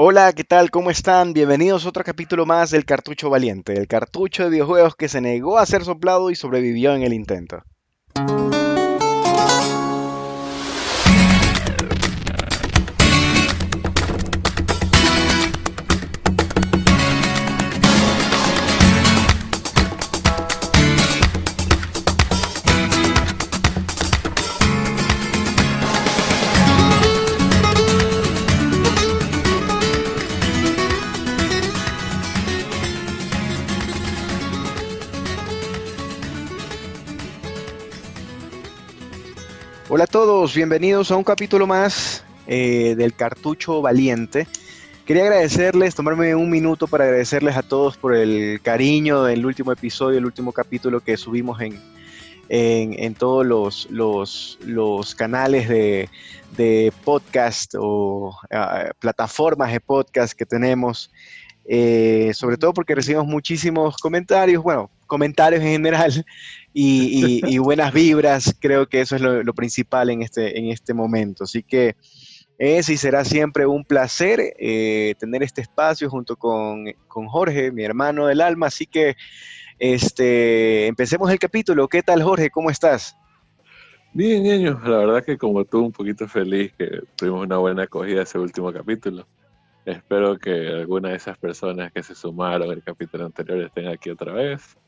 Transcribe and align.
Hola, 0.00 0.32
¿qué 0.32 0.44
tal? 0.44 0.70
¿Cómo 0.70 0.92
están? 0.92 1.32
Bienvenidos 1.32 1.84
a 1.84 1.88
otro 1.88 2.04
capítulo 2.04 2.46
más 2.46 2.70
del 2.70 2.84
Cartucho 2.84 3.30
Valiente, 3.30 3.72
el 3.72 3.88
cartucho 3.88 4.44
de 4.44 4.50
videojuegos 4.50 4.94
que 4.94 5.08
se 5.08 5.20
negó 5.20 5.58
a 5.58 5.66
ser 5.66 5.84
soplado 5.84 6.30
y 6.30 6.36
sobrevivió 6.36 6.94
en 6.94 7.02
el 7.02 7.12
intento. 7.12 7.64
Hola 39.98 40.04
a 40.04 40.06
todos, 40.06 40.54
bienvenidos 40.54 41.10
a 41.10 41.16
un 41.16 41.24
capítulo 41.24 41.66
más 41.66 42.22
eh, 42.46 42.94
del 42.96 43.14
Cartucho 43.14 43.82
Valiente. 43.82 44.46
Quería 45.04 45.24
agradecerles, 45.24 45.96
tomarme 45.96 46.36
un 46.36 46.48
minuto 46.48 46.86
para 46.86 47.02
agradecerles 47.02 47.56
a 47.56 47.64
todos 47.64 47.96
por 47.96 48.14
el 48.14 48.60
cariño 48.62 49.24
del 49.24 49.44
último 49.44 49.72
episodio, 49.72 50.18
el 50.18 50.24
último 50.24 50.52
capítulo 50.52 51.00
que 51.00 51.16
subimos 51.16 51.60
en, 51.60 51.82
en, 52.48 53.14
todos 53.16 53.44
los, 53.44 53.88
los, 53.90 55.16
canales 55.16 55.68
de, 55.68 56.08
de, 56.56 56.92
podcast 57.02 57.74
o 57.76 58.38
plataformas 59.00 59.72
de 59.72 59.80
podcast 59.80 60.32
que 60.32 60.46
tenemos. 60.46 61.10
Eh, 61.70 62.30
sobre 62.34 62.56
todo 62.56 62.72
porque 62.72 62.94
recibimos 62.94 63.26
muchísimos 63.26 63.96
comentarios, 63.98 64.62
bueno, 64.62 64.90
comentarios 65.06 65.60
en 65.60 65.72
general 65.72 66.24
y, 66.80 67.40
y, 67.44 67.54
y 67.54 67.58
buenas 67.58 67.92
vibras, 67.92 68.54
creo 68.60 68.88
que 68.88 69.00
eso 69.00 69.16
es 69.16 69.20
lo, 69.20 69.42
lo, 69.42 69.52
principal 69.52 70.10
en 70.10 70.22
este, 70.22 70.56
en 70.56 70.68
este 70.68 70.94
momento. 70.94 71.42
Así 71.42 71.64
que 71.64 71.96
es 72.56 72.88
y 72.88 72.96
será 72.96 73.24
siempre 73.24 73.66
un 73.66 73.84
placer 73.84 74.54
eh, 74.56 75.16
tener 75.18 75.42
este 75.42 75.60
espacio 75.60 76.08
junto 76.08 76.36
con, 76.36 76.84
con, 77.08 77.26
Jorge, 77.26 77.72
mi 77.72 77.82
hermano 77.82 78.28
del 78.28 78.40
alma, 78.40 78.68
así 78.68 78.86
que 78.86 79.16
este, 79.80 80.86
empecemos 80.86 81.28
el 81.32 81.40
capítulo. 81.40 81.88
¿Qué 81.88 82.00
tal 82.00 82.22
Jorge? 82.22 82.48
¿Cómo 82.48 82.70
estás? 82.70 83.16
Bien, 84.12 84.40
niño, 84.44 84.80
la 84.84 84.98
verdad 84.98 85.24
que 85.24 85.36
como 85.36 85.64
tú, 85.64 85.84
un 85.84 85.92
poquito 85.92 86.28
feliz 86.28 86.72
que 86.78 87.00
tuvimos 87.16 87.44
una 87.44 87.56
buena 87.58 87.82
acogida 87.82 88.22
ese 88.22 88.38
último 88.38 88.72
capítulo. 88.72 89.26
Espero 89.84 90.38
que 90.38 90.68
alguna 90.68 91.08
de 91.08 91.16
esas 91.16 91.36
personas 91.38 91.90
que 91.90 92.04
se 92.04 92.14
sumaron 92.14 92.70
al 92.70 92.84
capítulo 92.84 93.26
anterior 93.26 93.62
estén 93.62 93.88
aquí 93.88 94.10
otra 94.10 94.32
vez. 94.32 94.78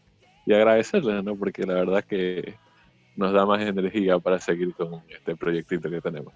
Y 0.50 0.52
agradecerles, 0.52 1.22
¿no? 1.22 1.36
Porque 1.36 1.62
la 1.62 1.74
verdad 1.74 2.02
que 2.02 2.56
nos 3.14 3.32
da 3.32 3.46
más 3.46 3.62
energía 3.62 4.18
para 4.18 4.40
seguir 4.40 4.74
con 4.74 5.00
este 5.08 5.36
proyectito 5.36 5.88
que 5.88 6.00
tenemos. 6.00 6.34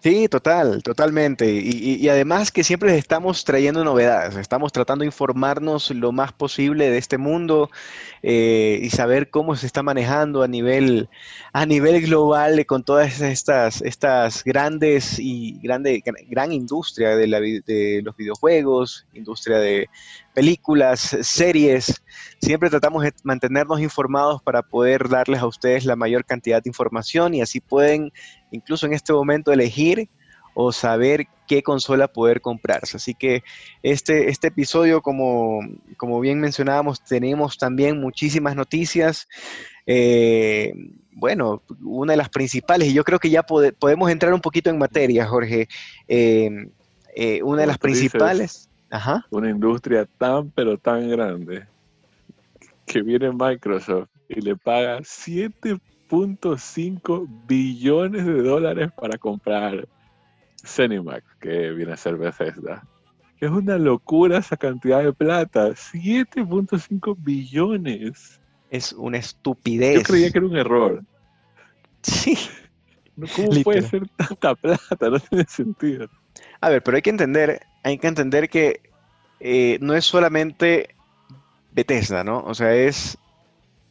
Sí, 0.00 0.28
total, 0.28 0.80
totalmente. 0.84 1.50
Y, 1.50 1.96
y, 1.96 2.08
además 2.08 2.52
que 2.52 2.62
siempre 2.62 2.96
estamos 2.96 3.44
trayendo 3.44 3.82
novedades, 3.82 4.36
estamos 4.36 4.70
tratando 4.72 5.02
de 5.02 5.06
informarnos 5.06 5.90
lo 5.90 6.12
más 6.12 6.32
posible 6.32 6.88
de 6.88 6.98
este 6.98 7.18
mundo 7.18 7.68
eh, 8.22 8.78
y 8.80 8.90
saber 8.90 9.28
cómo 9.28 9.56
se 9.56 9.66
está 9.66 9.82
manejando 9.82 10.44
a 10.44 10.48
nivel, 10.48 11.08
a 11.52 11.66
nivel 11.66 12.00
global 12.02 12.64
con 12.64 12.84
todas 12.84 13.20
estas, 13.20 13.82
estas 13.82 14.44
grandes 14.44 15.18
y 15.18 15.58
grande, 15.64 16.00
gran 16.28 16.52
industria 16.52 17.16
de, 17.16 17.26
la, 17.26 17.40
de 17.40 18.00
los 18.04 18.16
videojuegos, 18.16 19.04
industria 19.14 19.58
de 19.58 19.88
películas, 20.32 21.16
series. 21.22 22.04
Siempre 22.40 22.70
tratamos 22.70 23.02
de 23.02 23.12
mantenernos 23.24 23.80
informados 23.80 24.40
para 24.40 24.62
poder 24.62 25.08
darles 25.08 25.40
a 25.40 25.48
ustedes 25.48 25.84
la 25.84 25.96
mayor 25.96 26.24
cantidad 26.24 26.62
de 26.62 26.70
información 26.70 27.34
y 27.34 27.42
así 27.42 27.58
pueden 27.58 28.12
incluso 28.50 28.86
en 28.86 28.92
este 28.92 29.12
momento 29.12 29.52
elegir 29.52 30.08
o 30.54 30.72
saber 30.72 31.26
qué 31.46 31.62
consola 31.62 32.08
poder 32.08 32.40
comprarse. 32.40 32.96
Así 32.96 33.14
que 33.14 33.42
este, 33.82 34.28
este 34.28 34.48
episodio, 34.48 35.02
como, 35.02 35.60
como 35.96 36.20
bien 36.20 36.40
mencionábamos, 36.40 37.02
tenemos 37.04 37.58
también 37.58 38.00
muchísimas 38.00 38.56
noticias. 38.56 39.28
Eh, 39.86 40.72
bueno, 41.12 41.62
una 41.82 42.12
de 42.12 42.16
las 42.16 42.28
principales, 42.28 42.88
y 42.88 42.92
yo 42.92 43.04
creo 43.04 43.18
que 43.18 43.30
ya 43.30 43.42
pode, 43.44 43.72
podemos 43.72 44.10
entrar 44.10 44.34
un 44.34 44.40
poquito 44.40 44.68
en 44.68 44.78
materia, 44.78 45.26
Jorge. 45.26 45.68
Eh, 46.08 46.50
eh, 47.14 47.42
una 47.42 47.62
de 47.62 47.66
las 47.66 47.78
principales... 47.78 48.52
Dices, 48.52 48.68
Ajá. 48.90 49.26
Una 49.30 49.50
industria 49.50 50.08
tan, 50.16 50.50
pero 50.50 50.78
tan 50.78 51.08
grande 51.10 51.66
que 52.86 53.02
viene 53.02 53.30
Microsoft 53.30 54.08
y 54.28 54.40
le 54.40 54.56
paga 54.56 55.00
7.5 56.08 57.28
billones 57.46 58.24
de 58.24 58.42
dólares 58.42 58.90
para 58.98 59.18
comprar 59.18 59.86
Cinemax, 60.64 61.24
que 61.40 61.70
viene 61.70 61.92
a 61.92 61.96
ser 61.96 62.16
Bethesda. 62.16 62.86
Es 63.40 63.50
una 63.50 63.78
locura 63.78 64.38
esa 64.38 64.56
cantidad 64.56 65.02
de 65.02 65.12
plata. 65.12 65.68
7.5 65.68 67.16
billones. 67.18 68.40
Es 68.70 68.92
una 68.92 69.18
estupidez. 69.18 69.98
Yo 69.98 70.02
creía 70.02 70.30
que 70.30 70.38
era 70.38 70.46
un 70.46 70.56
error. 70.56 71.04
Sí. 72.02 72.36
¿Cómo 73.14 73.48
Literal. 73.48 73.64
puede 73.64 73.82
ser 73.82 74.08
tanta 74.16 74.54
plata? 74.54 75.10
No 75.10 75.20
tiene 75.20 75.44
sentido. 75.44 76.08
A 76.60 76.68
ver, 76.68 76.82
pero 76.82 76.96
hay 76.96 77.02
que 77.02 77.10
entender, 77.10 77.60
hay 77.84 77.98
que 77.98 78.06
entender 78.06 78.48
que 78.48 78.80
eh, 79.40 79.78
no 79.80 79.94
es 79.94 80.04
solamente 80.04 80.94
Bethesda, 81.72 82.24
¿no? 82.24 82.40
O 82.40 82.54
sea, 82.54 82.74
es. 82.74 83.18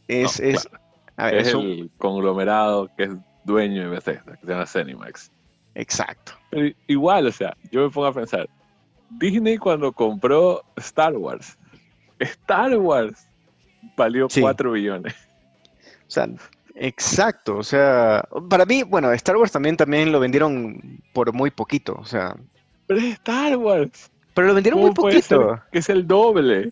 Es, 0.07 0.39
no, 0.39 0.45
es, 0.47 0.67
claro. 0.67 0.86
Ver, 1.25 1.35
es, 1.35 1.47
es 1.49 1.53
un... 1.53 1.65
el 1.65 1.91
conglomerado 1.97 2.89
que 2.95 3.03
es 3.03 3.11
dueño 3.43 3.83
de 3.83 3.89
Bethesda, 3.89 4.37
que 4.37 4.45
se 4.45 4.51
llama 4.51 4.65
Cinemax. 4.65 5.31
Exacto. 5.75 6.33
Pero 6.49 6.75
igual, 6.87 7.27
o 7.27 7.31
sea, 7.31 7.55
yo 7.71 7.81
me 7.83 7.89
pongo 7.89 8.07
a 8.07 8.13
pensar. 8.13 8.49
Disney 9.09 9.57
cuando 9.57 9.91
compró 9.91 10.63
Star 10.75 11.15
Wars, 11.15 11.57
Star 12.19 12.77
Wars 12.77 13.27
valió 13.95 14.27
sí. 14.29 14.41
4 14.41 14.71
billones. 14.71 15.13
O 15.13 16.09
sea, 16.09 16.27
exacto. 16.75 17.57
O 17.57 17.63
sea, 17.63 18.27
para 18.49 18.65
mí, 18.65 18.83
bueno, 18.83 19.11
Star 19.13 19.37
Wars 19.37 19.51
también, 19.51 19.77
también 19.77 20.11
lo 20.11 20.19
vendieron 20.19 21.01
por 21.13 21.33
muy 21.33 21.51
poquito. 21.51 21.95
O 21.99 22.05
sea. 22.05 22.35
Pero 22.87 22.99
es 22.99 23.05
Star 23.13 23.57
Wars. 23.57 24.11
Pero 24.33 24.47
lo 24.47 24.53
vendieron 24.53 24.79
muy 24.79 24.91
poquito. 24.91 25.61
que 25.71 25.79
es 25.79 25.89
el 25.89 26.07
doble. 26.07 26.71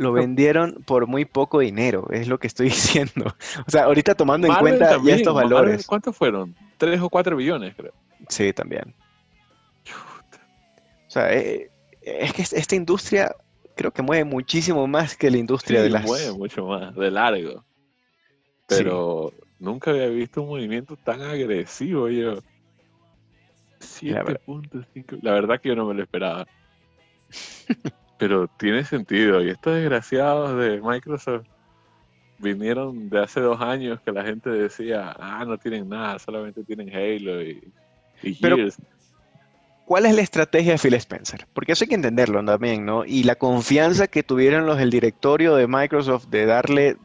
Lo 0.00 0.12
vendieron 0.12 0.82
por 0.86 1.06
muy 1.06 1.26
poco 1.26 1.58
dinero, 1.58 2.08
es 2.10 2.26
lo 2.26 2.38
que 2.38 2.46
estoy 2.46 2.68
diciendo. 2.70 3.36
O 3.66 3.70
sea, 3.70 3.84
ahorita 3.84 4.14
tomando 4.14 4.48
Marvel 4.48 4.72
en 4.72 4.78
cuenta 4.78 4.94
también, 4.94 5.18
ya 5.18 5.20
estos 5.20 5.34
valores. 5.34 5.72
Marvel, 5.72 5.86
¿Cuántos 5.86 6.16
fueron? 6.16 6.56
Tres 6.78 7.02
o 7.02 7.10
cuatro 7.10 7.36
billones, 7.36 7.74
creo. 7.76 7.92
Sí, 8.30 8.50
también. 8.54 8.94
O 11.06 11.10
sea, 11.10 11.30
eh, 11.34 11.70
es 12.00 12.32
que 12.32 12.40
esta 12.40 12.74
industria 12.74 13.36
creo 13.76 13.90
que 13.90 14.00
mueve 14.00 14.24
muchísimo 14.24 14.86
más 14.86 15.18
que 15.18 15.30
la 15.30 15.36
industria 15.36 15.80
sí, 15.80 15.84
de 15.84 15.90
las... 15.90 16.04
mueve 16.06 16.32
mucho 16.32 16.64
más, 16.64 16.94
de 16.94 17.10
largo. 17.10 17.62
Pero 18.68 19.34
sí. 19.36 19.44
nunca 19.58 19.90
había 19.90 20.06
visto 20.06 20.40
un 20.40 20.48
movimiento 20.48 20.96
tan 20.96 21.20
agresivo 21.20 22.08
yo. 22.08 22.36
7.5. 23.80 25.18
La, 25.20 25.30
la 25.30 25.32
verdad 25.34 25.60
que 25.60 25.68
yo 25.68 25.76
no 25.76 25.84
me 25.84 25.92
lo 25.92 26.02
esperaba. 26.02 26.46
Pero 28.20 28.46
tiene 28.58 28.84
sentido. 28.84 29.42
Y 29.42 29.48
estos 29.48 29.74
desgraciados 29.74 30.56
de 30.56 30.80
Microsoft 30.80 31.46
vinieron 32.38 33.08
de 33.08 33.20
hace 33.20 33.40
dos 33.40 33.60
años 33.60 33.98
que 34.02 34.12
la 34.12 34.22
gente 34.22 34.50
decía, 34.50 35.16
ah, 35.18 35.44
no 35.44 35.58
tienen 35.58 35.88
nada, 35.88 36.18
solamente 36.18 36.62
tienen 36.62 36.88
Halo 36.90 37.42
y, 37.42 37.72
y 38.22 38.34
Pero, 38.34 38.56
Gears. 38.56 38.76
¿Cuál 39.86 40.06
es 40.06 40.14
la 40.14 40.22
estrategia 40.22 40.72
de 40.72 40.78
Phil 40.78 40.94
Spencer? 40.94 41.48
Porque 41.52 41.72
eso 41.72 41.84
hay 41.84 41.88
que 41.88 41.96
entenderlo 41.96 42.44
también, 42.44 42.84
¿no? 42.84 43.04
Y 43.04 43.24
la 43.24 43.34
confianza 43.34 44.06
que 44.06 44.22
tuvieron 44.22 44.64
los 44.66 44.78
del 44.78 44.90
directorio 44.90 45.56
de 45.56 45.66
Microsoft 45.66 46.26
de 46.28 46.46
darle 46.46 46.96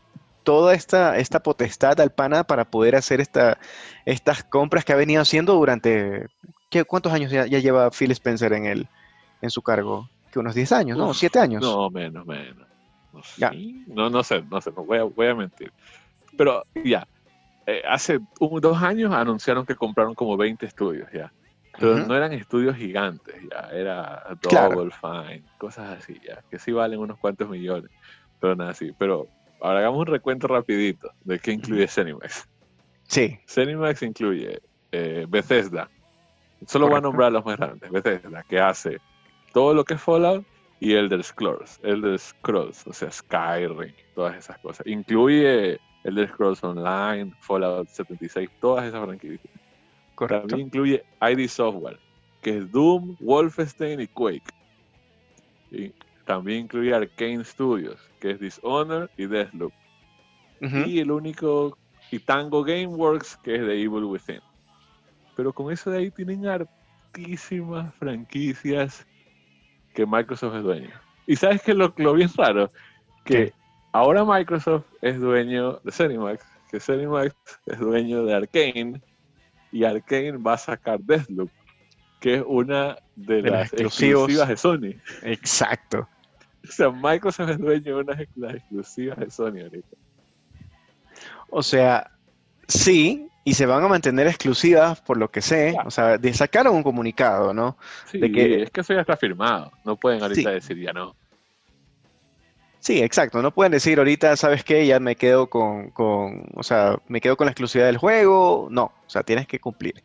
toda 0.43 0.75
esta, 0.75 1.17
esta 1.17 1.41
potestad 1.41 1.99
al 1.99 2.11
pana 2.11 2.43
para 2.43 2.65
poder 2.65 2.95
hacer 2.95 3.21
esta, 3.21 3.57
estas 4.05 4.43
compras 4.43 4.85
que 4.85 4.93
ha 4.93 4.97
venido 4.97 5.21
haciendo 5.21 5.55
durante 5.55 6.27
¿qué, 6.69 6.83
¿Cuántos 6.83 7.13
años 7.13 7.31
ya, 7.31 7.47
ya, 7.47 7.59
lleva 7.59 7.89
Phil 7.89 8.11
Spencer 8.11 8.53
en, 8.53 8.65
el, 8.65 8.87
en 9.41 9.49
su 9.49 9.61
cargo? 9.61 10.09
Que 10.35 10.39
unos 10.39 10.53
10 10.53 10.71
años, 10.73 10.97
¿no? 10.97 11.11
Uf, 11.11 11.23
¿7 11.23 11.39
años? 11.39 11.61
No, 11.61 11.89
menos, 11.89 12.25
menos. 12.25 12.67
No, 13.13 13.21
ya. 13.37 13.53
no, 13.87 14.09
no 14.09 14.21
sé, 14.21 14.43
no 14.51 14.59
sé, 14.59 14.69
no 14.75 14.83
voy 14.83 14.97
a, 14.97 15.03
voy 15.03 15.27
a 15.27 15.33
mentir. 15.33 15.71
Pero 16.35 16.65
ya, 16.83 17.07
eh, 17.65 17.81
hace 17.87 18.19
un, 18.41 18.59
dos 18.59 18.83
años 18.83 19.13
anunciaron 19.13 19.65
que 19.65 19.75
compraron 19.75 20.13
como 20.13 20.35
20 20.35 20.65
estudios 20.65 21.09
ya. 21.13 21.31
Pero 21.79 21.93
uh 21.93 21.97
-huh. 21.99 22.07
no 22.07 22.17
eran 22.17 22.33
estudios 22.33 22.75
gigantes, 22.75 23.33
ya. 23.49 23.69
Era 23.71 24.25
Double 24.41 24.89
claro. 24.89 24.89
Fine, 25.25 25.43
cosas 25.57 25.99
así, 25.99 26.19
ya. 26.21 26.43
Que 26.51 26.59
sí 26.59 26.73
valen 26.73 26.99
unos 26.99 27.17
cuantos 27.17 27.47
millones. 27.47 27.89
Pero 28.41 28.57
nada 28.57 28.71
así. 28.71 28.91
Pero 28.99 29.29
ahora 29.61 29.79
hagamos 29.79 30.01
un 30.01 30.07
recuento 30.07 30.49
rapidito 30.49 31.11
de 31.23 31.39
qué 31.39 31.53
incluye. 31.53 31.87
Cinemax. 31.87 32.45
Sí. 33.03 33.39
Cinemax 33.47 34.01
incluye 34.01 34.61
eh, 34.91 35.25
Bethesda, 35.29 35.89
Solo 36.67 36.89
voy 36.89 36.97
a 36.97 37.01
nombrar 37.01 37.31
los 37.31 37.45
más 37.45 37.55
grandes. 37.55 37.89
Bethesda, 37.89 38.43
que 38.43 38.59
hace 38.59 38.99
todo 39.55 39.73
lo 39.73 39.85
que 39.85 39.93
es 39.93 40.01
Fallout 40.01 40.45
y 40.81 40.95
Elder 40.95 41.23
Scrolls. 41.23 41.79
Elder 41.81 42.19
Scrolls, 42.19 42.85
o 42.87 42.91
sea, 42.91 43.09
Skyrim, 43.09 43.93
todas 44.13 44.35
esas 44.35 44.59
cosas. 44.59 44.85
Incluye 44.85 45.79
Elder 46.03 46.27
Scrolls 46.27 46.61
Online, 46.61 47.33
Fallout 47.39 47.87
76, 47.87 48.49
todas 48.59 48.83
esas 48.83 49.05
franquicias. 49.05 49.53
Correcto. 50.15 50.47
También 50.47 50.67
incluye 50.67 51.05
ID 51.21 51.47
Software, 51.47 51.97
que 52.41 52.57
es 52.57 52.69
Doom, 52.69 53.15
Wolfenstein 53.21 54.01
y 54.01 54.07
Quake. 54.07 54.43
Y 55.71 55.93
también 56.25 56.65
incluye 56.65 56.93
Arkane 56.93 57.45
Studios, 57.45 58.01
que 58.19 58.31
es 58.31 58.39
Dishonored 58.41 59.09
y 59.15 59.25
Deathloop. 59.25 59.71
Y 60.85 60.99
el 60.99 61.11
único, 61.11 61.77
y 62.11 62.19
Tango 62.19 62.61
Gameworks, 62.61 63.37
que 63.37 63.55
es 63.55 63.61
The 63.61 63.71
Evil 63.71 64.03
Within. 64.03 64.41
Pero 65.37 65.53
con 65.53 65.71
eso 65.71 65.91
de 65.91 65.99
ahí 65.99 66.11
tienen 66.11 66.45
hartísimas 66.45 67.95
franquicias 67.95 69.07
que 69.95 70.05
Microsoft 70.05 70.55
es 70.57 70.63
dueño. 70.63 70.91
Y 71.25 71.35
sabes 71.37 71.63
que 71.63 71.73
lo, 71.73 71.91
lo 71.97 72.13
bien 72.13 72.29
raro, 72.37 72.71
que 73.23 73.53
ahora 73.91 74.23
Microsoft 74.23 74.85
es 75.01 75.19
dueño 75.19 75.79
de 75.83 75.91
Cinemax, 75.91 76.45
que 76.69 76.79
Cinemax 76.79 77.33
es 77.65 77.79
dueño 77.79 78.23
de 78.25 78.35
Arkane, 78.35 79.01
y 79.71 79.83
Arkane 79.83 80.33
va 80.33 80.53
a 80.53 80.57
sacar 80.57 80.99
Deathloop, 80.99 81.49
que 82.19 82.35
es 82.35 82.43
una 82.45 82.97
de, 83.15 83.41
las 83.41 83.73
exclusivas 83.73 84.47
de 84.47 84.57
Sony. 84.57 84.93
Exacto. 85.23 86.07
O 86.63 86.71
sea, 86.71 86.91
Microsoft 86.91 87.49
es 87.49 87.57
dueño 87.57 87.83
de 87.83 87.93
una 87.93 88.13
de 88.13 88.27
las 88.35 88.55
exclusivas 88.55 89.17
de 89.17 89.31
Sony 89.31 89.61
ahorita. 89.63 89.97
O 91.49 91.63
sea, 91.63 92.11
sí, 92.67 93.29
y 93.47 93.53
se 93.53 93.67
van 93.67 93.83
a 93.83 93.87
mantener 93.87 94.25
exclusivas 94.25 94.99
por 95.01 95.17
lo 95.17 95.29
que 95.29 95.39
sé. 95.39 95.77
O 95.85 95.91
sea, 95.91 96.17
de 96.17 96.33
sacaron 96.33 96.75
un 96.75 96.83
comunicado, 96.83 97.53
¿no? 97.53 97.77
Sí, 98.05 98.17
de 98.17 98.31
que, 98.31 98.63
es 98.63 98.71
que 98.71 98.81
eso 98.81 98.93
ya 98.93 99.01
está 99.01 99.15
firmado. 99.15 99.71
No 99.85 99.95
pueden 99.95 100.21
ahorita 100.23 100.49
decir 100.49 100.77
ya 100.81 100.91
no. 100.91 101.15
Sí, 102.79 103.01
exacto. 103.03 103.43
No 103.43 103.53
pueden 103.53 103.71
decir 103.71 103.99
ahorita, 103.99 104.35
¿sabes 104.35 104.63
qué? 104.63 104.87
Ya 104.87 104.99
me 104.99 105.15
quedo 105.15 105.47
con, 105.47 105.91
con, 105.91 106.45
o 106.55 106.63
sea, 106.63 106.97
me 107.07 107.21
quedo 107.21 107.37
con 107.37 107.45
la 107.45 107.51
exclusividad 107.51 107.85
del 107.85 107.97
juego. 107.97 108.67
No, 108.71 108.85
o 108.85 109.09
sea, 109.09 109.21
tienes 109.21 109.45
que 109.45 109.59
cumplir. 109.59 110.03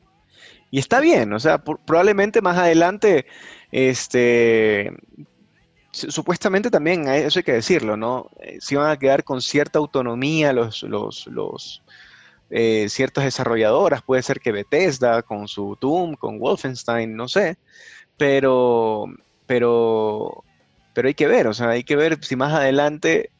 Y 0.70 0.78
está 0.78 1.00
bien, 1.00 1.32
o 1.32 1.40
sea, 1.40 1.58
probablemente 1.64 2.42
más 2.42 2.56
adelante, 2.56 3.26
este, 3.72 4.92
supuestamente 5.90 6.70
también, 6.70 7.08
eso 7.08 7.40
hay 7.40 7.42
que 7.42 7.54
decirlo, 7.54 7.96
¿no? 7.96 8.30
Eh, 8.40 8.58
si 8.60 8.76
van 8.76 8.90
a 8.90 8.98
quedar 8.98 9.24
con 9.24 9.40
cierta 9.40 9.80
autonomía 9.80 10.52
los, 10.52 10.84
los, 10.84 11.26
los 11.26 11.82
eh, 12.50 12.86
ciertas 12.88 13.24
desarrolladoras, 13.24 14.02
puede 14.02 14.22
ser 14.22 14.40
que 14.40 14.52
Bethesda 14.52 15.22
con 15.22 15.48
su 15.48 15.76
Doom, 15.80 16.14
con 16.14 16.38
Wolfenstein, 16.38 17.16
no 17.16 17.28
sé, 17.28 17.56
pero, 18.16 19.06
pero, 19.46 20.44
pero 20.92 21.08
hay 21.08 21.14
que 21.14 21.26
ver, 21.26 21.46
o 21.46 21.54
sea, 21.54 21.70
hay 21.70 21.84
que 21.84 21.96
ver 21.96 22.22
si 22.24 22.36
más 22.36 22.52
adelante 22.52 23.30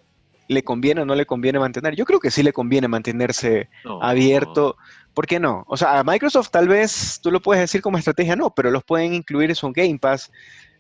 le 0.50 0.64
conviene 0.64 1.02
o 1.02 1.04
no 1.04 1.14
le 1.14 1.26
conviene 1.26 1.60
mantener. 1.60 1.94
Yo 1.94 2.04
creo 2.04 2.18
que 2.18 2.32
sí 2.32 2.42
le 2.42 2.52
conviene 2.52 2.88
mantenerse 2.88 3.68
abierto. 4.00 4.76
¿Por 5.14 5.26
qué 5.26 5.38
no? 5.38 5.64
O 5.68 5.76
sea, 5.76 6.00
a 6.00 6.04
Microsoft 6.04 6.50
tal 6.50 6.66
vez 6.66 7.20
tú 7.22 7.30
lo 7.30 7.40
puedes 7.40 7.60
decir 7.60 7.80
como 7.80 7.98
estrategia, 7.98 8.34
no, 8.34 8.50
pero 8.50 8.72
los 8.72 8.82
pueden 8.82 9.14
incluir 9.14 9.50
en 9.50 9.56
su 9.56 9.70
Game 9.70 9.98
Pass. 10.00 10.32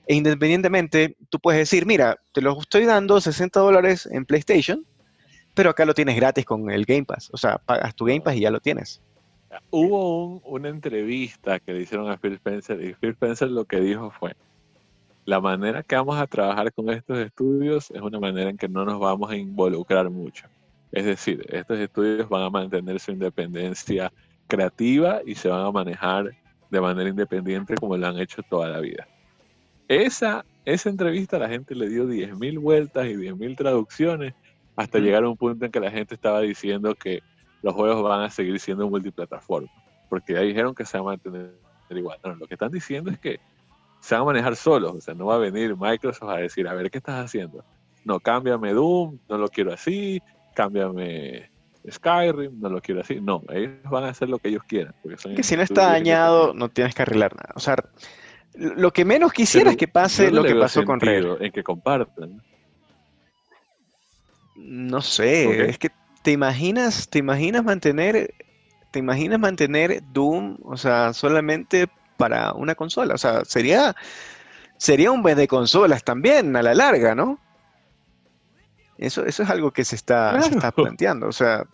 E 0.08 0.14
independientemente, 0.16 1.16
tú 1.28 1.38
puedes 1.38 1.60
decir, 1.60 1.86
mira, 1.86 2.16
te 2.32 2.40
los 2.40 2.58
estoy 2.58 2.84
dando 2.84 3.20
60 3.20 3.60
dólares 3.60 4.08
en 4.10 4.26
PlayStation, 4.26 4.84
pero 5.54 5.70
acá 5.70 5.84
lo 5.84 5.94
tienes 5.94 6.16
gratis 6.16 6.44
con 6.44 6.70
el 6.70 6.84
Game 6.84 7.04
Pass. 7.04 7.30
O 7.32 7.36
sea, 7.36 7.58
pagas 7.58 7.94
tu 7.94 8.04
Game 8.04 8.20
Pass 8.20 8.36
y 8.36 8.40
ya 8.40 8.50
lo 8.50 8.60
tienes. 8.60 9.02
Hubo 9.70 10.38
una 10.40 10.68
entrevista 10.68 11.58
que 11.58 11.72
le 11.72 11.80
hicieron 11.82 12.10
a 12.10 12.16
Phil 12.16 12.34
Spencer 12.34 12.80
y 12.82 12.94
Phil 12.94 13.10
Spencer 13.10 13.50
lo 13.50 13.64
que 13.64 13.80
dijo 13.80 14.10
fue, 14.10 14.36
la 15.24 15.40
manera 15.40 15.82
que 15.82 15.96
vamos 15.96 16.18
a 16.18 16.26
trabajar 16.26 16.72
con 16.72 16.90
estos 16.90 17.18
estudios 17.18 17.90
es 17.90 18.00
una 18.00 18.20
manera 18.20 18.50
en 18.50 18.56
que 18.56 18.68
no 18.68 18.84
nos 18.84 19.00
vamos 19.00 19.30
a 19.30 19.36
involucrar 19.36 20.08
mucho. 20.08 20.46
Es 20.92 21.04
decir, 21.04 21.44
estos 21.48 21.78
estudios 21.78 22.28
van 22.28 22.42
a 22.42 22.50
mantener 22.50 22.98
su 23.00 23.12
independencia 23.12 24.12
creativa 24.46 25.20
y 25.24 25.34
se 25.34 25.48
van 25.48 25.64
a 25.66 25.70
manejar 25.70 26.30
de 26.70 26.80
manera 26.80 27.08
independiente 27.08 27.74
como 27.74 27.96
lo 27.96 28.06
han 28.06 28.18
hecho 28.18 28.42
toda 28.42 28.68
la 28.68 28.80
vida. 28.80 29.06
Esa, 29.88 30.44
esa 30.64 30.88
entrevista 30.88 31.38
la 31.38 31.48
gente 31.48 31.74
le 31.74 31.88
dio 31.88 32.08
10.000 32.08 32.60
vueltas 32.60 33.06
y 33.06 33.14
10.000 33.14 33.56
traducciones 33.56 34.34
hasta 34.80 34.98
llegar 34.98 35.24
a 35.24 35.28
un 35.28 35.36
punto 35.36 35.64
en 35.64 35.70
que 35.70 35.80
la 35.80 35.90
gente 35.90 36.14
estaba 36.14 36.40
diciendo 36.40 36.94
que 36.94 37.22
los 37.62 37.74
juegos 37.74 38.02
van 38.02 38.22
a 38.22 38.30
seguir 38.30 38.58
siendo 38.58 38.88
multiplataforma, 38.88 39.68
porque 40.08 40.32
ya 40.32 40.40
dijeron 40.40 40.74
que 40.74 40.84
se 40.84 40.98
van 40.98 41.06
a 41.06 41.10
mantener 41.10 41.52
igual. 41.90 42.18
No, 42.24 42.34
lo 42.34 42.46
que 42.46 42.54
están 42.54 42.70
diciendo 42.70 43.10
es 43.10 43.18
que 43.18 43.40
se 44.00 44.14
van 44.14 44.22
a 44.22 44.26
manejar 44.26 44.56
solos, 44.56 44.94
o 44.94 45.00
sea, 45.00 45.14
no 45.14 45.26
va 45.26 45.34
a 45.34 45.38
venir 45.38 45.76
Microsoft 45.76 46.30
a 46.30 46.36
decir, 46.36 46.66
a 46.66 46.74
ver, 46.74 46.90
¿qué 46.90 46.98
estás 46.98 47.24
haciendo? 47.24 47.64
No, 48.04 48.18
cámbiame 48.18 48.72
Doom, 48.72 49.18
no 49.28 49.38
lo 49.38 49.48
quiero 49.48 49.72
así, 49.72 50.22
cámbiame 50.54 51.50
Skyrim, 51.88 52.58
no 52.60 52.68
lo 52.70 52.80
quiero 52.80 53.02
así. 53.02 53.20
No, 53.20 53.42
ellos 53.50 53.72
van 53.90 54.04
a 54.04 54.08
hacer 54.08 54.28
lo 54.28 54.38
que 54.38 54.48
ellos 54.48 54.62
quieran. 54.64 54.94
que 55.36 55.42
si 55.42 55.56
no 55.56 55.62
está 55.62 55.92
dañado, 55.92 56.54
no 56.54 56.68
tienes 56.70 56.94
que 56.94 57.02
arreglar 57.02 57.34
nada. 57.34 57.52
O 57.54 57.60
sea, 57.60 57.76
lo 58.54 58.92
que 58.92 59.04
menos 59.04 59.32
quisiera 59.32 59.70
es 59.70 59.76
que 59.76 59.88
pase 59.88 60.30
lo 60.30 60.42
que 60.42 60.54
pasó 60.54 60.84
con 60.84 61.00
Red. 61.00 61.42
En 61.42 61.52
que 61.52 61.62
compartan. 61.62 62.42
No 64.62 65.00
sé, 65.00 65.68
es 65.68 65.78
que 65.78 65.90
te 66.22 66.32
imaginas, 66.32 67.08
te 67.08 67.18
imaginas 67.18 67.64
mantener, 67.64 68.34
te 68.90 68.98
imaginas 68.98 69.38
mantener 69.38 70.02
Doom, 70.12 70.58
o 70.62 70.76
sea, 70.76 71.12
solamente 71.12 71.88
para 72.16 72.52
una 72.52 72.74
consola, 72.74 73.14
o 73.14 73.18
sea, 73.18 73.44
sería, 73.44 73.96
sería 74.76 75.10
un 75.10 75.22
vez 75.22 75.36
de 75.36 75.48
consolas 75.48 76.04
también 76.04 76.54
a 76.56 76.62
la 76.62 76.74
larga, 76.74 77.14
¿no? 77.14 77.38
Eso, 78.98 79.24
eso 79.24 79.42
es 79.42 79.50
algo 79.50 79.70
que 79.70 79.84
se 79.84 79.96
está, 79.96 80.38
está 80.38 80.70
planteando, 80.72 81.26
o 81.26 81.32
sea, 81.32 81.64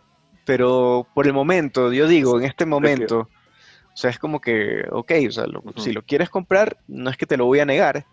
pero 0.44 1.08
por 1.12 1.26
el 1.26 1.32
momento, 1.32 1.92
yo 1.92 2.06
digo, 2.06 2.38
en 2.38 2.46
este 2.46 2.64
momento, 2.64 3.28
o 3.92 3.96
sea, 3.96 4.10
es 4.10 4.18
como 4.20 4.40
que, 4.40 4.84
ok, 4.92 5.12
o 5.28 5.32
sea, 5.32 5.46
si 5.76 5.92
lo 5.92 6.02
quieres 6.02 6.30
comprar, 6.30 6.78
no 6.86 7.10
es 7.10 7.16
que 7.16 7.26
te 7.26 7.36
lo 7.36 7.46
voy 7.46 7.58
a 7.58 7.64
negar, 7.64 8.06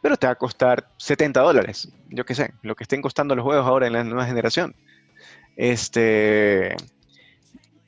pero 0.00 0.16
te 0.16 0.26
va 0.26 0.32
a 0.32 0.36
costar 0.36 0.88
70 0.96 1.40
dólares, 1.40 1.88
yo 2.08 2.24
qué 2.24 2.34
sé, 2.34 2.54
lo 2.62 2.74
que 2.74 2.84
estén 2.84 3.02
costando 3.02 3.34
los 3.34 3.44
juegos 3.44 3.66
ahora 3.66 3.86
en 3.86 3.92
la 3.92 4.04
nueva 4.04 4.26
generación. 4.26 4.74
Este, 5.56 6.74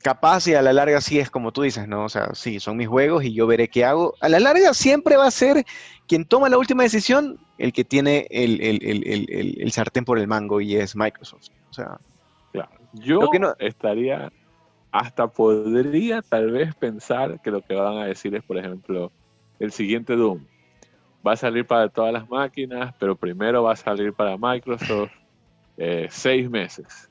capaz 0.03 0.47
y 0.47 0.53
a 0.53 0.61
la 0.61 0.73
larga 0.73 1.01
sí 1.01 1.17
es 1.17 1.31
como 1.31 1.51
tú 1.51 1.63
dices, 1.63 1.87
¿no? 1.87 2.05
O 2.05 2.09
sea, 2.09 2.35
sí, 2.35 2.59
son 2.59 2.77
mis 2.77 2.87
juegos 2.87 3.23
y 3.23 3.33
yo 3.33 3.47
veré 3.47 3.67
qué 3.67 3.85
hago. 3.85 4.13
A 4.21 4.29
la 4.29 4.39
larga 4.39 4.73
siempre 4.75 5.17
va 5.17 5.25
a 5.25 5.31
ser 5.31 5.65
quien 6.07 6.25
toma 6.25 6.49
la 6.49 6.57
última 6.59 6.83
decisión 6.83 7.39
el 7.57 7.73
que 7.73 7.83
tiene 7.83 8.27
el, 8.29 9.71
sartén 9.71 10.05
por 10.05 10.19
el 10.19 10.27
mango 10.27 10.61
y 10.61 10.75
es 10.75 10.95
Microsoft. 10.95 11.49
O 11.71 11.73
sea, 11.73 11.97
claro. 12.51 12.69
yo 12.93 13.21
no... 13.39 13.55
estaría, 13.57 14.31
hasta 14.91 15.27
podría 15.27 16.21
tal 16.21 16.51
vez 16.51 16.75
pensar 16.75 17.41
que 17.41 17.49
lo 17.49 17.61
que 17.61 17.73
van 17.73 17.97
a 17.97 18.05
decir 18.05 18.35
es, 18.35 18.43
por 18.43 18.57
ejemplo, 18.57 19.11
el 19.59 19.71
siguiente 19.71 20.15
Doom 20.15 20.45
va 21.25 21.33
a 21.33 21.37
salir 21.37 21.65
para 21.65 21.89
todas 21.89 22.13
las 22.13 22.29
máquinas, 22.29 22.93
pero 22.99 23.15
primero 23.15 23.63
va 23.63 23.73
a 23.73 23.75
salir 23.75 24.13
para 24.13 24.37
Microsoft 24.37 25.11
eh, 25.77 26.07
seis 26.09 26.49
meses. 26.49 27.09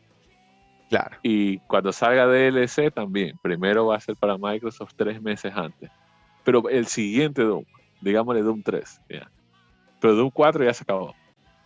Claro. 0.88 1.16
Y 1.22 1.58
cuando 1.60 1.92
salga 1.92 2.26
DLC 2.26 2.92
también, 2.92 3.38
primero 3.40 3.86
va 3.86 3.96
a 3.96 4.00
ser 4.00 4.14
para 4.16 4.36
Microsoft 4.36 4.92
tres 4.94 5.20
meses 5.22 5.52
antes. 5.54 5.90
Pero 6.44 6.68
el 6.68 6.86
siguiente 6.86 7.42
Doom, 7.42 7.64
digámosle 8.00 8.42
Doom 8.42 8.62
3, 8.62 9.00
pero 10.00 10.14
Doom 10.16 10.30
4 10.30 10.64
ya 10.64 10.74
se 10.74 10.82
acabó. 10.82 11.14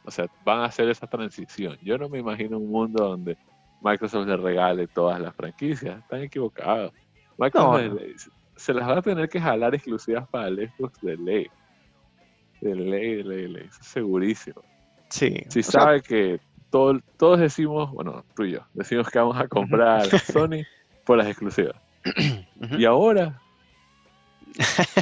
O 0.05 0.11
sea, 0.11 0.27
van 0.45 0.61
a 0.61 0.67
hacer 0.67 0.89
esa 0.89 1.07
transición. 1.09 1.77
Yo 1.83 1.99
no 1.99 2.09
me 2.09 2.19
imagino 2.19 2.59
un 2.59 2.71
mundo 2.71 3.03
donde 3.03 3.37
Microsoft 3.83 4.29
le 4.29 4.37
regale 4.37 4.87
todas 4.87 5.19
las 5.21 5.35
franquicias. 5.35 5.99
Están 5.99 6.23
equivocados. 6.23 6.93
Microsoft 7.37 8.29
se 8.55 8.73
las 8.73 8.89
va 8.89 8.99
a 8.99 9.03
tener 9.03 9.29
que 9.29 9.41
jalar 9.41 9.75
exclusivas 9.75 10.29
para 10.29 10.49
el 10.49 10.71
Xbox 10.71 11.01
de 11.01 11.17
ley. 11.17 11.51
De 12.61 12.75
ley, 12.75 13.17
de 13.17 13.25
ley, 13.25 13.43
de 13.43 13.49
ley. 13.49 13.69
Segurísimo. 13.81 14.63
Sí. 15.09 15.35
Si 15.49 15.63
sabe 15.63 16.03
que 16.03 16.41
todos 16.71 17.41
decimos, 17.41 17.91
bueno, 17.93 18.25
tú 18.35 18.45
y 18.45 18.53
yo, 18.53 18.61
decimos 18.75 19.09
que 19.09 19.19
vamos 19.19 19.39
a 19.39 19.49
comprar 19.49 20.07
Sony 20.21 20.65
por 21.05 21.19
las 21.19 21.29
exclusivas. 21.29 21.77
Y 22.79 22.85
ahora, 22.85 23.41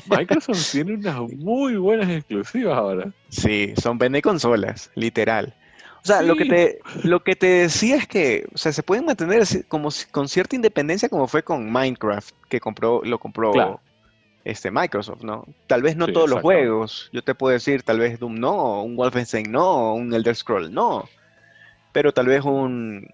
Microsoft 0.06 0.68
tiene 0.72 0.94
unas 0.94 1.20
muy 1.32 1.76
buenas 1.76 2.08
exclusivas 2.10 2.76
ahora. 2.76 3.12
Sí, 3.28 3.74
son 3.80 3.98
vende 3.98 4.22
consolas, 4.22 4.90
literal. 4.94 5.54
O 6.02 6.06
sea, 6.06 6.20
lo, 6.20 6.36
que 6.36 6.44
te, 6.44 6.80
lo 7.02 7.24
que 7.24 7.34
te 7.34 7.46
decía 7.46 7.96
es 7.96 8.06
que, 8.06 8.46
o 8.52 8.58
sea, 8.58 8.72
se 8.72 8.82
pueden 8.82 9.06
mantener 9.06 9.42
como 9.68 9.88
con 10.10 10.28
cierta 10.28 10.54
independencia 10.54 11.08
como 11.08 11.26
fue 11.26 11.42
con 11.42 11.72
Minecraft, 11.72 12.34
que 12.50 12.60
compró, 12.60 13.00
lo 13.04 13.18
compró 13.18 13.80
este, 14.44 14.70
Microsoft, 14.70 15.22
¿no? 15.22 15.46
Tal 15.66 15.82
vez 15.82 15.96
no 15.96 16.08
todos 16.08 16.28
los 16.28 16.40
juegos, 16.40 17.08
yo 17.12 17.22
te 17.22 17.34
puedo 17.34 17.52
decir, 17.52 17.82
tal 17.82 17.98
vez 17.98 18.18
Doom 18.18 18.38
no, 18.38 18.82
un 18.82 18.96
Wolfenstein 18.96 19.50
no, 19.50 19.94
un 19.94 20.12
Elder 20.12 20.36
Scroll 20.36 20.72
no, 20.72 21.08
pero 21.92 22.12
tal 22.12 22.26
vez 22.26 22.44
un, 22.44 23.08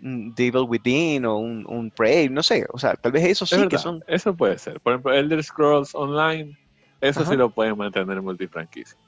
Devil 0.00 0.66
Within 0.68 1.24
o 1.24 1.38
un, 1.38 1.64
un 1.68 1.90
Prey, 1.90 2.28
no 2.28 2.42
sé, 2.42 2.66
o 2.72 2.78
sea, 2.78 2.94
tal 2.94 3.12
vez 3.12 3.24
eso 3.24 3.46
sí 3.46 3.68
que 3.68 3.78
son... 3.78 4.02
Eso 4.08 4.34
puede 4.34 4.58
ser. 4.58 4.80
Por 4.80 4.94
ejemplo, 4.94 5.14
Elder 5.14 5.42
Scrolls 5.42 5.94
Online, 5.94 6.58
eso 7.00 7.24
sí 7.24 7.36
lo 7.36 7.50
pueden 7.50 7.78
mantener 7.78 8.20
multifranquicia. 8.20 8.98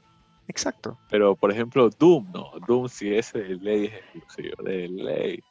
Exacto. 0.47 0.99
Pero, 1.11 1.35
por 1.35 1.51
ejemplo, 1.51 1.91
Doom, 1.91 2.31
no, 2.33 2.53
Doom 2.67 2.89
sí 2.89 3.15
es 3.15 3.33
de 3.33 3.57
ley 3.57 3.87
exclusivo, 3.87 4.63
de 4.63 4.89
ley. 4.89 5.43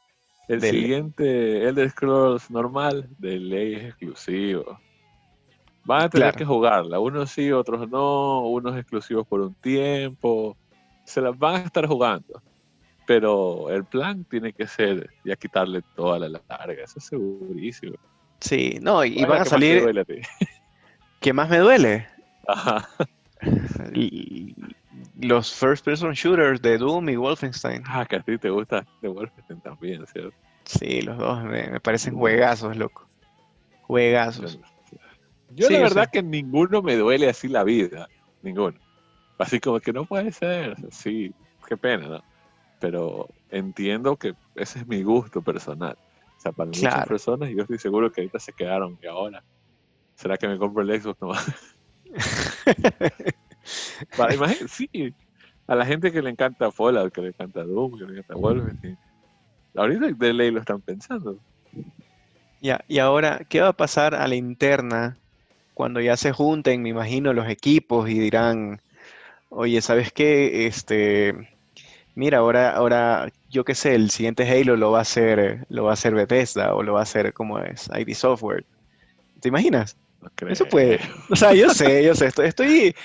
El 0.47 0.61
siguiente 0.61 1.67
Elder 1.67 1.89
Scrolls 1.89 2.51
normal, 2.51 3.09
de 3.17 3.39
ley 3.39 3.75
es 3.75 3.83
exclusivo. 3.85 4.79
Van 5.85 6.03
a 6.03 6.09
tener 6.09 6.33
que 6.35 6.45
jugarla, 6.45 6.99
unos 6.99 7.31
sí, 7.31 7.51
otros 7.51 7.89
no, 7.89 8.47
unos 8.47 8.77
exclusivos 8.77 9.27
por 9.27 9.41
un 9.41 9.53
tiempo, 9.55 10.55
se 11.03 11.19
las 11.19 11.37
van 11.37 11.55
a 11.55 11.65
estar 11.65 11.85
jugando. 11.87 12.41
Pero 13.05 13.69
el 13.69 13.83
plan 13.83 14.23
tiene 14.23 14.53
que 14.53 14.65
ser 14.65 15.09
ya 15.25 15.35
quitarle 15.35 15.81
toda 15.95 16.19
la 16.19 16.41
larga, 16.47 16.83
eso 16.83 16.99
es 16.99 17.05
segurísimo. 17.05 17.95
Sí, 18.39 18.79
no, 18.81 19.03
y 19.03 19.23
van 19.25 19.41
a 19.41 19.45
salir. 19.45 19.83
¿Qué 21.19 21.33
más 21.33 21.49
me 21.49 21.57
duele? 21.57 22.07
Ajá. 22.47 22.87
los 25.19 25.53
first 25.53 25.85
person 25.85 26.13
shooters 26.13 26.61
de 26.61 26.77
Doom 26.77 27.09
y 27.09 27.15
Wolfenstein. 27.15 27.83
Ah, 27.87 28.05
que 28.05 28.17
a 28.17 28.21
ti 28.21 28.37
te 28.37 28.49
gusta 28.49 28.85
de 29.01 29.07
Wolfenstein 29.09 29.61
también, 29.61 30.05
¿cierto? 30.07 30.35
Sí, 30.65 31.01
los 31.01 31.17
dos 31.17 31.43
me, 31.43 31.79
parecen 31.79 32.15
juegazos, 32.15 32.77
loco. 32.77 33.07
Juegazos. 33.83 34.59
Yo 35.49 35.69
la 35.69 35.79
verdad 35.79 36.09
que 36.11 36.23
ninguno 36.23 36.81
me 36.81 36.95
duele 36.95 37.29
así 37.29 37.47
la 37.47 37.63
vida, 37.63 38.07
ninguno. 38.41 38.77
Así 39.37 39.59
como 39.59 39.79
que 39.79 39.93
no 39.93 40.05
puede 40.05 40.31
ser, 40.31 40.75
sí, 40.91 41.33
qué 41.67 41.77
pena, 41.77 42.07
¿no? 42.07 42.21
Pero 42.79 43.27
entiendo 43.49 44.15
que 44.17 44.33
ese 44.55 44.79
es 44.79 44.87
mi 44.87 45.03
gusto 45.03 45.41
personal. 45.41 45.95
O 45.95 46.41
sea, 46.41 46.51
para 46.51 46.67
muchas 46.67 47.07
personas, 47.07 47.49
yo 47.49 47.61
estoy 47.61 47.77
seguro 47.77 48.11
que 48.11 48.21
ahorita 48.21 48.39
se 48.39 48.53
quedaron 48.53 48.97
y 49.01 49.07
ahora, 49.07 49.43
¿será 50.15 50.37
que 50.37 50.47
me 50.47 50.57
compro 50.57 50.83
el 50.83 51.01
Xbox 51.01 51.21
nomás? 51.21 51.75
Imagínate, 54.33 54.67
sí, 54.67 54.89
a 55.67 55.75
la 55.75 55.85
gente 55.85 56.11
que 56.11 56.21
le 56.21 56.29
encanta 56.29 56.71
Fallout, 56.71 57.13
que 57.13 57.21
le 57.21 57.27
encanta 57.29 57.63
Doom, 57.63 57.97
que 57.97 58.05
le 58.05 58.11
encanta 58.19 58.35
Wolfenstein, 58.35 58.97
ahorita 59.75 60.07
de 60.11 60.33
ley 60.33 60.51
lo 60.51 60.59
están 60.59 60.81
pensando. 60.81 61.39
Ya, 62.61 62.83
y 62.87 62.99
ahora, 62.99 63.45
¿qué 63.49 63.61
va 63.61 63.69
a 63.69 63.73
pasar 63.73 64.15
a 64.15 64.27
la 64.27 64.35
interna 64.35 65.17
cuando 65.73 65.99
ya 66.01 66.17
se 66.17 66.31
junten, 66.31 66.81
me 66.81 66.89
imagino, 66.89 67.33
los 67.33 67.49
equipos 67.49 68.09
y 68.09 68.19
dirán, 68.19 68.81
oye, 69.49 69.81
¿sabes 69.81 70.11
qué? 70.11 70.67
Este, 70.67 71.35
mira, 72.15 72.39
ahora, 72.39 72.71
ahora, 72.71 73.31
yo 73.49 73.63
qué 73.65 73.75
sé, 73.75 73.95
el 73.95 74.11
siguiente 74.11 74.49
Halo 74.49 74.75
lo 74.77 74.91
va 74.91 74.99
a 74.99 75.03
hacer, 75.03 75.65
lo 75.69 75.85
va 75.85 75.91
a 75.91 75.93
hacer 75.93 76.13
Bethesda 76.13 76.73
o 76.75 76.83
lo 76.83 76.93
va 76.93 77.01
a 77.01 77.03
hacer 77.03 77.33
como 77.33 77.59
es, 77.59 77.89
ID 77.95 78.13
Software. 78.13 78.65
¿Te 79.39 79.49
imaginas? 79.49 79.97
Eso 80.47 80.65
puede. 80.65 80.99
O 81.29 81.35
sea, 81.35 81.53
yo 81.53 81.69
sé, 81.69 82.03
yo 82.03 82.15
sé, 82.15 82.27
estoy, 82.27 82.95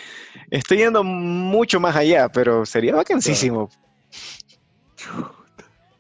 estoy, 0.51 0.79
yendo 0.79 1.03
mucho 1.03 1.81
más 1.81 1.97
allá, 1.97 2.29
pero 2.29 2.65
sería 2.65 2.95
vacancísimo. 2.95 3.71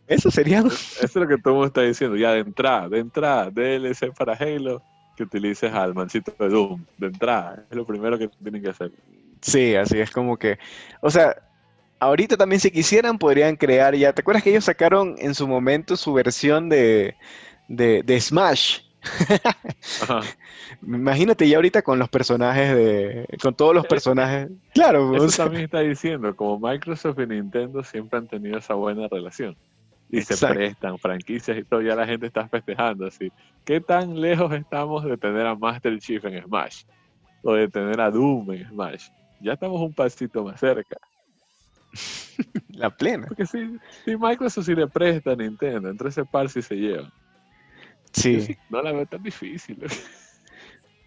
Eso 0.06 0.30
sería. 0.30 0.60
Eso 0.60 1.04
es 1.04 1.14
lo 1.14 1.28
que 1.28 1.37
todo 1.38 1.50
el 1.50 1.54
mundo 1.54 1.66
está 1.66 1.82
diciendo. 1.82 2.16
Ya 2.16 2.32
de 2.32 2.40
entrada, 2.40 2.88
de 2.88 2.98
entrada, 2.98 3.50
DLC 3.50 4.12
para 4.16 4.34
Halo, 4.34 4.82
que 5.18 5.25
utilices 5.25 5.72
al 5.72 5.94
mancito 5.94 6.32
de 6.38 6.48
Doom. 6.48 6.84
De 6.96 7.08
entrada, 7.08 7.64
es 7.68 7.76
lo 7.76 7.84
primero 7.84 8.16
que 8.16 8.28
tienen 8.28 8.62
que 8.62 8.70
hacer. 8.70 8.92
Sí, 9.42 9.75
así 9.75 9.98
es 9.98 10.10
como 10.10 10.37
que. 10.37 10.58
O 11.00 11.10
sea, 11.10 11.37
ahorita 11.98 12.37
también 12.37 12.60
si 12.60 12.70
quisieran 12.70 13.18
podrían 13.18 13.56
crear 13.56 13.94
ya. 13.94 14.12
¿Te 14.12 14.22
acuerdas 14.22 14.42
que 14.42 14.50
ellos 14.50 14.64
sacaron 14.64 15.16
en 15.18 15.34
su 15.34 15.48
momento 15.48 15.96
su 15.96 16.12
versión 16.12 16.68
de, 16.68 17.16
de, 17.68 18.02
de 18.04 18.20
Smash? 18.20 18.80
Imagínate 20.82 21.48
ya 21.48 21.56
ahorita 21.56 21.82
con 21.82 21.98
los 21.98 22.08
personajes 22.08 22.75
de. 22.75 23.26
con 23.42 23.54
todos 23.54 23.75
los 23.75 23.87
personajes. 23.87 24.48
Claro, 24.72 25.14
Eso 25.16 25.44
también 25.44 25.64
está 25.64 25.80
diciendo, 25.80 26.34
como 26.37 26.58
Microsoft 26.58 27.18
y 27.20 27.26
Nintendo 27.26 27.82
siempre 27.82 28.18
han 28.18 28.28
tenido 28.28 28.58
esa 28.58 28.75
buena 28.75 29.08
relación. 29.08 29.56
Y 30.11 30.23
se 30.23 30.47
prestan 30.47 30.99
franquicias 30.99 31.59
y 31.59 31.65
todo, 31.65 31.83
ya 31.83 31.95
la 31.95 32.07
gente 32.07 32.27
está 32.27 32.49
festejando 32.49 33.07
así. 33.07 33.31
¿Qué 33.65 33.81
tan 33.81 34.21
lejos 34.21 34.53
estamos 34.53 35.05
de 35.05 35.17
tener 35.17 35.47
a 35.47 35.55
Master 35.55 35.99
Chief 35.99 36.25
en 36.25 36.43
Smash? 36.43 36.85
O 37.43 37.53
de 37.53 37.69
tener 37.69 38.00
a 38.00 38.11
Doom 38.11 38.53
en 38.53 38.69
Smash. 38.69 39.09
Ya 39.41 39.53
estamos 39.53 39.81
un 39.81 39.93
pasito 39.93 40.45
más 40.45 40.59
cerca. 40.59 40.97
la 42.71 42.91
plena. 42.91 43.27
Porque 43.27 43.47
si, 43.47 43.79
si 44.05 44.17
Microsoft 44.17 44.67
si 44.67 44.75
le 44.75 44.87
presta 44.87 45.33
a 45.33 45.37
Nintendo, 45.37 45.91
entre 45.91 46.09
ese 46.09 46.25
par 46.25 46.49
si 46.49 46.62
se 46.62 46.75
lleva. 46.77 47.12
Sí. 48.12 48.57
No 48.71 48.83
la 48.83 48.93
veo 48.93 49.07
tan 49.07 49.23
difícil. 49.23 49.79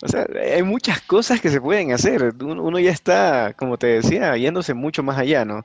O 0.03 0.07
sea, 0.07 0.25
hay 0.55 0.63
muchas 0.63 1.01
cosas 1.01 1.39
que 1.41 1.49
se 1.49 1.61
pueden 1.61 1.91
hacer. 1.91 2.33
Uno 2.41 2.79
ya 2.79 2.91
está, 2.91 3.53
como 3.53 3.77
te 3.77 3.87
decía, 3.87 4.35
yéndose 4.35 4.73
mucho 4.73 5.03
más 5.03 5.17
allá, 5.17 5.45
¿no? 5.45 5.63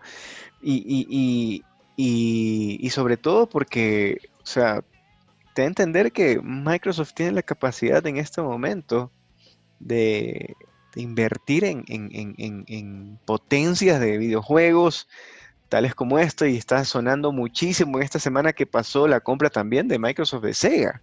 Y, 0.61 1.07
y, 1.09 1.65
sobre 2.91 3.17
todo 3.17 3.49
porque, 3.49 4.19
o 4.43 4.47
sea, 4.47 4.83
te 5.55 5.63
da 5.63 5.67
a 5.67 5.69
entender 5.69 6.13
que 6.13 6.39
Microsoft 6.43 7.15
tiene 7.15 7.33
la 7.33 7.43
capacidad 7.43 8.07
en 8.07 8.19
este 8.19 8.43
momento 8.43 9.11
de, 9.79 10.55
invertir 10.95 11.65
en, 11.65 11.85
en, 11.89 13.19
potencias 13.25 14.01
de 14.01 14.19
videojuegos 14.19 15.09
tales 15.69 15.95
como 15.95 16.19
esto 16.19 16.47
y 16.47 16.57
está 16.57 16.85
sonando 16.85 17.33
muchísimo 17.33 17.99
en 17.99 18.05
esta 18.05 18.19
semana 18.19 18.53
que 18.53 18.67
pasó 18.67 19.09
la 19.09 19.21
compra 19.21 19.51
también 19.51 19.89
de 19.89 19.99
Microsoft 19.99 20.45
de 20.45 20.55
Sega. 20.55 21.03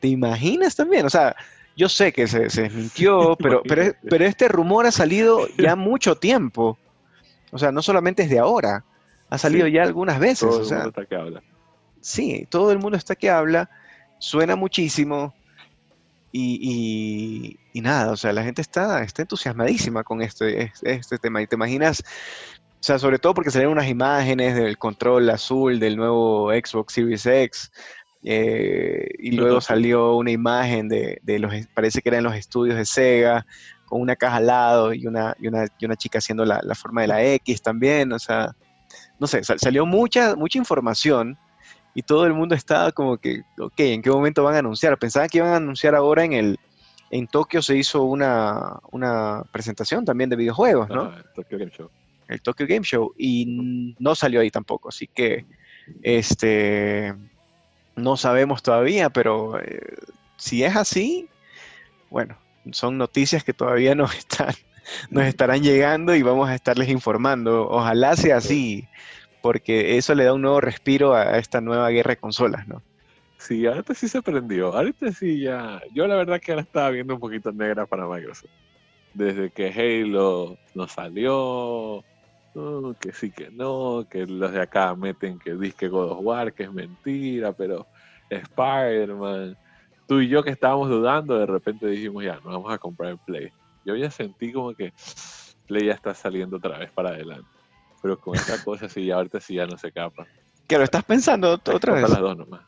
¿Te 0.00 0.08
imaginas 0.08 0.76
también? 0.76 1.04
O 1.04 1.10
sea, 1.10 1.34
yo 1.76 1.88
sé 1.88 2.12
que 2.12 2.26
se, 2.26 2.50
se 2.50 2.62
desmintió, 2.62 3.36
pero, 3.40 3.62
pero, 3.62 3.94
pero 4.08 4.24
este 4.24 4.48
rumor 4.48 4.86
ha 4.86 4.92
salido 4.92 5.46
ya 5.58 5.76
mucho 5.76 6.16
tiempo. 6.16 6.78
O 7.52 7.58
sea, 7.58 7.72
no 7.72 7.82
solamente 7.82 8.22
es 8.22 8.30
de 8.30 8.38
ahora, 8.38 8.84
ha 9.30 9.38
salido 9.38 9.66
ya 9.66 9.82
algunas 9.82 10.18
veces. 10.18 10.40
Todo 10.40 10.62
el 10.62 10.68
mundo 10.68 10.88
está 10.88 11.06
que 11.06 11.16
habla. 11.16 11.42
Sí, 12.00 12.46
todo 12.50 12.72
el 12.72 12.78
mundo 12.78 12.96
está 12.98 13.14
que 13.14 13.30
habla, 13.30 13.70
suena 14.18 14.56
muchísimo 14.56 15.34
y, 16.32 17.58
y, 17.72 17.80
nada, 17.80 18.12
o 18.12 18.16
sea, 18.16 18.32
la 18.32 18.42
gente 18.42 18.62
está, 18.62 19.02
está 19.02 19.22
entusiasmadísima 19.22 20.04
con 20.04 20.22
este, 20.22 20.72
este 20.82 21.18
tema. 21.18 21.42
Y 21.42 21.46
te 21.46 21.56
imaginas, 21.56 22.00
o 22.00 22.82
sea, 22.82 22.98
sobre 22.98 23.18
todo 23.18 23.34
porque 23.34 23.50
salieron 23.50 23.72
unas 23.72 23.88
imágenes 23.88 24.54
del 24.54 24.78
control 24.78 25.28
azul 25.30 25.80
del 25.80 25.96
nuevo 25.96 26.50
Xbox 26.52 26.94
Series 26.94 27.26
X, 27.26 27.72
eh, 28.22 29.08
y 29.18 29.32
luego 29.32 29.60
salió 29.60 30.14
una 30.14 30.30
imagen 30.30 30.88
de, 30.88 31.20
los, 31.38 31.52
parece 31.74 32.02
que 32.02 32.10
eran 32.10 32.24
los 32.24 32.34
estudios 32.34 32.76
de 32.76 32.84
Sega, 32.84 33.46
con 33.86 34.00
una 34.00 34.14
caja 34.14 34.36
al 34.36 34.46
lado 34.46 34.94
y 34.94 35.06
una, 35.06 35.34
y 35.38 35.48
una, 35.48 35.66
y 35.78 35.84
una 35.84 35.96
chica 35.96 36.18
haciendo 36.18 36.44
la, 36.44 36.60
forma 36.74 37.00
de 37.02 37.08
la 37.08 37.24
X 37.24 37.60
también, 37.62 38.12
o 38.12 38.18
sea, 38.18 38.54
no 39.20 39.26
sé, 39.26 39.42
salió 39.44 39.86
mucha, 39.86 40.34
mucha 40.34 40.58
información 40.58 41.38
y 41.94 42.02
todo 42.02 42.26
el 42.26 42.32
mundo 42.32 42.54
estaba 42.54 42.90
como 42.90 43.18
que, 43.18 43.42
ok, 43.58 43.78
¿en 43.78 44.02
qué 44.02 44.10
momento 44.10 44.42
van 44.42 44.54
a 44.56 44.58
anunciar? 44.60 44.98
Pensaba 44.98 45.28
que 45.28 45.38
iban 45.38 45.52
a 45.52 45.56
anunciar 45.56 45.94
ahora 45.94 46.24
en 46.24 46.32
el, 46.32 46.58
en 47.10 47.26
Tokio 47.26 47.60
se 47.60 47.76
hizo 47.76 48.02
una, 48.02 48.78
una 48.90 49.44
presentación 49.52 50.04
también 50.04 50.30
de 50.30 50.36
videojuegos, 50.36 50.88
¿no? 50.88 51.14
el 51.14 51.24
Tokyo 51.34 51.58
Game 51.58 51.70
Show. 51.70 51.90
El 52.28 52.40
Tokyo 52.40 52.66
Game 52.66 52.84
Show 52.84 53.12
y 53.18 53.94
no 53.98 54.14
salió 54.14 54.40
ahí 54.40 54.50
tampoco, 54.50 54.88
así 54.88 55.06
que, 55.06 55.44
este, 56.02 57.14
no 57.96 58.16
sabemos 58.16 58.62
todavía, 58.62 59.10
pero 59.10 59.60
eh, 59.60 59.96
si 60.36 60.64
es 60.64 60.76
así, 60.76 61.28
bueno, 62.08 62.38
son 62.72 62.96
noticias 62.96 63.44
que 63.44 63.52
todavía 63.52 63.94
nos 63.94 64.14
están, 64.16 64.54
nos 65.10 65.24
estarán 65.24 65.62
llegando 65.62 66.14
y 66.14 66.22
vamos 66.22 66.48
a 66.48 66.54
estarles 66.54 66.88
informando. 66.88 67.68
Ojalá 67.68 68.16
sea 68.16 68.38
así, 68.38 68.88
porque 69.42 69.96
eso 69.96 70.14
le 70.14 70.24
da 70.24 70.34
un 70.34 70.42
nuevo 70.42 70.60
respiro 70.60 71.14
a 71.14 71.38
esta 71.38 71.60
nueva 71.60 71.88
guerra 71.90 72.10
de 72.10 72.16
consolas, 72.16 72.66
¿no? 72.68 72.82
Sí, 73.38 73.66
ahorita 73.66 73.94
sí 73.94 74.06
se 74.06 74.20
prendió. 74.20 74.74
Ahorita 74.74 75.10
sí 75.12 75.40
ya. 75.40 75.80
Yo 75.94 76.06
la 76.06 76.16
verdad 76.16 76.40
que 76.40 76.52
ahora 76.52 76.62
estaba 76.62 76.90
viendo 76.90 77.14
un 77.14 77.20
poquito 77.20 77.50
negra 77.52 77.86
para 77.86 78.06
Microsoft. 78.06 78.50
Desde 79.14 79.50
que 79.50 79.68
Halo 79.68 80.58
no 80.74 80.86
salió, 80.86 82.04
que 83.00 83.12
sí 83.12 83.30
que 83.30 83.50
no, 83.50 84.06
que 84.10 84.26
los 84.26 84.52
de 84.52 84.60
acá 84.60 84.94
meten 84.94 85.38
que 85.38 85.54
disque 85.54 85.88
God 85.88 86.12
of 86.12 86.18
War, 86.20 86.52
que 86.52 86.64
es 86.64 86.72
mentira, 86.72 87.52
pero 87.52 87.86
Spider-Man. 88.28 89.56
Tú 90.06 90.20
y 90.20 90.28
yo 90.28 90.42
que 90.42 90.50
estábamos 90.50 90.88
dudando, 90.88 91.38
de 91.38 91.46
repente 91.46 91.86
dijimos, 91.86 92.24
ya, 92.24 92.34
nos 92.34 92.44
vamos 92.44 92.72
a 92.72 92.78
comprar 92.78 93.12
el 93.12 93.18
Play. 93.18 93.50
Yo 93.90 93.96
ya 93.96 94.10
sentí 94.10 94.52
como 94.52 94.74
que 94.74 94.92
Play 95.66 95.86
ya 95.86 95.92
está 95.92 96.14
saliendo 96.14 96.56
otra 96.56 96.78
vez 96.78 96.90
para 96.92 97.10
adelante. 97.10 97.48
Pero 98.02 98.18
con 98.18 98.36
esta 98.36 98.62
cosa 98.64 98.88
sí, 98.88 99.06
ya 99.06 99.16
ahorita 99.16 99.40
sí 99.40 99.54
ya 99.54 99.66
no 99.66 99.76
se 99.76 99.92
capa. 99.92 100.26
¿Que 100.66 100.78
lo 100.78 100.84
estás 100.84 101.04
pensando 101.04 101.52
otra 101.52 101.94
vez? 101.94 102.08
las 102.08 102.20
dos 102.20 102.36
nomás. 102.36 102.62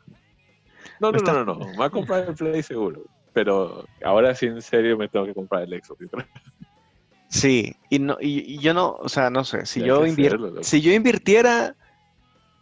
No, 0.99 1.11
no, 1.11 1.19
no, 1.19 1.33
no, 1.33 1.45
no, 1.45 1.55
me 1.55 1.75
voy 1.75 1.85
a 1.85 1.89
comprar 1.89 2.27
el 2.27 2.35
Play 2.35 2.61
seguro. 2.63 3.03
Pero 3.33 3.85
ahora 4.03 4.35
sí 4.35 4.45
en 4.45 4.61
serio 4.61 4.97
me 4.97 5.07
tengo 5.07 5.25
que 5.25 5.33
comprar 5.33 5.63
el 5.63 5.81
Xbox. 5.81 6.05
Sí, 7.29 7.75
y 7.89 7.97
no 7.97 8.17
y, 8.21 8.59
yo 8.59 8.75
no, 8.75 8.91
o 8.91 9.09
sea, 9.09 9.31
no 9.31 9.43
sé, 9.43 9.65
si 9.65 9.81
yo 9.81 10.05
si 10.61 10.81
yo 10.81 10.93
invirtiera 10.93 11.75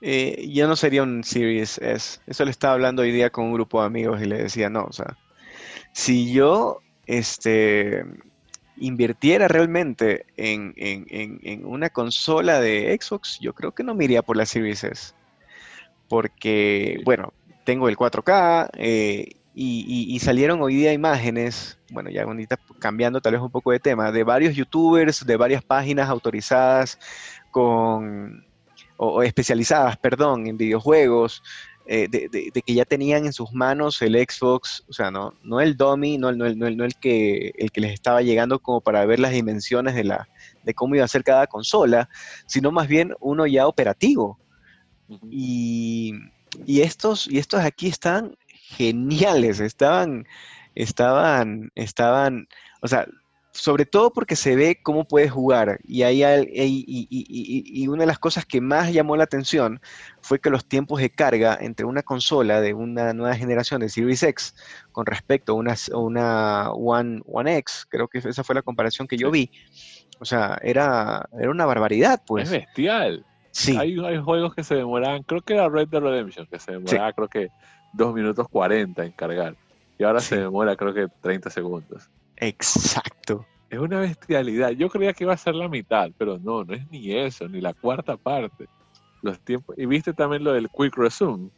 Eh, 0.04 0.50
yo 0.52 0.68
no 0.68 0.76
sería 0.76 1.04
un 1.04 1.24
Series 1.24 1.78
S. 1.78 2.22
Eso 2.26 2.46
le 2.46 2.52
estaba 2.52 2.74
hablando 2.74 3.04
hoy 3.04 3.12
día 3.12 3.30
con 3.30 3.46
un 3.46 3.54
grupo 3.54 3.82
de 3.82 3.88
amigos 3.88 4.22
y 4.22 4.26
le 4.26 4.38
decía, 4.44 4.70
no, 4.70 4.86
o 4.86 4.92
sea, 4.92 5.18
si 5.94 6.34
yo 6.34 6.80
este, 7.06 8.04
invirtiera 8.82 9.48
realmente 9.48 10.26
en, 10.36 11.66
una 11.66 11.90
consola 11.90 12.60
de 12.60 12.98
Xbox, 13.00 13.40
yo 13.40 13.54
creo 13.54 13.72
que 13.72 13.84
no 13.84 13.96
me 13.96 14.06
iría 14.06 14.24
por 14.24 14.36
la 14.36 14.46
Series. 14.46 15.16
Porque, 16.10 17.00
bueno, 17.06 17.34
tengo 17.64 17.88
el 17.88 17.96
4K 17.96 18.72
eh, 18.74 19.36
y, 19.54 20.20
salieron 20.20 20.62
hoy 20.62 20.76
día 20.76 20.94
imágenes, 20.94 21.80
bueno, 21.92 22.10
ya 22.10 22.24
ahorita 22.24 22.60
cambiando 22.80 23.22
tal 23.22 23.34
vez 23.34 23.42
un 23.42 23.52
poco 23.52 23.72
de 23.72 23.80
tema, 23.80 24.12
de 24.12 24.24
varios 24.24 24.56
youtubers, 24.56 25.26
de 25.26 25.38
varias 25.38 25.64
páginas 25.64 26.10
autorizadas 26.10 27.00
con, 27.52 28.46
o 28.98 29.24
especializadas, 29.24 29.98
perdón, 29.98 30.48
en 30.48 30.58
videojuegos, 30.58 31.44
eh, 31.86 32.08
de, 32.10 32.52
que 32.52 32.74
ya 32.74 32.86
tenían 32.86 33.26
en 33.26 33.34
sus 33.34 33.52
manos 33.54 34.02
el 34.02 34.16
Xbox, 34.16 34.84
o 34.88 34.94
sea, 34.94 35.12
no, 35.12 35.34
no 35.44 35.60
el 35.62 35.76
dummy, 35.76 36.18
no, 36.18 36.32
no, 36.32 36.48
no, 36.54 36.86
el, 36.86 36.96
que, 36.96 37.54
el 37.58 37.72
que 37.72 37.82
les 37.82 37.94
estaba 37.94 38.22
llegando 38.22 38.60
como 38.60 38.82
para 38.82 39.06
ver 39.06 39.20
las 39.20 39.32
dimensiones 39.32 39.96
de, 39.96 40.04
la, 40.04 40.30
de 40.64 40.74
cómo 40.74 40.96
iba 40.96 41.06
a 41.06 41.10
ser 41.10 41.24
cada 41.24 41.48
consola, 41.48 42.10
sino 42.46 42.72
más 42.72 42.88
bien 42.88 43.14
uno 43.20 43.48
ya 43.48 43.68
operativo. 43.68 44.40
y, 45.30 46.14
y, 46.66 46.82
estos, 46.82 47.28
y 47.28 47.38
estos 47.38 47.62
aquí 47.62 47.88
están 47.88 48.38
geniales, 48.48 49.60
estaban, 49.60 50.26
estaban, 50.76 51.72
estaban, 51.76 52.48
o 52.82 52.88
sea, 52.88 53.06
sobre 53.52 53.86
todo 53.86 54.14
porque 54.14 54.36
se 54.36 54.56
ve 54.56 54.80
cómo 54.82 55.06
puedes 55.06 55.32
jugar. 55.32 55.80
Y, 55.84 56.04
ahí, 56.04 56.24
y, 56.54 57.88
una 57.88 58.02
de 58.02 58.08
las 58.08 58.20
cosas 58.20 58.46
que 58.46 58.62
más 58.62 58.94
llamó 58.94 59.18
la 59.18 59.26
atención 59.26 59.82
fue 60.22 60.40
que 60.40 60.50
los 60.50 60.66
tiempos 60.66 61.02
de 61.02 61.10
carga 61.10 61.58
entre 61.60 61.86
una 61.86 62.04
consola 62.04 62.62
de 62.62 62.74
una 62.74 63.14
nueva 63.14 63.36
generación 63.36 63.82
de 63.82 63.90
Series 63.90 64.24
X 64.24 64.56
con 64.92 65.06
respecto 65.06 65.52
a 65.52 65.56
una, 65.56 65.76
una 65.94 66.72
One, 66.72 67.22
One 67.26 67.58
X, 67.58 67.86
creo 67.90 68.08
que 68.08 68.20
esa 68.20 68.44
fue 68.44 68.56
la 68.56 68.62
comparación 68.62 69.08
que 69.08 69.18
yo 69.18 69.32
vi. 69.32 69.52
O 70.20 70.26
sea, 70.26 70.58
era, 70.62 71.28
era 71.40 71.50
una 71.52 71.66
barbaridad, 71.66 72.22
pues. 72.26 72.46
Es 72.46 72.52
bestial. 72.52 73.26
Sí. 73.52 73.76
Hay, 73.78 73.98
juegos 74.18 74.56
que 74.56 74.64
se 74.64 74.76
demoraban, 74.76 75.24
creo 75.24 75.42
que 75.42 75.54
era 75.56 75.68
Red 75.68 75.90
Dead 75.90 76.02
Redemption, 76.02 76.48
que 76.48 76.58
se 76.58 76.72
demoraba 76.72 77.12
creo 77.12 77.28
que 77.28 77.50
2 77.94 78.14
minutos 78.14 78.48
40 78.48 79.04
en 79.04 79.12
cargar. 79.12 79.56
Y 79.98 80.04
ahora 80.04 80.22
se 80.22 80.38
demora 80.38 80.76
creo 80.78 80.94
que 80.94 81.08
30 81.22 81.50
segundos. 81.50 82.10
Exacto. 82.42 83.46
Es 83.70 83.80
una 83.80 84.02
bestialidad. 84.02 84.72
Yo 84.72 84.90
creía 84.90 85.14
que 85.14 85.24
iba 85.24 85.34
a 85.34 85.38
ser 85.38 85.56
la 85.56 85.70
mitad, 85.70 86.10
pero 86.18 86.38
no, 86.40 86.66
no 86.66 86.74
es 86.74 86.90
ni 86.90 87.16
eso, 87.16 87.48
ni 87.48 87.62
la 87.62 87.74
cuarta 87.74 88.18
parte. 88.18 88.68
Los 89.22 89.40
tiempos. 89.40 89.78
¿Y 89.78 89.86
viste 89.86 90.12
también 90.12 90.44
lo 90.44 90.52
del 90.52 90.68
Quick 90.70 90.98
Resume? 90.98 91.50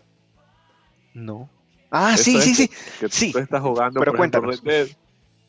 No. 1.14 1.50
Ah, 1.90 2.18
sí, 2.18 2.40
sí, 2.42 2.54
sí. 2.54 2.70
Que 3.00 3.08
sí. 3.10 3.32
Tú 3.32 3.40
estás 3.40 3.62
jugando 3.62 4.00
pero 4.00 4.14
por 4.14 4.46
Red 4.46 4.60
Dead. 4.62 4.88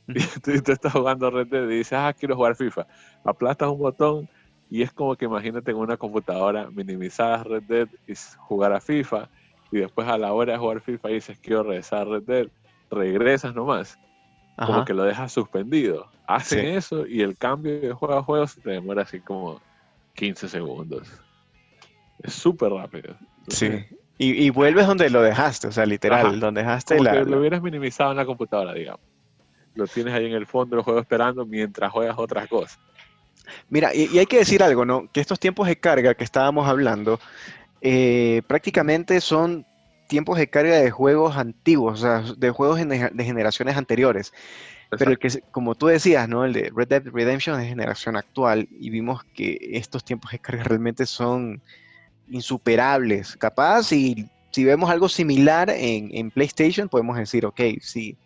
Y 0.06 0.60
tú, 0.60 0.70
estás 0.70 0.92
jugando 0.92 1.30
Red 1.30 1.48
Dead 1.48 1.64
y 1.64 1.78
dices, 1.78 1.94
ah, 1.94 2.12
quiero 2.12 2.36
jugar 2.36 2.54
FIFA. 2.54 2.86
Aplastas 3.24 3.70
un 3.70 3.78
botón 3.78 4.28
y 4.70 4.82
es 4.82 4.92
como 4.92 5.16
que 5.16 5.24
imagínate 5.24 5.70
en 5.70 5.78
una 5.78 5.96
computadora 5.96 6.70
minimizada 6.70 7.42
Red 7.42 7.62
Dead 7.64 7.88
y 8.06 8.12
jugar 8.38 8.72
a 8.72 8.80
FIFA. 8.80 9.28
Y 9.72 9.78
después 9.78 10.06
a 10.06 10.16
la 10.16 10.32
hora 10.32 10.52
de 10.52 10.58
jugar 10.58 10.80
FIFA 10.80 11.08
dices, 11.08 11.38
quiero 11.40 11.64
regresar 11.64 12.02
a 12.02 12.04
Red 12.04 12.22
Dead. 12.22 12.48
Regresas 12.90 13.54
nomás 13.54 13.98
como 14.56 14.84
que 14.84 14.94
lo 14.94 15.04
dejas 15.04 15.32
suspendido. 15.32 16.08
Hacen 16.26 16.66
eso 16.66 17.06
y 17.06 17.22
el 17.22 17.36
cambio 17.36 17.80
de 17.80 17.92
juego 17.92 18.14
a 18.14 18.22
juego 18.22 18.46
se 18.46 18.60
te 18.60 18.70
demora 18.70 19.02
así 19.02 19.20
como 19.20 19.60
15 20.14 20.48
segundos. 20.48 21.08
Es 22.22 22.32
súper 22.34 22.72
rápido. 22.72 23.16
sí. 23.48 23.84
Y, 24.16 24.48
vuelves 24.50 24.86
donde 24.86 25.10
lo 25.10 25.22
dejaste, 25.22 25.66
o 25.66 25.72
sea, 25.72 25.86
literal, 25.86 26.38
donde 26.38 26.60
dejaste 26.62 27.02
la, 27.02 27.12
que 27.12 27.24
lo 27.24 27.40
hubieras 27.40 27.60
minimizado 27.60 28.12
en 28.12 28.16
la 28.16 28.24
computadora, 28.24 28.72
digamos. 28.72 29.00
Lo 29.74 29.88
tienes 29.88 30.14
ahí 30.14 30.26
en 30.26 30.34
el 30.34 30.46
fondo 30.46 30.76
del 30.76 30.84
juego 30.84 31.00
esperando 31.00 31.44
mientras 31.44 31.90
juegas 31.90 32.16
otras 32.16 32.46
cosas. 32.46 32.78
Mira, 33.68 33.92
y, 33.92 34.16
hay 34.16 34.26
que 34.26 34.38
decir 34.38 34.62
algo, 34.62 34.84
¿no? 34.84 35.10
Que 35.12 35.20
estos 35.20 35.40
tiempos 35.40 35.66
de 35.66 35.76
carga 35.80 36.14
que 36.14 36.22
estábamos 36.22 36.68
hablando, 36.68 37.18
eh, 37.80 38.42
prácticamente 38.46 39.20
son 39.20 39.66
tiempos 40.06 40.38
de 40.38 40.48
carga 40.48 40.76
de 40.76 40.90
juegos 40.90 41.36
antiguos, 41.36 42.00
o 42.00 42.02
sea, 42.02 42.34
de 42.36 42.50
juegos 42.50 42.78
de 42.78 43.24
generaciones 43.24 43.76
anteriores. 43.76 44.32
Pero 44.98 45.10
el 45.10 45.18
que, 45.18 45.28
como 45.50 45.74
tú 45.74 45.86
decías, 45.86 46.28
¿no? 46.28 46.44
El 46.44 46.52
de 46.52 46.72
Red 46.74 46.88
Dead 46.88 47.02
Redemption 47.06 47.60
es 47.60 47.68
generación 47.68 48.16
actual 48.16 48.68
y 48.70 48.90
vimos 48.90 49.24
que 49.34 49.58
estos 49.72 50.04
tiempos 50.04 50.30
de 50.32 50.38
carga 50.38 50.64
realmente 50.64 51.06
son 51.06 51.60
insuperables. 52.28 53.36
Capaz, 53.36 53.92
y 53.92 54.28
si 54.50 54.64
vemos 54.64 54.90
algo 54.90 55.08
similar 55.08 55.70
en, 55.70 56.30
PlayStation, 56.30 56.88
podemos 56.88 57.16
decir, 57.16 57.44
ok, 57.46 57.60
sí. 57.80 58.16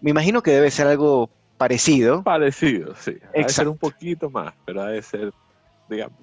Me 0.00 0.10
imagino 0.10 0.42
que 0.42 0.50
debe 0.50 0.70
ser 0.70 0.86
algo 0.86 1.30
parecido. 1.58 2.22
Parecido, 2.22 2.94
sí. 2.96 3.16
De 3.34 3.48
ser 3.48 3.68
un 3.68 3.78
poquito 3.78 4.30
más, 4.30 4.54
pero 4.64 4.82
ha 4.82 4.88
de 4.88 5.02
ser, 5.02 5.32
digamos, 5.88 6.18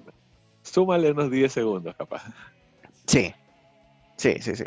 súmale 0.62 1.10
unos 1.10 1.30
10 1.30 1.52
segundos, 1.52 1.94
capaz. 1.96 2.24
Sí, 3.06 3.34
Sí, 4.16 4.34
sí, 4.40 4.54
sí. 4.54 4.64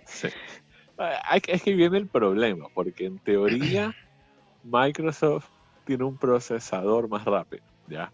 Es 1.47 1.63
que 1.63 1.73
viene 1.73 1.97
el 1.97 2.07
problema, 2.07 2.67
porque 2.73 3.05
en 3.05 3.19
teoría 3.19 3.93
Microsoft 4.63 5.47
tiene 5.86 6.03
un 6.03 6.17
procesador 6.17 7.07
más 7.07 7.23
rápido, 7.23 7.63
¿ya? 7.88 8.12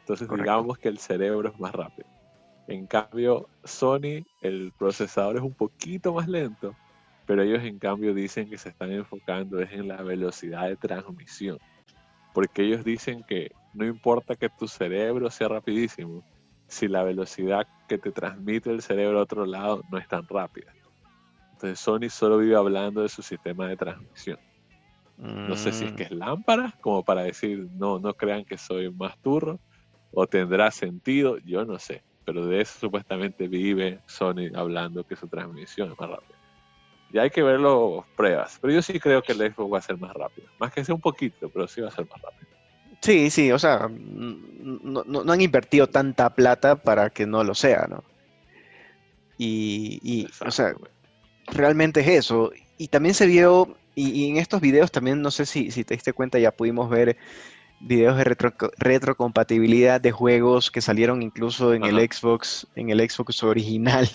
Entonces 0.00 0.28
digamos 0.28 0.78
que 0.78 0.88
el 0.88 0.98
cerebro 0.98 1.48
es 1.48 1.58
más 1.60 1.72
rápido. 1.72 2.08
En 2.66 2.86
cambio, 2.86 3.48
Sony, 3.64 4.24
el 4.40 4.72
procesador 4.78 5.36
es 5.36 5.42
un 5.42 5.54
poquito 5.54 6.14
más 6.14 6.28
lento, 6.28 6.74
pero 7.26 7.42
ellos 7.42 7.62
en 7.62 7.78
cambio 7.78 8.14
dicen 8.14 8.48
que 8.48 8.58
se 8.58 8.70
están 8.70 8.92
enfocando 8.92 9.60
es 9.60 9.70
en 9.72 9.88
la 9.88 10.02
velocidad 10.02 10.68
de 10.68 10.76
transmisión. 10.76 11.58
Porque 12.32 12.62
ellos 12.62 12.84
dicen 12.84 13.22
que 13.28 13.50
no 13.74 13.84
importa 13.84 14.36
que 14.36 14.48
tu 14.48 14.66
cerebro 14.66 15.30
sea 15.30 15.48
rapidísimo, 15.48 16.24
si 16.72 16.88
la 16.88 17.02
velocidad 17.02 17.66
que 17.86 17.98
te 17.98 18.10
transmite 18.10 18.70
el 18.70 18.80
cerebro 18.80 19.18
a 19.18 19.22
otro 19.22 19.44
lado 19.44 19.82
no 19.90 19.98
es 19.98 20.08
tan 20.08 20.26
rápida. 20.26 20.72
Entonces 21.52 21.78
Sony 21.78 22.08
solo 22.08 22.38
vive 22.38 22.56
hablando 22.56 23.02
de 23.02 23.08
su 23.08 23.22
sistema 23.22 23.68
de 23.68 23.76
transmisión. 23.76 24.38
No 25.18 25.54
sé 25.54 25.72
si 25.72 25.84
es 25.84 25.92
que 25.92 26.04
es 26.04 26.10
mm. 26.10 26.16
lámpara, 26.18 26.74
como 26.80 27.04
para 27.04 27.22
decir, 27.22 27.68
no, 27.74 27.98
no 27.98 28.14
crean 28.14 28.44
que 28.44 28.56
soy 28.56 28.90
más 28.90 29.16
turro, 29.18 29.60
o 30.12 30.26
tendrá 30.26 30.70
sentido, 30.70 31.38
yo 31.38 31.64
no 31.64 31.78
sé. 31.78 32.02
Pero 32.24 32.46
de 32.46 32.62
eso 32.62 32.78
supuestamente 32.80 33.48
vive 33.48 34.00
Sony 34.06 34.50
hablando 34.54 35.06
que 35.06 35.14
su 35.14 35.28
transmisión 35.28 35.92
es 35.92 36.00
más 36.00 36.10
rápida. 36.10 36.38
Y 37.12 37.18
hay 37.18 37.30
que 37.30 37.42
verlo 37.42 38.06
pruebas. 38.16 38.58
Pero 38.60 38.72
yo 38.72 38.80
sí 38.80 38.98
creo 38.98 39.22
que 39.22 39.32
el 39.32 39.52
Xbox 39.52 39.72
va 39.74 39.78
a 39.78 39.82
ser 39.82 39.98
más 39.98 40.14
rápido. 40.14 40.48
Más 40.58 40.72
que 40.72 40.84
sea 40.84 40.94
un 40.94 41.00
poquito, 41.00 41.50
pero 41.50 41.68
sí 41.68 41.82
va 41.82 41.88
a 41.88 41.92
ser 41.92 42.08
más 42.08 42.20
rápido. 42.20 42.51
Sí, 43.02 43.30
sí, 43.30 43.50
o 43.50 43.58
sea, 43.58 43.90
no, 43.90 45.32
han 45.32 45.40
invertido 45.40 45.88
tanta 45.88 46.30
plata 46.30 46.76
para 46.76 47.10
que 47.10 47.26
no 47.26 47.42
lo 47.42 47.54
sea, 47.54 47.86
¿no? 47.90 48.04
Y, 49.38 50.28
o 50.46 50.52
sea, 50.52 50.74
realmente 51.48 52.00
es 52.00 52.08
eso. 52.08 52.52
Y 52.78 52.88
también 52.88 53.14
se 53.14 53.26
vio, 53.26 53.76
y, 53.96 54.30
en 54.30 54.36
estos 54.36 54.60
videos 54.60 54.92
también, 54.92 55.20
no 55.20 55.32
sé 55.32 55.46
si, 55.46 55.72
si, 55.72 55.82
te 55.82 55.94
diste 55.94 56.12
cuenta, 56.12 56.38
ya 56.38 56.52
pudimos 56.52 56.88
ver 56.88 57.16
videos 57.80 58.16
de 58.16 58.22
retro, 58.22 58.54
retrocompatibilidad 58.78 60.00
de 60.00 60.12
juegos 60.12 60.70
que 60.70 60.80
salieron 60.80 61.22
incluso 61.22 61.74
en 61.74 61.82
el 61.82 61.96
Xbox, 62.08 62.68
en 62.76 62.90
el 62.90 63.00
Xbox 63.10 63.42
original, 63.42 64.08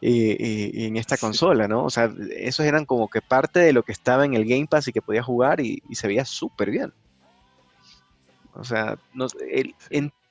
y, 0.00 0.84
en 0.86 0.96
esta 0.96 1.16
consola, 1.16 1.68
¿no? 1.68 1.84
O 1.84 1.90
sea, 1.90 2.12
esos 2.36 2.66
eran 2.66 2.86
como 2.86 3.08
que 3.08 3.22
parte 3.22 3.60
de 3.60 3.72
lo 3.72 3.84
que 3.84 3.92
estaba 3.92 4.24
en 4.24 4.34
el 4.34 4.46
Game 4.46 4.66
Pass 4.68 4.88
y 4.88 4.92
que 4.92 5.02
podía 5.02 5.22
jugar 5.22 5.60
y, 5.60 5.80
y 5.88 5.94
se 5.94 6.08
veía 6.08 6.24
súper 6.24 6.72
bien. 6.72 6.92
O 8.54 8.64
sea, 8.64 8.98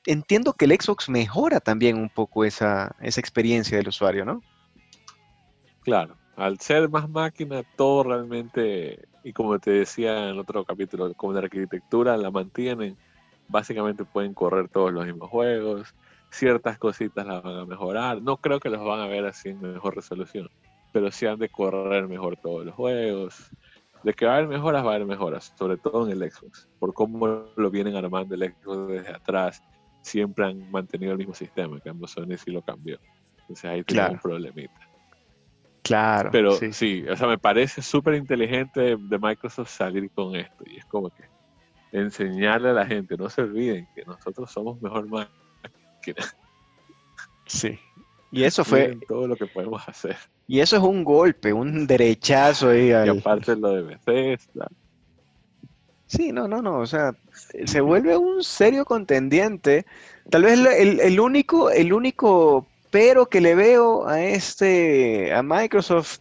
entiendo 0.05 0.53
que 0.53 0.65
el 0.65 0.71
Xbox 0.71 1.10
mejora 1.10 1.60
también 1.60 1.97
un 1.97 2.10
poco 2.10 2.45
esa, 2.45 2.95
experiencia 3.01 3.77
del 3.77 3.88
usuario, 3.88 4.25
¿no? 4.25 4.41
Claro, 5.82 6.15
al 6.36 6.60
ser 6.60 6.89
más 6.89 7.10
máquina, 7.10 7.63
todo 7.75 8.03
realmente, 8.03 9.08
y 9.23 9.34
como 9.34 9.60
te 9.60 9.71
decía 9.71 10.23
en 10.23 10.29
el 10.29 10.39
otro 10.39 10.63
capítulo, 10.65 11.13
como 11.13 11.34
la 11.34 11.39
arquitectura 11.39 12.17
la 12.17 12.32
mantienen, 12.32 12.97
básicamente 13.47 14.05
pueden 14.05 14.34
correr 14.34 14.69
todos 14.69 14.93
los 14.93 15.05
mismos 15.05 15.29
juegos, 15.29 15.93
ciertas 16.29 16.77
cositas 16.77 17.25
las 17.25 17.41
van 17.41 17.58
a 17.58 17.65
mejorar, 17.65 18.21
no 18.21 18.38
creo 18.38 18.60
que 18.60 18.69
los 18.69 18.84
van 18.84 18.99
a 18.99 19.08
ver 19.08 19.25
así 19.25 19.49
en 19.49 19.62
mejor 19.62 19.95
resolución, 19.95 20.49
pero 20.91 21.12
sí 21.12 21.25
han 21.25 21.39
de 21.39 21.49
correr 21.49 22.08
mejor 22.08 22.38
todos 22.38 22.65
los 22.65 22.75
juegos, 22.75 23.49
de 24.04 24.14
que 24.14 24.26
va 24.26 24.34
a 24.34 24.38
haber 24.38 24.48
mejoras, 24.50 24.86
va 24.86 24.92
a 24.92 24.96
haber 24.96 25.08
mejoras, 25.08 25.54
sobre 25.58 25.78
todo 25.78 26.10
en 26.10 26.22
el 26.22 26.32
Xbox, 26.32 26.70
por 26.80 26.94
cómo 26.94 27.28
lo 27.56 27.70
vienen 27.70 27.96
armando 27.96 28.36
el 28.36 28.54
Xbox 28.54 28.88
desde 28.88 29.14
atrás, 29.14 29.64
siempre 30.02 30.46
han 30.46 30.70
mantenido 30.72 31.12
el 31.12 31.18
mismo 31.18 31.34
sistema, 31.34 31.76
en 31.76 31.82
cambio 31.82 32.08
Sony 32.08 32.38
sí 32.38 32.52
lo 32.52 32.62
cambió. 32.62 33.00
Entonces 33.42 33.66
ahí 33.66 33.84
tiene 33.84 34.10
un 34.10 34.20
problemita. 34.20 34.90
Claro. 35.82 36.30
Pero 36.32 36.52
sí, 36.52 37.06
o 37.10 37.16
sea, 37.16 37.28
me 37.28 37.38
parece 37.38 37.82
súper 37.82 38.16
inteligente 38.16 38.96
de 38.98 39.20
Microsoft 39.20 39.70
salir 39.70 40.12
con 40.12 40.36
esto. 40.36 40.64
Y 40.68 40.78
es 40.78 40.86
como 40.86 41.10
que 41.10 41.24
enseñarle 41.92 42.70
a 42.70 42.74
la 42.74 42.86
gente, 42.86 43.18
no 43.18 43.30
se 43.30 43.42
olviden 43.42 43.88
que 43.96 44.06
nosotros 44.06 44.52
somos 44.52 44.82
mejor 44.82 45.08
máquina. 45.08 46.26
Sí, 47.46 47.80
Y 48.32 48.44
eso 48.44 48.63
fue... 48.63 48.98
todo 49.08 49.28
lo 49.28 49.36
que 49.36 49.48
podemos 49.48 49.88
hacer. 49.88 50.18
Y 50.48 50.60
eso 50.60 50.78
es 50.78 50.84
un 50.84 51.04
golpe, 51.04 51.54
un 51.54 51.88
derechazo 51.88 52.70
ahí. 52.70 52.89
Y 52.89 52.92
aparte 52.92 53.56
lo 53.56 53.70
de 53.70 53.82
Bethesda. 53.84 54.68
Sí, 56.06 56.32
no, 56.32 56.48
no, 56.48 56.62
no, 56.62 56.80
o 56.80 56.88
sea, 56.88 57.13
se 57.65 57.82
vuelve 57.82 58.18
un 58.18 58.44
serio 58.44 58.84
contendiente. 58.84 59.86
Tal 60.30 60.44
vez 60.44 60.60
el, 60.60 61.00
el, 61.00 61.20
único, 61.20 61.70
el 61.70 61.94
único 61.94 62.65
pero 62.89 63.28
que 63.28 63.42
le 63.42 63.56
veo 63.56 64.08
a 64.08 64.22
este, 64.22 65.34
a 65.34 65.44
Microsoft, 65.44 66.20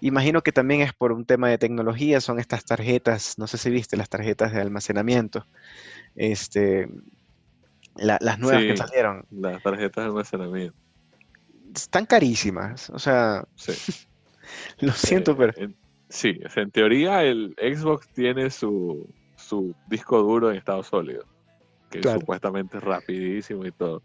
imagino 0.00 0.42
que 0.42 0.52
también 0.52 0.80
es 0.80 0.92
por 0.92 1.12
un 1.12 1.24
tema 1.24 1.48
de 1.48 1.58
tecnología, 1.58 2.20
son 2.20 2.38
estas 2.38 2.64
tarjetas, 2.64 3.38
no 3.38 3.46
sé 3.46 3.58
si 3.58 3.70
viste 3.70 3.96
las 3.96 4.08
tarjetas 4.08 4.52
de 4.52 4.60
almacenamiento, 4.60 5.46
este, 6.14 6.88
las 7.96 8.38
nuevas 8.38 8.62
que 8.62 8.76
salieron. 8.76 9.24
Las 9.30 9.62
tarjetas 9.62 10.04
de 10.04 10.08
almacenamiento. 10.10 10.85
Están 11.76 12.06
carísimas, 12.06 12.88
o 12.88 12.98
sea, 12.98 13.46
sí. 13.54 14.06
lo 14.80 14.92
siento, 14.92 15.36
pero... 15.36 15.52
Sí, 16.08 16.38
en 16.54 16.70
teoría 16.70 17.22
el 17.22 17.54
Xbox 17.58 18.08
tiene 18.08 18.48
su, 18.50 19.06
su 19.36 19.74
disco 19.86 20.22
duro 20.22 20.50
en 20.50 20.56
estado 20.56 20.82
sólido, 20.82 21.24
que 21.90 22.02
supuestamente 22.02 22.78
es 22.78 22.82
rapidísimo 22.82 23.66
y 23.66 23.72
todo. 23.72 24.02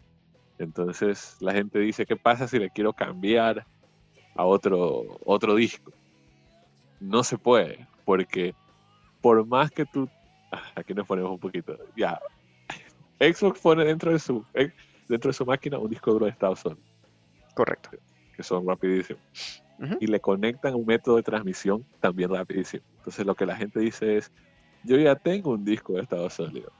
Entonces 0.58 1.36
la 1.40 1.52
gente 1.52 1.78
dice, 1.78 2.04
¿qué 2.04 2.16
pasa 2.16 2.46
si 2.46 2.58
le 2.58 2.68
quiero 2.70 2.92
cambiar 2.92 3.64
a 4.34 4.44
otro, 4.44 5.18
otro 5.24 5.54
disco? 5.54 5.92
No 7.00 7.24
se 7.24 7.38
puede, 7.38 7.86
porque 8.04 8.54
por 9.22 9.46
más 9.46 9.70
que 9.70 9.86
tú... 9.86 10.10
Ah, 10.50 10.62
aquí 10.74 10.92
nos 10.92 11.06
ponemos 11.06 11.30
un 11.30 11.38
poquito. 11.38 11.78
Ya. 11.96 12.20
Xbox 13.18 13.60
pone 13.60 13.84
dentro 13.84 14.12
de 14.12 14.18
su, 14.18 14.44
dentro 15.08 15.30
de 15.30 15.34
su 15.34 15.46
máquina 15.46 15.78
un 15.78 15.88
disco 15.88 16.12
duro 16.12 16.26
de 16.26 16.32
estado 16.32 16.54
sólido. 16.54 16.91
Correcto. 17.54 17.90
Que 18.36 18.42
son 18.42 18.66
rapidísimos 18.66 19.22
y 20.00 20.06
le 20.06 20.20
conectan 20.20 20.74
un 20.74 20.86
método 20.86 21.16
de 21.16 21.22
transmisión 21.22 21.84
también 22.00 22.30
rapidísimo. 22.30 22.84
Entonces 22.98 23.26
lo 23.26 23.34
que 23.34 23.46
la 23.46 23.56
gente 23.56 23.80
dice 23.80 24.16
es, 24.16 24.32
yo 24.84 24.96
ya 24.96 25.16
tengo 25.16 25.50
un 25.50 25.64
disco 25.64 25.94
de 25.94 26.02
estado 26.02 26.28
sólido, 26.30 26.70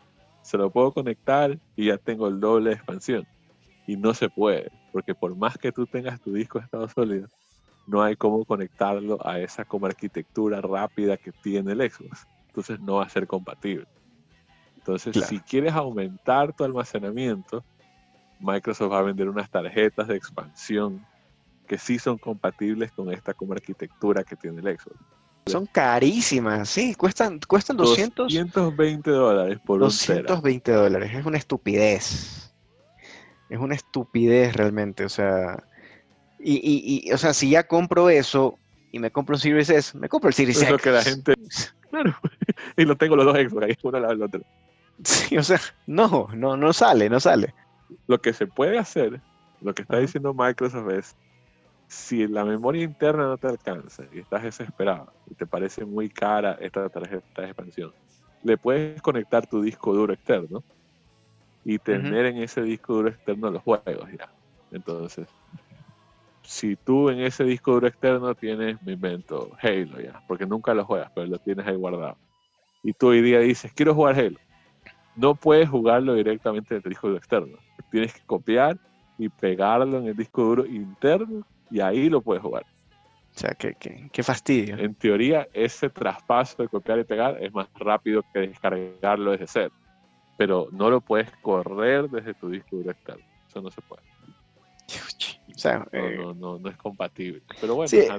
se 0.42 0.56
lo 0.56 0.70
puedo 0.70 0.92
conectar 0.92 1.58
y 1.76 1.87
ya 1.87 1.98
tengo 1.98 2.28
el 2.28 2.40
doble 2.40 2.70
de 2.70 2.76
expansión. 2.76 3.26
Y 3.87 3.96
no 3.96 4.14
se 4.14 4.28
puede, 4.28 4.70
porque 4.92 5.14
por 5.14 5.35
más 5.37 5.58
que 5.58 5.72
tú 5.72 5.87
tengas 5.87 6.20
tu 6.20 6.32
disco 6.32 6.58
de 6.58 6.64
estado 6.64 6.88
sólido, 6.88 7.26
no 7.88 8.00
hay 8.00 8.14
cómo 8.14 8.44
conectarlo 8.44 9.18
a 9.26 9.40
esa 9.40 9.64
como 9.64 9.87
arquitectura 9.87 10.61
rápida 10.61 11.16
que 11.16 11.32
tiene 11.42 11.72
el 11.72 11.90
Xbox. 11.90 12.24
Entonces 12.46 12.78
no 12.78 12.96
va 12.96 13.04
a 13.04 13.08
ser 13.08 13.26
compatible. 13.26 13.87
Entonces, 14.76 15.24
si 15.26 15.40
quieres 15.40 15.72
aumentar 15.72 16.52
tu 16.52 16.64
almacenamiento, 16.64 17.64
Microsoft 18.42 18.92
va 18.92 18.98
a 18.98 19.02
vender 19.02 19.28
unas 19.28 19.48
tarjetas 19.48 20.09
de 20.09 20.16
expansión 20.16 21.05
que 21.66 21.78
sí 21.78 21.98
son 21.98 22.18
compatibles 22.18 22.92
con 22.92 23.12
esta 23.12 23.33
como 23.33 23.52
arquitectura 23.52 24.24
que 24.24 24.37
tiene 24.37 24.61
el 24.61 24.78
Xbox. 24.78 24.98
Son 25.46 25.66
carísimas, 25.66 26.68
sí, 26.68 26.94
cuestan, 26.94 27.40
cuestan 27.48 27.76
200, 27.76 28.33
220 28.33 29.11
dólares 29.11 29.59
por 29.64 29.81
220 29.81 30.70
un 30.70 30.76
dólares, 30.76 31.12
es 31.14 31.26
una 31.26 31.38
estupidez. 31.38 32.52
Es 33.48 33.59
una 33.59 33.74
estupidez 33.74 34.55
realmente, 34.55 35.05
o 35.05 35.09
sea, 35.09 35.62
y, 36.38 37.05
y, 37.07 37.12
o 37.12 37.18
sea, 37.18 37.35
si 37.35 37.50
ya 37.50 37.66
compro 37.66 38.11
eso 38.11 38.59
y 38.90 38.98
me 38.98 39.11
compro 39.11 39.37
un 39.37 39.40
Series 39.40 39.70
S, 39.70 39.96
me 39.96 40.09
compro 40.09 40.28
el 40.28 40.35
Series 40.35 40.57
S. 40.57 40.66
Es 40.66 40.70
lo 40.72 40.78
que 40.78 40.90
la 40.90 41.02
gente, 41.02 41.35
claro, 41.90 42.14
y 42.76 42.85
lo 42.85 42.96
tengo 42.96 43.16
los 43.16 43.26
dos 43.26 43.37
Xbox, 43.37 43.66
ahí 43.66 43.76
uno 43.83 43.96
al 43.96 44.02
lado 44.02 44.14
del 44.14 44.22
otro. 44.22 44.42
Sí, 45.05 45.37
o 45.37 45.42
sea, 45.42 45.61
no, 45.87 46.28
no, 46.35 46.57
no 46.57 46.72
sale, 46.72 47.09
no 47.09 47.18
sale. 47.18 47.55
Lo 48.07 48.18
que 48.18 48.33
se 48.33 48.46
puede 48.46 48.78
hacer, 48.78 49.22
lo 49.61 49.74
que 49.74 49.83
está 49.83 49.98
diciendo 49.98 50.35
Microsoft 50.35 50.90
es, 50.90 51.16
si 51.88 52.26
la 52.26 52.44
memoria 52.44 52.83
interna 52.85 53.26
no 53.26 53.37
te 53.37 53.48
alcanza 53.48 54.05
y 54.11 54.20
estás 54.20 54.42
desesperado 54.42 55.12
y 55.26 55.35
te 55.35 55.46
parece 55.46 55.85
muy 55.85 56.09
cara 56.09 56.57
esta 56.61 56.88
tarjeta 56.88 57.42
de 57.42 57.48
expansión, 57.48 57.92
le 58.42 58.57
puedes 58.57 59.00
conectar 59.02 59.46
tu 59.46 59.61
disco 59.61 59.94
duro 59.94 60.12
externo 60.14 60.64
y 61.64 61.78
tener 61.78 62.26
en 62.26 62.38
ese 62.38 62.62
disco 62.62 62.94
duro 62.94 63.09
externo 63.09 63.50
los 63.50 63.62
juegos 63.62 64.11
ya. 64.18 64.33
Entonces, 64.70 65.28
si 66.42 66.76
tú 66.76 67.11
en 67.11 67.20
ese 67.20 67.44
disco 67.44 67.72
duro 67.72 67.87
externo 67.87 68.35
tienes, 68.35 68.81
me 68.83 68.92
invento, 68.92 69.50
Halo 69.61 70.00
ya, 70.00 70.22
porque 70.26 70.46
nunca 70.46 70.74
lo 70.74 70.85
juegas, 70.85 71.11
pero 71.14 71.26
lo 71.26 71.38
tienes 71.38 71.66
ahí 71.66 71.76
guardado. 71.76 72.18
Y 72.83 72.94
tú 72.94 73.09
hoy 73.09 73.22
día 73.22 73.38
dices, 73.38 73.72
quiero 73.74 73.94
jugar 73.94 74.18
Halo. 74.18 74.38
No 75.16 75.35
puedes 75.35 75.68
jugarlo 75.68 76.14
directamente 76.14 76.75
en 76.75 76.83
el 76.85 76.90
disco 76.90 77.09
duro 77.09 77.18
externo. 77.18 77.59
Tienes 77.90 78.14
que 78.14 78.22
copiar 78.27 78.79
y 79.18 79.29
pegarlo 79.29 79.98
en 79.98 80.07
el 80.07 80.16
disco 80.16 80.42
duro 80.42 80.66
interno 80.66 81.46
y 81.70 81.81
ahí 81.81 82.09
lo 82.09 82.20
puedes 82.20 82.42
jugar. 82.42 82.64
O 83.35 83.38
sea, 83.38 83.55
qué, 83.55 83.75
qué, 84.12 84.22
fastidio. 84.22 84.77
En 84.77 84.94
teoría, 84.94 85.48
ese 85.55 85.88
traspaso 85.88 86.62
de 86.62 86.68
copiar 86.68 86.98
y 86.98 87.05
pegar 87.05 87.42
es 87.42 87.53
más 87.53 87.66
rápido 87.75 88.22
que 88.33 88.40
descargarlo 88.40 89.31
desde 89.33 89.46
cero. 89.46 89.72
Pero 90.37 90.68
no 90.70 90.90
lo 90.90 91.01
puedes 91.01 91.31
correr 91.40 92.11
desde 92.11 92.35
tu 92.35 92.51
disco 92.51 92.77
duro 92.77 92.90
externo. 92.90 93.25
Eso 93.48 93.62
no 93.62 93.70
se 93.70 93.81
puede. 93.83 94.03
O 95.55 95.59
sea, 95.59 95.79
no, 95.79 95.87
eh, 95.92 96.35
no, 96.37 96.59
no, 96.59 96.68
es 96.68 96.77
compatible. 96.77 97.42
Pero 97.61 97.75
bueno, 97.77 97.90
es, 97.90 98.11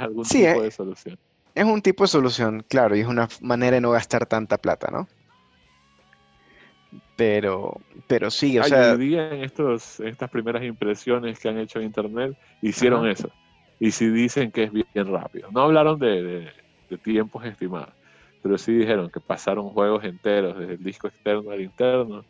algún 0.00 0.24
tipo 0.24 0.44
eh, 0.44 0.62
de 0.62 0.70
solución. 0.70 1.18
Es 1.54 1.64
un 1.64 1.82
tipo 1.82 2.04
de 2.04 2.08
solución, 2.08 2.64
claro, 2.68 2.96
y 2.96 3.00
es 3.00 3.06
una 3.06 3.28
manera 3.40 3.76
de 3.76 3.80
no 3.80 3.90
gastar 3.90 4.26
tanta 4.26 4.58
plata, 4.58 4.90
¿no? 4.90 5.08
Pero, 7.16 7.80
pero 8.06 8.30
sí, 8.30 8.58
o 8.58 8.64
sea. 8.64 8.96
Día 8.96 9.32
en, 9.32 9.44
estos, 9.44 10.00
estas 10.00 10.30
primeras 10.30 10.62
impresiones 10.62 11.38
que 11.38 11.48
han 11.48 11.58
hecho 11.58 11.78
en 11.78 11.86
internet, 11.86 12.36
hicieron 12.60 13.06
eso. 13.06 13.30
Y 13.78 13.90
sí 13.90 14.08
dicen 14.08 14.50
que 14.50 14.64
es 14.64 14.72
bien, 14.72 14.86
rápido. 15.06 15.50
No 15.50 15.62
hablaron 15.62 15.98
de, 15.98 16.50
tiempos 17.02 17.44
estimados, 17.44 17.92
pero 18.42 18.56
sí 18.56 18.72
dijeron 18.72 19.10
que 19.10 19.20
pasaron 19.20 19.70
juegos 19.70 20.04
enteros 20.04 20.58
desde 20.58 20.74
el 20.74 20.82
disco 20.82 21.08
externo 21.08 21.50
al 21.50 21.60
interno 21.60 22.24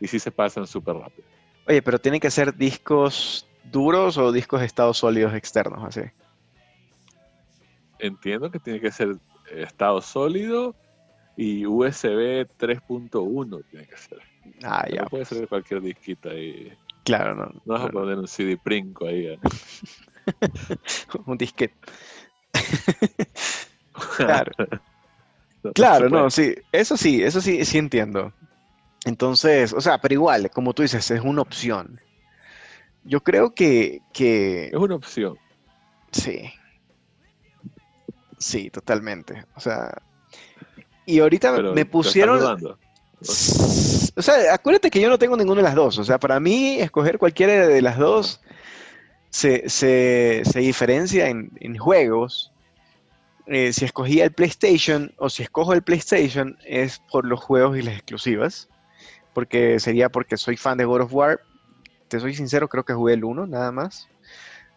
y 0.00 0.06
sí 0.06 0.18
se 0.18 0.30
pasan 0.30 0.66
súper 0.66 0.96
rápido. 0.96 1.26
Oye, 1.66 1.80
pero 1.82 1.98
tienen 1.98 2.20
que 2.20 2.30
ser 2.30 2.54
discos 2.54 3.46
duros 3.64 4.18
o 4.18 4.32
discos 4.32 4.60
de 4.60 4.66
estado 4.66 4.92
sólidos 4.92 5.34
externos, 5.34 5.82
así. 5.84 6.02
Entiendo 7.98 8.50
que 8.50 8.58
tiene 8.58 8.80
que 8.80 8.90
ser 8.90 9.16
estado 9.50 10.00
sólido 10.00 10.74
y 11.36 11.66
USB 11.66 12.46
3.1 12.58 13.64
tiene 13.70 13.86
que 13.86 13.96
ser. 13.96 14.18
Ah, 14.62 14.86
ya. 14.88 15.02
No 15.02 15.08
puede 15.08 15.24
ser 15.24 15.48
cualquier 15.48 15.80
disquita 15.80 16.30
ahí. 16.30 16.72
Claro, 17.04 17.34
no. 17.34 17.46
No 17.64 17.74
vas 17.74 17.84
a 17.84 17.88
poner 17.88 18.18
un 18.18 18.28
CD 18.28 18.56
princo 18.56 19.06
ahí. 19.06 19.26
¿eh? 19.26 19.38
un 21.26 21.38
disquete. 21.38 21.74
claro. 24.16 24.52
claro, 25.74 26.08
no, 26.08 26.30
sí. 26.30 26.54
Eso 26.72 26.96
sí, 26.96 27.22
eso 27.22 27.40
sí, 27.40 27.64
sí 27.64 27.78
entiendo. 27.78 28.32
Entonces, 29.04 29.72
o 29.72 29.80
sea, 29.80 29.98
pero 29.98 30.14
igual, 30.14 30.50
como 30.50 30.74
tú 30.74 30.82
dices, 30.82 31.10
es 31.10 31.20
una 31.20 31.42
opción. 31.42 32.00
Yo 33.04 33.22
creo 33.22 33.54
que, 33.54 34.02
que... 34.12 34.66
Es 34.66 34.74
una 34.74 34.94
opción. 34.94 35.38
Sí. 36.12 36.52
Sí, 38.38 38.70
totalmente. 38.70 39.44
O 39.54 39.60
sea, 39.60 40.02
y 41.06 41.20
ahorita 41.20 41.60
me 41.74 41.84
pusieron... 41.84 42.76
O 44.16 44.22
sea, 44.22 44.54
acuérdate 44.54 44.90
que 44.90 45.00
yo 45.00 45.08
no 45.08 45.18
tengo 45.18 45.36
ninguna 45.36 45.58
de 45.58 45.64
las 45.64 45.74
dos. 45.74 45.98
O 45.98 46.04
sea, 46.04 46.18
para 46.18 46.40
mí, 46.40 46.80
escoger 46.80 47.18
cualquiera 47.18 47.68
de 47.68 47.82
las 47.82 47.98
dos 47.98 48.40
se, 49.30 49.68
se, 49.68 50.42
se 50.44 50.60
diferencia 50.60 51.28
en, 51.28 51.50
en 51.60 51.76
juegos. 51.76 52.52
Eh, 53.46 53.72
si 53.72 53.84
escogía 53.84 54.24
el 54.24 54.32
PlayStation 54.32 55.12
o 55.16 55.28
si 55.28 55.42
escojo 55.42 55.72
el 55.72 55.82
PlayStation 55.82 56.56
es 56.64 57.00
por 57.10 57.24
los 57.24 57.40
juegos 57.40 57.78
y 57.78 57.82
las 57.82 57.94
exclusivas. 57.94 58.68
Porque 59.34 59.78
sería 59.80 60.08
porque 60.08 60.36
soy 60.36 60.56
fan 60.56 60.78
de 60.78 60.84
God 60.84 61.02
of 61.02 61.14
War. 61.14 61.40
Te 62.08 62.20
soy 62.20 62.34
sincero, 62.34 62.68
creo 62.68 62.84
que 62.84 62.92
jugué 62.92 63.14
el 63.14 63.24
1 63.24 63.46
nada 63.46 63.70
más. 63.70 64.08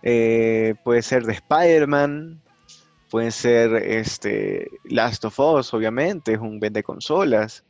Eh, 0.04 0.76
puede 0.84 1.02
ser 1.02 1.26
de 1.26 1.34
Spider-Man, 1.34 2.42
pueden 3.14 3.32
ser 3.32 3.76
este, 3.76 4.72
Last 4.86 5.24
of 5.24 5.40
Us, 5.40 5.72
obviamente, 5.76 6.34
es 6.34 6.40
un 6.40 6.60
vende 6.60 6.82
consolas. 6.82 7.64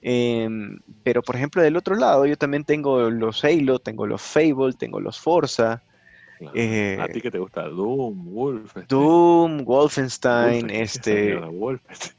Em, 0.00 0.80
pero 1.02 1.22
por 1.22 1.36
ejemplo, 1.36 1.60
del 1.60 1.76
otro 1.76 1.94
lado, 1.94 2.24
yo 2.24 2.38
también 2.38 2.64
tengo 2.64 3.10
los 3.10 3.44
Halo, 3.44 3.80
tengo 3.80 4.06
los 4.06 4.22
Fable, 4.22 4.72
tengo 4.72 4.98
los 4.98 5.20
Forza. 5.20 5.82
Eh, 6.54 6.96
¿A 6.98 7.06
ti 7.08 7.20
que 7.20 7.30
te 7.30 7.38
gusta? 7.38 7.68
Doom, 7.68 8.32
Wolfenstein. 8.32 8.86
Doom, 8.88 9.64
Wolfenstein, 9.66 10.70
este. 10.70 11.38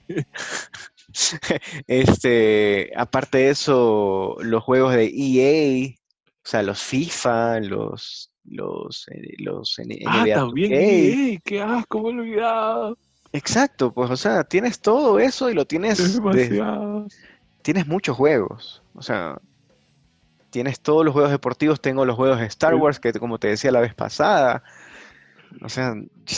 este, 1.87 2.91
aparte 2.95 3.39
de 3.39 3.49
eso, 3.49 4.37
los 4.41 4.61
juegos 4.61 4.93
de 4.93 5.05
EA, 5.11 5.89
o 5.89 6.47
sea, 6.47 6.61
los 6.61 6.83
FIFA, 6.83 7.61
los 7.61 8.32
los, 8.45 9.07
eh, 9.09 9.35
los 9.39 9.77
ah, 10.05 10.25
también 10.33 11.39
qué 11.43 11.61
asco, 11.61 12.01
me 12.01 12.21
olvidado. 12.21 12.97
Exacto, 13.31 13.91
pues, 13.91 14.11
o 14.11 14.17
sea, 14.17 14.43
tienes 14.43 14.79
todo 14.79 15.19
eso 15.19 15.49
y 15.49 15.53
lo 15.53 15.65
tienes. 15.65 16.15
demasiado. 16.15 17.07
tienes 17.61 17.87
muchos 17.87 18.15
juegos, 18.15 18.83
o 18.93 19.01
sea. 19.01 19.39
tienes 20.51 20.79
todos 20.79 21.03
los 21.03 21.13
juegos 21.13 21.31
deportivos, 21.31 21.81
tengo 21.81 22.05
los 22.05 22.15
juegos 22.15 22.39
de 22.39 22.45
Star 22.45 22.75
Wars, 22.75 22.99
que 22.99 23.11
como 23.13 23.39
te 23.39 23.47
decía 23.47 23.71
la 23.71 23.79
vez 23.79 23.95
pasada. 23.95 24.63
O 25.61 25.69
sea, 25.69 25.95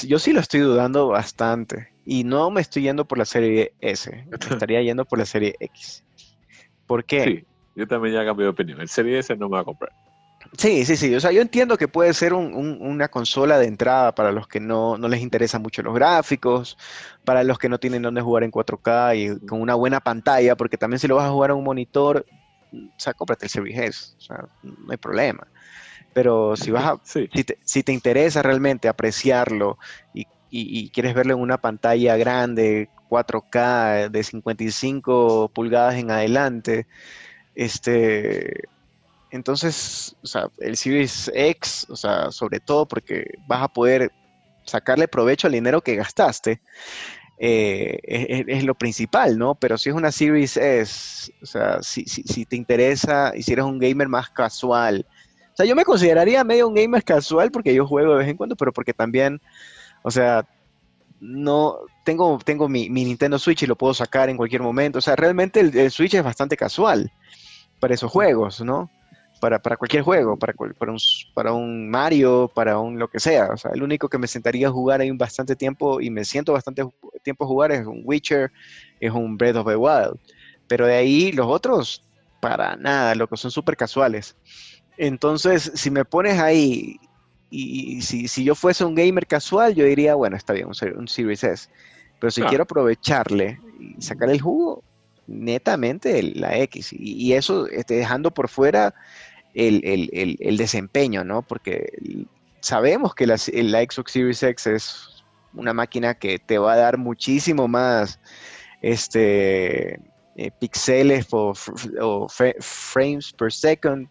yo 0.07 0.19
sí 0.19 0.33
lo 0.33 0.39
estoy 0.39 0.61
dudando 0.61 1.07
bastante. 1.07 1.89
Y 2.05 2.23
no 2.23 2.51
me 2.51 2.61
estoy 2.61 2.83
yendo 2.83 3.05
por 3.05 3.17
la 3.17 3.25
serie 3.25 3.73
S, 3.81 4.09
me 4.29 4.37
estaría 4.51 4.81
yendo 4.81 5.05
por 5.05 5.19
la 5.19 5.25
serie 5.25 5.55
X. 5.59 6.03
¿Por 6.85 7.03
qué? 7.03 7.23
Sí, 7.23 7.45
yo 7.75 7.87
también 7.87 8.13
ya 8.13 8.25
cambié 8.25 8.43
de 8.43 8.51
opinión. 8.51 8.79
El 8.79 8.89
serie 8.89 9.19
S 9.19 9.35
no 9.35 9.49
me 9.49 9.55
va 9.55 9.61
a 9.61 9.65
comprar. 9.65 9.91
Sí, 10.57 10.85
sí, 10.85 10.95
sí. 10.95 11.13
O 11.15 11.19
sea, 11.19 11.31
yo 11.31 11.41
entiendo 11.41 11.77
que 11.77 11.87
puede 11.87 12.13
ser 12.13 12.33
una 12.33 13.07
consola 13.09 13.57
de 13.57 13.67
entrada 13.67 14.13
para 14.13 14.31
los 14.31 14.47
que 14.47 14.59
no, 14.59 14.97
les 14.97 15.21
interesan 15.21 15.61
mucho 15.61 15.81
los 15.81 15.93
gráficos, 15.93 16.77
para 17.23 17.43
los 17.43 17.57
que 17.57 17.69
no 17.69 17.79
tienen 17.79 18.01
dónde 18.01 18.21
jugar 18.21 18.43
en 18.43 18.51
4K 18.51 19.17
y 19.17 19.47
con 19.47 19.61
una 19.61 19.75
buena 19.75 19.99
pantalla, 19.99 20.55
porque 20.55 20.77
también 20.77 20.99
si 20.99 21.07
lo 21.07 21.15
vas 21.15 21.27
a 21.27 21.31
jugar 21.31 21.51
a 21.51 21.55
un 21.55 21.63
monitor, 21.63 22.25
o 22.71 22.99
sea, 22.99 23.13
cómprate 23.13 23.45
el 23.45 23.49
Series 23.49 23.79
S, 23.79 24.15
o 24.17 24.21
sea, 24.21 24.45
no 24.63 24.91
hay 24.91 24.97
problema. 24.97 25.47
Pero 26.13 26.55
si 26.55 26.71
vas 26.71 26.85
a, 26.85 26.99
si, 27.03 27.83
te, 27.83 27.91
interesa 27.91 28.41
realmente 28.41 28.87
apreciarlo 28.87 29.77
y, 30.13 30.89
quieres 30.91 31.13
verlo 31.13 31.33
en 31.33 31.41
una 31.41 31.57
pantalla 31.57 32.15
grande, 32.15 32.89
4K 33.09 34.09
de 34.09 34.23
55 34.23 35.51
pulgadas 35.53 35.95
en 35.95 36.11
adelante, 36.11 36.87
este, 37.55 38.69
entonces, 39.35 40.15
o 40.23 40.27
sea, 40.27 40.49
el 40.59 40.77
Series 40.77 41.29
X, 41.33 41.85
o 41.89 41.95
sea, 41.95 42.31
sobre 42.31 42.59
todo 42.59 42.87
porque 42.87 43.25
vas 43.47 43.63
a 43.63 43.67
poder 43.67 44.11
sacarle 44.63 45.07
provecho 45.07 45.47
al 45.47 45.53
dinero 45.53 45.81
que 45.81 45.95
gastaste, 45.95 46.61
eh, 47.37 47.99
es, 48.47 48.63
lo 48.63 48.75
principal, 48.75 49.37
¿no? 49.37 49.55
Pero 49.55 49.77
si 49.77 49.89
es 49.89 49.95
una 49.95 50.11
Series 50.11 50.55
S, 50.55 51.33
o 51.41 51.45
sea, 51.45 51.83
si, 51.83 52.05
si, 52.05 52.45
te 52.45 52.55
interesa 52.55 53.33
y 53.35 53.43
si 53.43 53.51
eres 53.51 53.65
un 53.65 53.77
gamer 53.77 54.07
más 54.07 54.29
casual, 54.29 55.05
o 55.51 55.55
sea, 55.55 55.65
yo 55.65 55.75
me 55.75 55.83
consideraría 55.83 56.43
medio 56.45 56.67
un 56.67 56.73
gamer 56.73 57.03
casual 57.03 57.51
porque 57.51 57.73
yo 57.73 57.85
juego 57.85 58.13
de 58.13 58.19
vez 58.19 58.29
en 58.29 58.37
cuando, 58.37 58.55
pero 58.55 58.71
porque 58.71 58.93
también, 58.93 59.41
o 60.03 60.11
sea, 60.11 60.47
no 61.19 61.79
tengo, 62.05 62.39
tengo 62.43 62.69
mi, 62.69 62.89
Nintendo 62.89 63.37
Switch 63.37 63.63
y 63.63 63.67
lo 63.67 63.75
puedo 63.75 63.93
sacar 63.93 64.29
en 64.29 64.37
cualquier 64.37 64.61
momento. 64.61 64.99
O 64.99 65.01
sea, 65.01 65.15
realmente 65.15 65.59
el 65.59 65.91
Switch 65.91 66.13
es 66.13 66.23
bastante 66.23 66.55
casual 66.55 67.11
para 67.79 67.93
esos 67.93 68.11
juegos, 68.11 68.61
¿no? 68.61 68.89
Para, 69.39 69.59
cualquier 69.59 70.03
juego, 70.03 70.37
para, 70.37 70.53
para, 70.53 70.91
un, 70.91 70.97
para 71.33 71.53
un 71.53 71.89
Mario, 71.89 72.51
para 72.53 72.79
un 72.79 72.97
lo 72.97 73.09
que 73.09 73.19
sea. 73.19 73.49
O 73.53 73.57
sea, 73.57 73.71
el 73.73 73.83
único 73.83 74.09
que 74.09 74.17
me 74.17 74.27
sentaría 74.27 74.67
a 74.67 74.71
jugar 74.71 75.01
ahí 75.01 75.11
un 75.11 75.17
bastante 75.17 75.55
tiempo 75.55 76.01
y 76.01 76.09
me 76.09 76.25
siento 76.25 76.53
bastante 76.53 76.83
tiempo 77.23 77.43
a 77.43 77.47
jugar 77.47 77.71
es 77.71 77.85
un 77.85 78.01
Witcher, 78.03 78.51
es 78.99 79.11
un 79.11 79.37
Breath 79.37 79.57
of 79.57 79.67
the 79.67 79.75
Wild. 79.75 80.17
Pero 80.67 80.87
de 80.87 80.95
ahí 80.95 81.31
los 81.31 81.47
otros, 81.47 82.03
para 82.39 82.75
nada, 82.75 83.15
lo 83.15 83.27
que 83.27 83.37
son 83.37 83.51
súper 83.51 83.77
casuales. 83.77 84.35
Entonces, 84.97 85.71
si 85.75 85.91
me 85.91 86.05
pones 86.05 86.39
ahí 86.39 86.97
y, 87.49 88.01
si, 88.01 88.43
yo 88.43 88.55
fuese 88.55 88.83
un 88.83 88.95
gamer 88.95 89.27
casual, 89.27 89.75
yo 89.75 89.85
diría, 89.85 90.15
bueno, 90.15 90.35
está 90.35 90.53
bien, 90.53 90.67
un, 90.67 91.07
Series 91.07 91.43
S. 91.43 91.69
Pero 92.19 92.31
si 92.31 92.41
quiero 92.43 92.63
aprovecharle 92.63 93.59
y 93.79 94.01
sacar 94.01 94.29
el 94.29 94.41
jugo, 94.41 94.83
netamente 95.27 96.21
la 96.23 96.57
X. 96.59 96.93
Y, 96.93 97.33
eso 97.33 97.67
este, 97.67 97.95
dejando 97.95 98.31
por 98.31 98.49
fuera 98.49 98.93
el, 99.53 100.57
desempeño, 100.57 101.23
¿no? 101.23 101.41
Porque 101.41 101.93
sabemos 102.59 103.15
que 103.15 103.27
la, 103.27 103.37
Xbox 103.37 104.11
Series 104.11 104.43
X 104.43 104.67
es 104.67 105.23
una 105.53 105.73
máquina 105.73 106.13
que 106.13 106.39
te 106.39 106.57
va 106.57 106.73
a 106.73 106.77
dar 106.77 106.97
muchísimo 106.97 107.67
más 107.67 108.19
este, 108.81 109.99
eh, 110.35 110.51
píxeles 110.59 111.27
o, 111.31 111.53
frames 112.59 113.33
per 113.33 113.51
second 113.51 114.07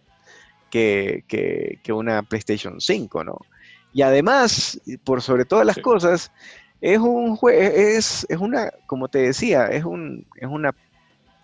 que, 0.71 1.81
una 1.91 2.23
PlayStation 2.23 2.81
5, 2.81 3.25
¿no? 3.25 3.39
Y 3.93 4.03
además, 4.03 4.81
por 5.05 5.23
sobre 5.23 5.45
todas 5.45 5.65
las 5.65 5.79
cosas, 5.79 6.33
es 6.81 6.99
un 6.99 7.39
es, 7.53 8.27
es 8.29 8.39
una, 8.39 8.71
como 8.87 9.09
te 9.09 9.21
decía, 9.21 9.67
es, 9.67 9.85
un, 9.85 10.27
es 10.37 10.49
una 10.49 10.75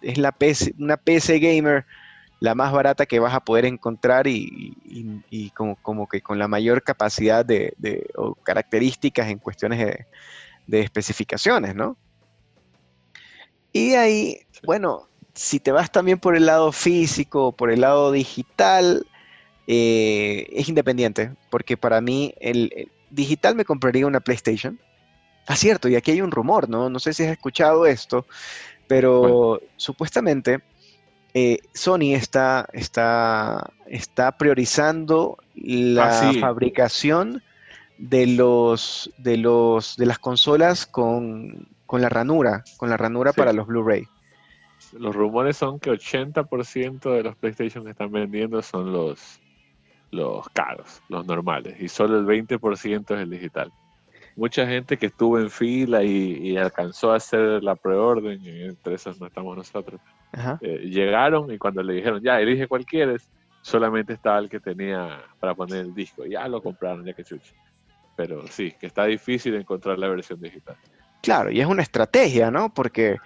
es 0.02 0.18
la 0.18 0.32
PC, 0.32 0.74
una 0.78 0.96
PC 0.96 1.38
gamer 1.38 1.86
la 2.40 2.54
más 2.54 2.72
barata 2.72 3.04
que 3.04 3.20
vas 3.20 3.34
a 3.34 3.44
poder 3.44 3.66
encontrar 3.66 4.26
y, 4.26 5.52
como, 5.54 6.08
que 6.08 6.22
con 6.22 6.38
la 6.38 6.48
mayor 6.48 6.82
capacidad 6.82 7.44
de, 7.44 8.10
o 8.16 8.34
características 8.34 9.28
en 9.28 9.38
cuestiones 9.38 9.78
de, 10.66 10.80
especificaciones, 10.80 11.74
¿no? 11.74 11.96
Y 13.72 13.92
ahí, 13.92 14.38
bueno, 14.64 15.08
si 15.34 15.60
te 15.60 15.70
vas 15.70 15.92
también 15.92 16.18
por 16.18 16.34
el 16.34 16.46
lado 16.46 16.72
físico, 16.72 17.52
por 17.52 17.70
el 17.70 17.82
lado 17.82 18.10
digital, 18.10 19.06
eh, 19.66 20.48
es 20.52 20.68
independiente, 20.68 21.34
porque 21.50 21.76
para 21.76 22.00
mí 22.00 22.34
el, 22.40 22.90
digital 23.10 23.54
me 23.54 23.64
compraría 23.64 24.06
una 24.06 24.20
PlayStation. 24.20 24.80
Ah, 25.46 25.56
cierto, 25.56 25.88
y 25.88 25.96
aquí 25.96 26.12
hay 26.12 26.22
un 26.22 26.30
rumor, 26.30 26.68
¿no? 26.68 26.88
No 26.88 26.98
sé 27.00 27.12
si 27.12 27.24
has 27.24 27.32
escuchado 27.32 27.84
esto, 27.84 28.26
pero 28.90 29.60
supuestamente 29.76 30.62
eh, 31.32 31.58
Sony 31.72 32.12
está, 32.12 32.68
está, 32.72 33.70
está 33.86 34.36
priorizando 34.36 35.38
la 35.54 36.30
ah, 36.30 36.32
fabricación 36.40 37.40
de 37.98 38.26
los 38.26 39.08
de 39.16 39.36
los 39.36 39.96
de 39.96 40.06
las 40.06 40.18
consolas 40.18 40.86
con, 40.86 41.68
la 41.88 42.08
ranura, 42.08 42.64
con 42.78 42.90
la 42.90 42.96
ranura 42.96 43.32
para 43.32 43.52
los 43.52 43.68
Blu-ray. 43.68 44.08
Los 44.98 45.14
rumores 45.14 45.56
son 45.56 45.78
que 45.78 45.92
80% 45.92 47.14
de 47.14 47.22
los 47.22 47.36
PlayStation 47.36 47.84
que 47.84 47.92
están 47.92 48.10
vendiendo 48.10 48.60
son 48.60 48.92
los, 48.92 49.38
los 50.10 50.48
caros, 50.48 51.00
los 51.08 51.24
normales, 51.26 51.80
y 51.80 51.86
solo 51.86 52.18
el 52.18 52.26
20% 52.26 53.04
es 53.04 53.20
el 53.20 53.30
digital 53.30 53.70
mucha 54.40 54.66
gente 54.66 54.96
que 54.96 55.06
estuvo 55.06 55.38
en 55.38 55.50
fila 55.50 56.02
y, 56.02 56.56
alcanzó 56.56 57.12
a 57.12 57.16
hacer 57.16 57.62
la 57.62 57.76
preorden, 57.76 58.40
y 58.42 58.62
entre 58.62 58.94
esos 58.94 59.20
no 59.20 59.26
estamos 59.26 59.54
nosotros, 59.54 60.00
eh, 60.62 60.78
llegaron 60.84 61.52
y 61.52 61.58
cuando 61.58 61.82
le 61.82 61.92
dijeron, 61.92 62.22
ya, 62.22 62.40
elige 62.40 62.66
cuál 62.66 62.86
quieres, 62.86 63.28
solamente 63.60 64.14
estaba 64.14 64.38
el 64.38 64.48
que 64.48 64.58
tenía 64.58 65.20
para 65.38 65.54
poner 65.54 65.80
el 65.80 65.94
disco. 65.94 66.24
Ya 66.24 66.48
lo 66.48 66.62
compraron, 66.62 67.04
ya 67.04 67.12
que 67.12 67.22
chucha. 67.22 67.52
Pero 68.16 68.46
sí, 68.48 68.72
que 68.80 68.86
está 68.86 69.04
difícil 69.04 69.54
encontrar 69.56 69.98
la 69.98 70.08
versión 70.08 70.40
digital. 70.40 70.76
Claro, 71.20 71.50
y 71.50 71.60
es 71.60 71.66
una 71.66 71.82
estrategia, 71.82 72.50
¿no? 72.50 72.72
Porque 72.72 73.18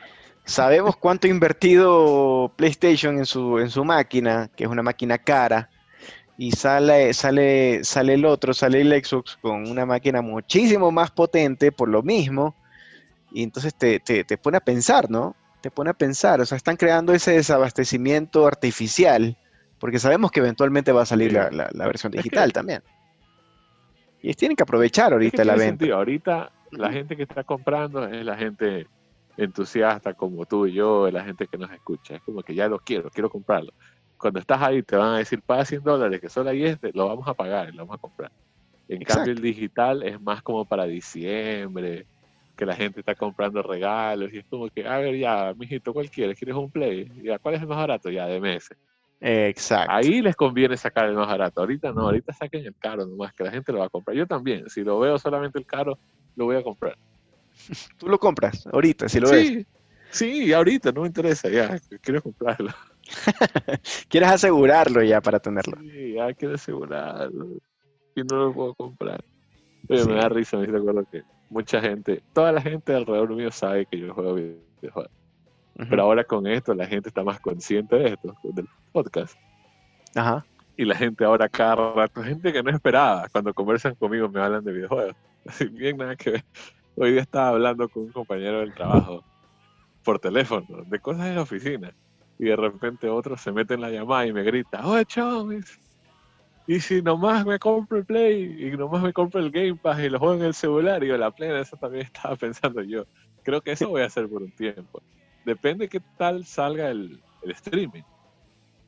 sabemos 0.44 0.96
cuánto 0.96 1.28
ha 1.28 1.30
invertido 1.30 2.52
PlayStation 2.56 3.18
en 3.18 3.26
su, 3.26 3.60
en 3.60 3.70
su 3.70 3.84
máquina, 3.84 4.50
que 4.56 4.64
es 4.64 4.70
una 4.70 4.82
máquina 4.82 5.18
cara, 5.18 5.70
y 6.36 6.52
sale, 6.52 7.12
sale, 7.14 7.84
sale 7.84 8.14
el 8.14 8.24
otro, 8.24 8.54
sale 8.54 8.80
el 8.80 9.04
Xbox 9.04 9.36
con 9.36 9.68
una 9.68 9.86
máquina 9.86 10.20
muchísimo 10.20 10.90
más 10.90 11.10
potente 11.10 11.70
por 11.70 11.88
lo 11.88 12.02
mismo, 12.02 12.54
y 13.32 13.42
entonces 13.42 13.74
te, 13.74 14.24
pone 14.38 14.56
a 14.56 14.60
pensar, 14.60 15.10
¿no? 15.10 15.36
Te 15.60 15.70
pone 15.70 15.90
a 15.90 15.94
pensar, 15.94 16.40
o 16.40 16.46
sea, 16.46 16.56
están 16.56 16.76
creando 16.76 17.12
ese 17.12 17.32
desabastecimiento 17.32 18.46
artificial, 18.46 19.36
porque 19.78 19.98
sabemos 19.98 20.30
que 20.30 20.40
eventualmente 20.40 20.92
va 20.92 21.02
a 21.02 21.06
salir 21.06 21.32
la, 21.32 21.70
versión 21.86 22.12
digital 22.12 22.52
también. 22.52 22.82
Y 24.22 24.34
tienen 24.34 24.56
que 24.56 24.62
aprovechar 24.62 25.12
ahorita 25.12 25.44
la 25.44 25.54
venta. 25.54 25.84
Ahorita 25.92 26.50
la 26.70 26.90
gente 26.90 27.16
que 27.16 27.24
está 27.24 27.44
comprando 27.44 28.06
es 28.06 28.24
la 28.24 28.36
gente 28.36 28.86
entusiasta 29.36 30.14
como 30.14 30.46
tú 30.46 30.66
y 30.66 30.72
yo, 30.72 31.06
es 31.06 31.12
la 31.12 31.24
gente 31.24 31.46
que 31.46 31.58
nos 31.58 31.70
escucha. 31.70 32.16
Es 32.16 32.22
como 32.22 32.42
que 32.42 32.54
ya 32.54 32.68
lo 32.68 32.78
quiero, 32.78 33.10
quiero 33.10 33.28
comprarlo 33.28 33.72
cuando 34.24 34.40
estás 34.40 34.62
ahí 34.62 34.82
te 34.82 34.96
van 34.96 35.16
a 35.16 35.18
decir, 35.18 35.42
paga 35.42 35.66
100 35.66 35.82
dólares, 35.82 36.18
que 36.18 36.30
solo 36.30 36.48
ahí 36.48 36.64
este, 36.64 36.90
lo 36.94 37.08
vamos 37.08 37.28
a 37.28 37.34
pagar, 37.34 37.68
lo 37.74 37.84
vamos 37.84 37.96
a 37.96 38.00
comprar. 38.00 38.32
En 38.88 39.02
cambio, 39.02 39.34
el 39.34 39.42
digital 39.42 40.02
es 40.02 40.18
más 40.18 40.40
como 40.40 40.64
para 40.64 40.86
diciembre, 40.86 42.06
que 42.56 42.64
la 42.64 42.74
gente 42.74 43.00
está 43.00 43.14
comprando 43.14 43.62
regalos 43.62 44.32
y 44.32 44.38
es 44.38 44.46
como 44.46 44.70
que, 44.70 44.88
a 44.88 44.96
ver, 44.96 45.18
ya, 45.18 45.52
mijito, 45.58 45.92
¿cuál 45.92 46.08
quieres? 46.08 46.38
¿Quieres 46.38 46.56
un 46.56 46.70
Play? 46.70 47.06
Ya, 47.22 47.38
¿cuál 47.38 47.56
es 47.56 47.60
el 47.60 47.66
más 47.66 47.76
barato? 47.76 48.08
Ya, 48.08 48.24
de 48.24 48.40
meses. 48.40 48.78
Exacto. 49.20 49.92
Ahí 49.92 50.22
les 50.22 50.34
conviene 50.34 50.74
sacar 50.78 51.04
el 51.04 51.16
más 51.16 51.28
barato. 51.28 51.60
Ahorita 51.60 51.92
no, 51.92 52.06
ahorita 52.06 52.32
saquen 52.32 52.64
el 52.64 52.74
caro 52.76 53.04
nomás, 53.04 53.34
que 53.34 53.44
la 53.44 53.50
gente 53.50 53.72
lo 53.72 53.80
va 53.80 53.84
a 53.84 53.90
comprar. 53.90 54.16
Yo 54.16 54.26
también, 54.26 54.70
si 54.70 54.82
lo 54.82 54.98
veo 55.00 55.18
solamente 55.18 55.58
el 55.58 55.66
caro, 55.66 55.98
lo 56.34 56.46
voy 56.46 56.56
a 56.56 56.62
comprar. 56.62 56.96
Tú 57.98 58.08
lo 58.08 58.18
compras 58.18 58.66
ahorita, 58.72 59.06
si 59.06 59.20
lo 59.20 59.28
ves. 59.28 59.66
Sí, 60.08 60.50
ahorita, 60.50 60.92
no 60.92 61.02
me 61.02 61.08
interesa, 61.08 61.50
ya, 61.50 61.78
quiero 62.00 62.22
comprarlo. 62.22 62.72
Quieres 64.08 64.30
asegurarlo 64.30 65.02
ya 65.02 65.20
para 65.20 65.38
tenerlo. 65.38 65.78
Sí, 65.80 66.14
ya 66.14 66.32
quiero 66.34 66.54
asegurarlo. 66.54 67.46
Y 68.16 68.22
no 68.22 68.36
lo 68.36 68.52
puedo 68.52 68.74
comprar. 68.74 69.22
Pero 69.86 70.06
me 70.06 70.14
da 70.14 70.28
risa, 70.28 70.56
me 70.56 70.64
acuerdo 70.64 71.04
que 71.10 71.22
mucha 71.50 71.80
gente, 71.80 72.22
toda 72.32 72.52
la 72.52 72.62
gente 72.62 72.94
alrededor 72.94 73.34
mío 73.34 73.50
sabe 73.50 73.86
que 73.86 73.98
yo 73.98 74.14
juego 74.14 74.34
videojuegos. 74.34 75.12
Pero 75.76 76.02
ahora 76.02 76.24
con 76.24 76.46
esto 76.46 76.72
la 76.72 76.86
gente 76.86 77.08
está 77.08 77.24
más 77.24 77.40
consciente 77.40 77.96
de 77.96 78.10
esto, 78.10 78.34
del 78.44 78.68
podcast. 78.92 79.36
Ajá. 80.14 80.46
Y 80.76 80.84
la 80.84 80.94
gente 80.94 81.24
ahora 81.24 81.48
cada 81.48 81.92
rato, 81.94 82.22
gente 82.22 82.52
que 82.52 82.62
no 82.62 82.70
esperaba, 82.70 83.28
cuando 83.30 83.52
conversan 83.52 83.94
conmigo 83.96 84.28
me 84.28 84.40
hablan 84.40 84.64
de 84.64 84.72
videojuegos. 84.72 85.16
Así 85.46 85.66
bien 85.66 85.96
nada 85.96 86.16
que 86.16 86.30
ver. 86.30 86.44
Hoy 86.96 87.12
día 87.12 87.22
estaba 87.22 87.48
hablando 87.48 87.88
con 87.88 88.04
un 88.04 88.12
compañero 88.12 88.60
del 88.60 88.72
trabajo 88.72 89.24
por 90.04 90.20
teléfono, 90.20 90.84
de 90.86 91.00
cosas 91.00 91.26
de 91.26 91.34
la 91.34 91.42
oficina 91.42 91.92
y 92.38 92.46
de 92.46 92.56
repente 92.56 93.08
otro 93.08 93.36
se 93.36 93.52
mete 93.52 93.74
en 93.74 93.80
la 93.80 93.90
llamada 93.90 94.26
y 94.26 94.32
me 94.32 94.42
grita, 94.42 94.86
oye, 94.86 95.04
chavis, 95.04 95.78
y 96.66 96.80
si 96.80 97.02
nomás 97.02 97.44
me 97.44 97.58
compro 97.58 97.98
el 97.98 98.06
Play 98.06 98.68
y 98.68 98.76
nomás 98.76 99.02
me 99.02 99.12
compro 99.12 99.40
el 99.40 99.50
Game 99.50 99.76
Pass 99.76 100.00
y 100.00 100.08
lo 100.08 100.18
juego 100.18 100.34
en 100.34 100.42
el 100.42 100.54
celular, 100.54 101.04
y 101.04 101.08
yo 101.08 101.18
la 101.18 101.30
plena, 101.30 101.60
eso 101.60 101.76
también 101.76 102.04
estaba 102.12 102.36
pensando 102.36 102.82
yo. 102.82 103.04
Creo 103.42 103.60
que 103.60 103.72
eso 103.72 103.90
voy 103.90 104.02
a 104.02 104.06
hacer 104.06 104.28
por 104.28 104.42
un 104.42 104.50
tiempo. 104.50 105.02
Depende 105.44 105.88
qué 105.88 106.00
tal 106.16 106.46
salga 106.46 106.88
el, 106.88 107.22
streaming. 107.42 108.02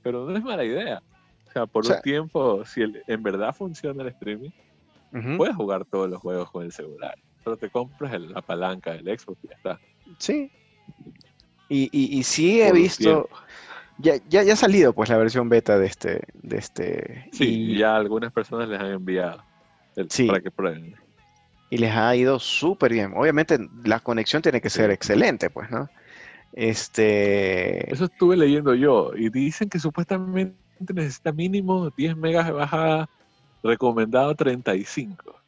Pero 0.02 0.24
no 0.24 0.35
es 0.35 0.42
mala 0.42 0.64
idea. 0.64 1.02
O 1.48 1.52
sea, 1.52 1.66
por 1.66 1.87
un 1.87 2.00
tiempo, 2.00 2.64
si 2.64 2.82
en 3.06 3.22
verdad 3.22 3.54
funciona 3.54 4.02
el 4.02 4.09
streaming, 4.09 4.50
puedes 5.37 5.54
jugar 5.54 5.85
todos 5.85 6.09
los 6.09 6.20
juegos 6.20 6.50
con 6.50 6.64
el 6.64 6.72
celular. 6.72 7.14
Pero 7.44 7.59
te 7.59 7.68
compras 7.68 8.18
la 8.18 8.40
palanca 8.40 8.92
del 8.92 9.18
Xbox 9.18 9.44
y 9.44 9.48
ya 9.48 9.54
está. 9.56 9.80
Sí. 10.18 10.50
Y, 11.68 11.90
y, 11.92 12.22
sí 12.22 12.62
he 12.62 12.72
visto, 12.72 13.29
ya, 13.98 14.14
ya, 14.29 14.44
ya, 14.44 14.52
ha 14.52 14.57
salido 14.57 14.92
pues 14.92 15.09
la 15.09 15.16
versión 15.16 15.48
beta 15.48 15.79
de 15.79 15.87
este. 15.87 16.22
De 16.35 16.59
este 16.59 17.29
sí, 17.33 17.72
y 17.72 17.79
ya 17.79 17.96
algunas 17.96 18.33
personas 18.33 18.68
les 18.68 18.79
han 18.79 18.92
enviado 18.92 19.42
para 20.26 20.40
que 20.40 20.50
prueben. 20.50 20.94
Y 21.70 21.79
les 21.79 21.92
ha 21.92 22.14
ido 22.14 22.38
súper 22.38 22.92
bien. 22.92 23.12
Obviamente 23.16 23.59
la 23.85 23.98
conexión 24.00 24.42
tiene 24.42 24.61
que 24.61 24.70
ser 24.70 24.90
excelente, 24.90 25.50
pues, 25.50 25.70
¿no? 25.70 25.88
Este... 26.52 27.92
Eso 27.92 28.05
estuve 28.05 28.37
leyendo 28.37 28.74
yo. 28.74 29.12
Y 29.16 29.31
dicen 29.31 29.68
que 29.68 29.81
supuestamente 29.81 30.55
necesita 30.94 31.33
mínimo 31.33 31.90
10 31.90 32.16
megas 32.16 32.46
de 32.46 32.52
bajada, 32.52 33.09
recomendado 33.64 34.35
35. 34.35 35.40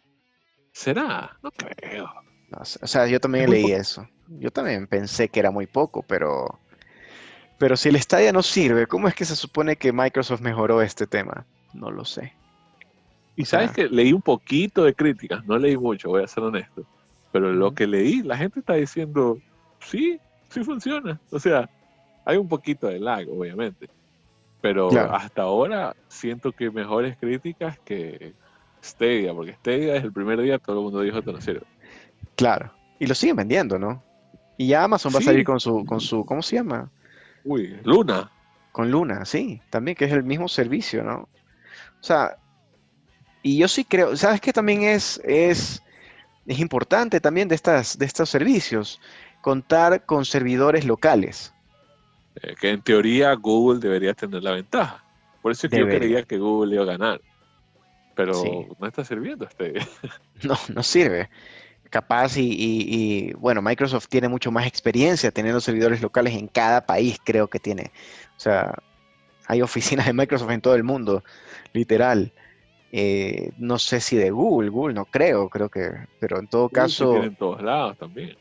¿Será? 0.73 1.37
No 1.43 1.51
creo. 1.53 2.11
O 2.51 2.87
sea, 2.87 3.07
yo 3.07 3.21
también 3.21 3.51
leí 3.51 3.73
eso. 3.73 4.09
Yo 4.29 4.51
también 4.51 4.87
pensé 4.87 5.29
que 5.29 5.41
era 5.41 5.51
muy 5.51 5.67
poco, 5.67 6.03
pero 6.03 6.59
pero 7.59 7.77
si 7.77 7.89
el 7.89 8.01
Stadia 8.01 8.33
no 8.33 8.43
sirve, 8.43 8.87
¿cómo 8.87 9.09
es 9.09 9.15
que 9.15 9.25
se 9.25 9.35
supone 9.35 9.77
que 9.77 9.93
Microsoft 9.93 10.41
mejoró 10.41 10.81
este 10.81 11.07
tema? 11.07 11.45
No 11.75 11.91
lo 11.91 12.05
sé. 12.05 12.33
Y 13.35 13.45
sabes 13.45 13.73
que 13.73 13.89
leí 13.89 14.13
un 14.13 14.23
poquito 14.23 14.85
de 14.85 14.95
críticas, 14.95 15.45
no 15.45 15.59
leí 15.59 15.77
mucho, 15.77 16.09
voy 16.09 16.23
a 16.23 16.29
ser 16.29 16.45
honesto. 16.45 16.85
Pero 17.33 17.53
lo 17.53 17.73
que 17.73 17.87
leí, 17.87 18.23
la 18.23 18.37
gente 18.37 18.61
está 18.61 18.75
diciendo, 18.75 19.39
sí, 19.81 20.19
sí 20.49 20.65
funciona. 20.65 21.21
O 21.31 21.39
sea, 21.39 21.69
hay 22.25 22.37
un 22.37 22.49
poquito 22.49 22.87
de 22.87 23.01
lag, 23.01 23.29
obviamente. 23.29 23.89
Pero 24.61 24.91
hasta 25.13 25.43
ahora 25.43 25.95
siento 26.09 26.53
que 26.53 26.71
mejores 26.71 27.17
críticas 27.17 27.79
que 27.81 28.35
Stadia, 28.83 29.33
porque 29.35 29.53
Stadia 29.55 29.97
es 29.97 30.05
el 30.05 30.13
primer 30.13 30.41
día 30.41 30.59
todo 30.59 30.79
el 30.79 30.85
mundo 30.85 31.01
dijo 31.01 31.23
que 31.23 31.33
no 31.33 31.41
sirve. 31.41 31.67
Claro. 32.39 32.73
Y 33.01 33.07
lo 33.07 33.17
siguen 33.17 33.35
vendiendo, 33.35 33.81
¿no? 33.81 34.03
Y 34.57 34.69
ya 34.69 34.85
Amazon 34.85 35.13
va 35.13 35.19
a 35.19 35.23
salir 35.23 35.45
con 35.45 35.59
su, 35.59 35.85
con 35.85 36.01
su, 36.01 36.25
¿cómo 36.25 36.41
se 36.41 36.57
llama? 36.57 36.89
Uy, 37.45 37.77
Luna. 37.83 38.31
Con 38.71 38.93
Luna, 38.93 39.25
sí, 39.25 39.61
también 39.71 39.97
que 39.97 40.05
es 40.05 40.13
el 40.13 40.23
mismo 40.23 40.47
servicio, 40.47 41.03
¿no? 41.03 41.29
O 42.01 42.03
sea, 42.03 42.37
y 43.43 43.59
yo 43.59 43.67
sí 43.67 43.85
creo, 43.85 44.17
¿sabes 44.17 44.41
qué 44.41 44.53
también 44.53 44.85
es, 44.85 45.21
es, 45.25 45.83
es 46.47 46.59
importante 46.61 47.21
también 47.21 47.49
de, 47.49 47.57
estas, 47.57 47.99
de 47.99 48.07
estos 48.07 48.31
servicios? 48.31 49.01
Contar 49.41 50.07
con 50.07 50.25
servidores 50.25 50.85
locales. 50.85 51.53
Eh, 52.37 52.55
que 52.61 52.71
en 52.71 52.83
teoría 52.83 53.35
Google 53.35 53.81
debería 53.81 54.15
tener 54.15 54.45
la 54.45 54.53
ventaja. 54.53 55.05
Por 55.43 55.51
eso 55.51 55.67
yo 55.67 55.89
creía 55.89 56.23
que 56.23 56.39
Google 56.39 56.75
iba 56.75 56.85
a 56.85 56.87
ganar. 56.87 57.21
Pero 58.15 58.33
no 58.79 58.87
está 58.87 59.05
sirviendo 59.05 59.45
este. 59.45 59.75
no, 60.43 60.57
no 60.73 60.83
sirve 60.85 61.29
capaz 61.91 62.37
y, 62.37 63.33
bueno, 63.35 63.63
Microsoft 63.63 64.09
tiene 64.09 64.29
mucho 64.29 64.51
más 64.51 64.67
experiencia 64.67 65.31
teniendo 65.31 65.61
servidores 65.61 66.03
locales 66.03 66.35
en 66.35 66.49
cada 66.49 66.87
país, 66.87 67.19
creo 67.25 67.49
que 67.49 67.59
tiene. 67.59 67.91
O 68.37 68.41
sea, 68.41 68.75
hay 69.47 69.63
oficinas 69.63 70.07
de 70.07 70.13
Microsoft 70.13 70.51
en 70.51 70.61
todo 70.61 70.75
el 70.75 70.85
mundo, 70.85 71.23
literal. 71.73 72.33
Eh, 72.93 73.51
no 73.59 73.79
sé 73.79 74.01
si 74.01 74.17
de 74.17 74.31
Google, 74.31 74.71
Google 74.71 74.95
no 74.95 75.05
creo, 75.05 75.49
creo 75.49 75.69
que, 75.69 75.91
pero 76.21 76.39
en 76.39 76.47
todo 76.47 76.69
caso... 76.69 77.23
en 77.23 77.37
todos 77.37 77.63
lados 77.63 77.99
también. 77.99 78.37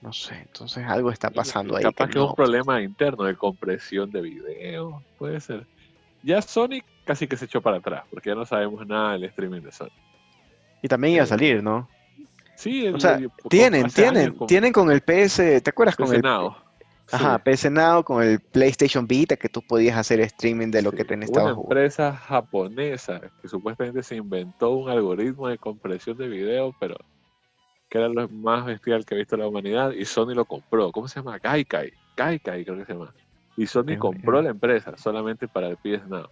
no 0.00 0.12
sé, 0.12 0.34
entonces 0.36 0.84
algo 0.86 1.10
está 1.10 1.30
pasando 1.30 1.76
ahí. 1.76 1.82
Capaz 1.82 2.08
que, 2.08 2.18
es 2.18 2.24
un 2.24 2.34
problema 2.34 2.80
interno 2.82 3.24
de 3.24 3.36
compresión 3.36 4.10
de 4.10 4.20
video, 4.20 5.02
puede 5.18 5.40
ser. 5.40 5.66
Ya 6.22 6.42
Sonic 6.42 6.84
casi 7.04 7.26
que 7.26 7.36
se 7.36 7.46
echó 7.46 7.60
para 7.60 7.78
atrás, 7.78 8.04
porque 8.10 8.30
ya 8.30 8.34
no 8.34 8.44
sabemos 8.44 8.86
nada 8.86 9.12
del 9.12 9.24
streaming 9.24 9.62
de 9.62 9.72
Sonic. 9.72 9.94
Y 10.82 10.88
también 10.88 11.14
iba 11.14 11.22
a 11.22 11.24
eh, 11.24 11.28
salir, 11.28 11.62
¿no? 11.62 11.88
Sí, 12.60 12.86
o 12.88 13.00
sea, 13.00 13.18
tienen, 13.48 13.88
tienen, 13.88 14.36
tienen 14.46 14.70
con 14.70 14.90
el 14.92 15.00
PS, 15.00 15.62
¿te 15.62 15.70
acuerdas 15.70 15.96
con 15.96 16.14
el 16.14 16.22
Ajá, 17.10 17.38
PS 17.38 17.70
Now 17.70 18.04
con 18.04 18.22
el 18.22 18.38
PlayStation 18.38 19.06
Vita 19.06 19.34
que 19.36 19.48
tú 19.48 19.62
podías 19.62 19.96
hacer 19.96 20.20
streaming 20.20 20.70
de 20.70 20.82
lo 20.82 20.92
que 20.92 21.06
tenés 21.06 21.30
Una 21.30 21.52
empresa 21.52 22.14
japonesa 22.14 23.18
que 23.40 23.48
supuestamente 23.48 24.02
se 24.02 24.16
inventó 24.16 24.72
un 24.72 24.90
algoritmo 24.90 25.48
de 25.48 25.56
compresión 25.56 26.18
de 26.18 26.28
video, 26.28 26.76
pero 26.78 26.96
que 27.88 27.96
era 27.96 28.10
lo 28.10 28.28
más 28.28 28.66
bestial 28.66 29.06
que 29.06 29.14
ha 29.14 29.18
visto 29.18 29.38
la 29.38 29.48
humanidad 29.48 29.92
y 29.92 30.04
Sony 30.04 30.34
lo 30.34 30.44
compró. 30.44 30.92
¿Cómo 30.92 31.08
se 31.08 31.18
llama? 31.20 31.38
Gaikai. 31.38 31.94
Gaikai 32.14 32.62
creo 32.62 32.76
que 32.76 32.84
se 32.84 32.92
llama. 32.92 33.14
Y 33.56 33.66
Sony 33.66 33.96
compró 33.98 34.42
la 34.42 34.50
empresa 34.50 34.98
solamente 34.98 35.48
para 35.48 35.68
el 35.68 35.78
PS 35.78 36.06
Now. 36.08 36.28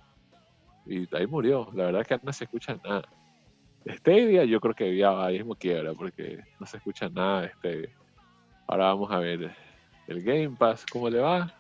Y 0.85 1.09
ahí 1.17 1.27
murió. 1.27 1.71
La 1.73 1.87
verdad 1.87 2.03
es 2.03 2.09
que 2.09 2.21
no 2.23 2.35
se 2.35 2.45
escucha 2.45 2.79
nada. 2.85 3.09
Stadia 3.87 4.45
yo 4.45 4.61
creo 4.61 4.75
que 4.75 4.97
ya 4.97 5.25
ahí 5.25 5.39
mismo 5.39 5.55
quiebra 5.55 5.95
porque 5.95 6.39
no 6.59 6.67
se 6.67 6.77
escucha 6.77 7.09
nada 7.09 7.43
de 7.43 7.51
Stadia. 7.51 7.91
Ahora 8.67 8.87
vamos 8.87 9.11
a 9.11 9.19
ver 9.19 9.51
el 10.09 10.23
Game 10.23 10.57
Pass, 10.59 10.85
cómo 10.91 11.09
le 11.09 11.21
va. 11.21 11.53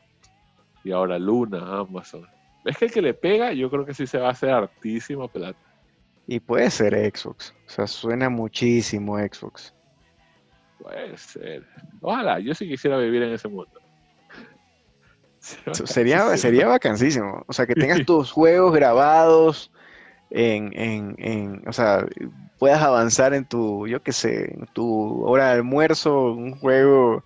Y 0.84 0.92
ahora 0.92 1.18
Luna, 1.18 1.78
Amazon. 1.80 2.26
Es 2.64 2.76
que 2.76 2.86
el 2.86 2.92
que 2.92 3.02
le 3.02 3.14
pega, 3.14 3.52
yo 3.52 3.70
creo 3.70 3.84
que 3.84 3.94
sí 3.94 4.06
se 4.06 4.18
va 4.18 4.28
a 4.28 4.32
hacer 4.32 4.50
hartísimo 4.50 5.28
plata. 5.28 5.58
Y 6.26 6.40
puede 6.40 6.70
ser 6.70 6.94
Xbox. 6.94 7.54
O 7.66 7.70
sea, 7.70 7.86
suena 7.86 8.28
muchísimo 8.28 9.16
Xbox. 9.18 9.74
Puede 10.78 11.16
ser. 11.16 11.66
Ojalá, 12.02 12.38
yo 12.38 12.54
sí 12.54 12.68
quisiera 12.68 12.98
vivir 12.98 13.22
en 13.22 13.32
ese 13.32 13.48
mundo. 13.48 13.80
Sería, 15.40 16.36
sería 16.36 16.68
vacancísimo. 16.68 17.44
O 17.46 17.52
sea, 17.52 17.66
que 17.66 17.74
tengas 17.74 18.04
tus 18.04 18.30
juegos 18.30 18.74
grabados 18.74 19.72
en, 20.30 20.72
en, 20.78 21.14
en, 21.18 21.68
o 21.68 21.72
sea, 21.72 22.06
puedas 22.58 22.82
avanzar 22.82 23.34
en 23.34 23.46
tu, 23.46 23.86
yo 23.86 24.02
qué 24.02 24.12
sé, 24.12 24.54
en 24.54 24.66
tu 24.66 25.24
hora 25.24 25.48
de 25.48 25.52
almuerzo, 25.52 26.32
un 26.32 26.58
juego 26.58 27.24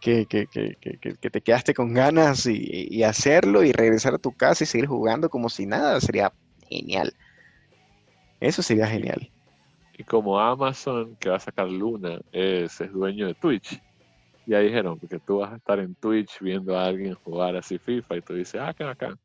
que, 0.00 0.26
que, 0.26 0.46
que, 0.46 0.76
que 0.76 1.30
te 1.30 1.40
quedaste 1.40 1.74
con 1.74 1.92
ganas 1.92 2.46
y, 2.46 3.02
hacerlo 3.02 3.62
y 3.62 3.72
regresar 3.72 4.14
a 4.14 4.18
tu 4.18 4.32
casa 4.32 4.64
y 4.64 4.66
seguir 4.66 4.86
jugando 4.86 5.28
como 5.28 5.48
si 5.48 5.66
nada, 5.66 6.00
sería 6.00 6.32
genial. 6.68 7.12
Eso 8.40 8.62
sería 8.62 8.86
genial. 8.86 9.30
Y 9.96 10.04
como 10.04 10.38
Amazon, 10.38 11.16
que 11.16 11.28
va 11.28 11.36
a 11.36 11.40
sacar 11.40 11.68
Luna, 11.68 12.20
es, 12.32 12.80
es 12.80 12.92
dueño 12.92 13.26
de 13.26 13.34
Twitch, 13.34 13.80
ya 14.46 14.60
dijeron, 14.60 14.98
porque 14.98 15.18
tú 15.18 15.38
vas 15.38 15.52
a 15.52 15.56
estar 15.56 15.78
en 15.80 15.94
Twitch 15.96 16.38
viendo 16.40 16.78
a 16.78 16.86
alguien 16.86 17.14
jugar 17.14 17.56
así 17.56 17.78
FIFA 17.78 18.16
y 18.16 18.22
tú 18.22 18.34
dices, 18.34 18.60
ah, 18.64 18.72
qué 18.72 18.84
bacán 18.84 19.18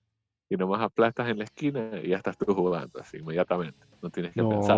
y 0.54 0.58
nomás 0.58 0.82
aplastas 0.82 1.28
en 1.30 1.40
la 1.40 1.46
esquina 1.46 1.90
y 2.02 2.10
ya 2.10 2.18
estás 2.18 2.38
tú 2.38 2.54
jugando 2.54 3.00
así 3.00 3.18
inmediatamente. 3.18 3.80
No 4.02 4.10
tienes 4.12 4.34
que 4.34 4.42
no. 4.42 4.50
pensar. 4.50 4.78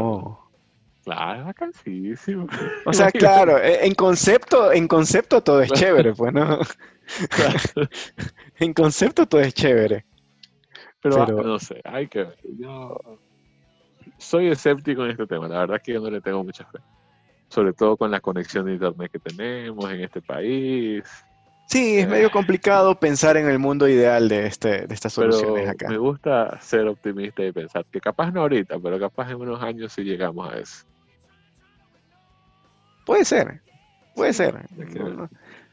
Claro, 1.03 1.49
es 1.49 1.55
cansísimo. 1.55 2.47
O 2.85 2.93
sea, 2.93 3.11
claro, 3.11 3.57
e, 3.57 3.85
en 3.85 3.93
concepto, 3.93 4.71
en 4.71 4.87
concepto 4.87 5.41
todo 5.41 5.61
es 5.61 5.71
chévere, 5.73 6.13
pues, 6.13 6.33
¿no? 6.33 6.59
en 8.59 8.73
concepto 8.73 9.25
todo 9.27 9.41
es 9.41 9.53
chévere. 9.53 10.05
Pero, 11.01 11.21
ah, 11.21 11.27
no 11.27 11.59
sé, 11.59 11.81
hay 11.83 12.07
que 12.07 12.25
Yo 12.57 12.97
soy 14.17 14.47
escéptico 14.47 15.03
en 15.03 15.11
este 15.11 15.27
tema. 15.27 15.47
La 15.47 15.59
verdad 15.59 15.77
es 15.77 15.83
que 15.83 15.93
yo 15.93 15.99
no 15.99 16.09
le 16.09 16.21
tengo 16.21 16.43
mucha 16.43 16.65
fe. 16.65 16.79
Sobre 17.49 17.73
todo 17.73 17.97
con 17.97 18.09
la 18.09 18.21
conexión 18.21 18.65
de 18.65 18.73
internet 18.73 19.11
que 19.11 19.19
tenemos 19.19 19.91
en 19.91 20.01
este 20.01 20.21
país. 20.21 21.03
Sí, 21.65 21.97
es 21.97 22.07
medio 22.07 22.29
complicado 22.31 22.99
pensar 22.99 23.37
en 23.37 23.49
el 23.49 23.57
mundo 23.57 23.87
ideal 23.87 24.29
de, 24.29 24.45
este, 24.45 24.85
de 24.85 24.93
estas 24.93 25.13
soluciones 25.13 25.67
acá. 25.67 25.89
Me 25.89 25.97
gusta 25.97 26.59
ser 26.61 26.87
optimista 26.87 27.43
y 27.43 27.51
pensar 27.51 27.85
que 27.85 27.99
capaz 27.99 28.31
no 28.31 28.41
ahorita, 28.41 28.79
pero 28.79 28.99
capaz 28.99 29.31
en 29.31 29.37
unos 29.37 29.61
años 29.63 29.91
sí 29.91 30.03
llegamos 30.03 30.51
a 30.51 30.59
eso. 30.59 30.85
Puede 33.05 33.25
ser, 33.25 33.61
puede 34.15 34.33
ser. 34.33 34.67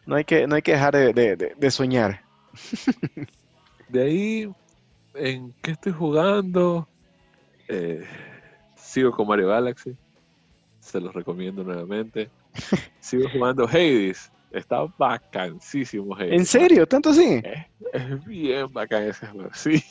No, 0.06 0.16
hay 0.16 0.24
que, 0.24 0.46
no 0.46 0.54
hay 0.56 0.62
que 0.62 0.72
dejar 0.72 0.94
de, 0.94 1.70
soñar. 1.70 2.22
De 3.88 4.02
ahí, 4.02 4.52
¿en 5.14 5.54
qué 5.62 5.72
estoy 5.72 5.92
jugando? 5.92 6.88
Eh, 7.68 8.04
sigo 8.76 9.12
con 9.12 9.28
Mario 9.28 9.48
Galaxy. 9.48 9.94
Se 10.80 11.00
los 11.00 11.14
recomiendo 11.14 11.62
nuevamente. 11.62 12.28
Sigo 13.00 13.28
jugando 13.30 13.66
Hades 13.66 14.30
Está 14.52 14.84
vacancísimo. 14.98 16.18
¿En 16.18 16.44
serio? 16.44 16.86
¿Tanto 16.86 17.10
así? 17.10 17.42
Es, 17.92 18.24
bien 18.24 18.72
bacán 18.72 19.04
ese 19.04 19.26
juego, 19.26 19.50
sí. 19.54 19.82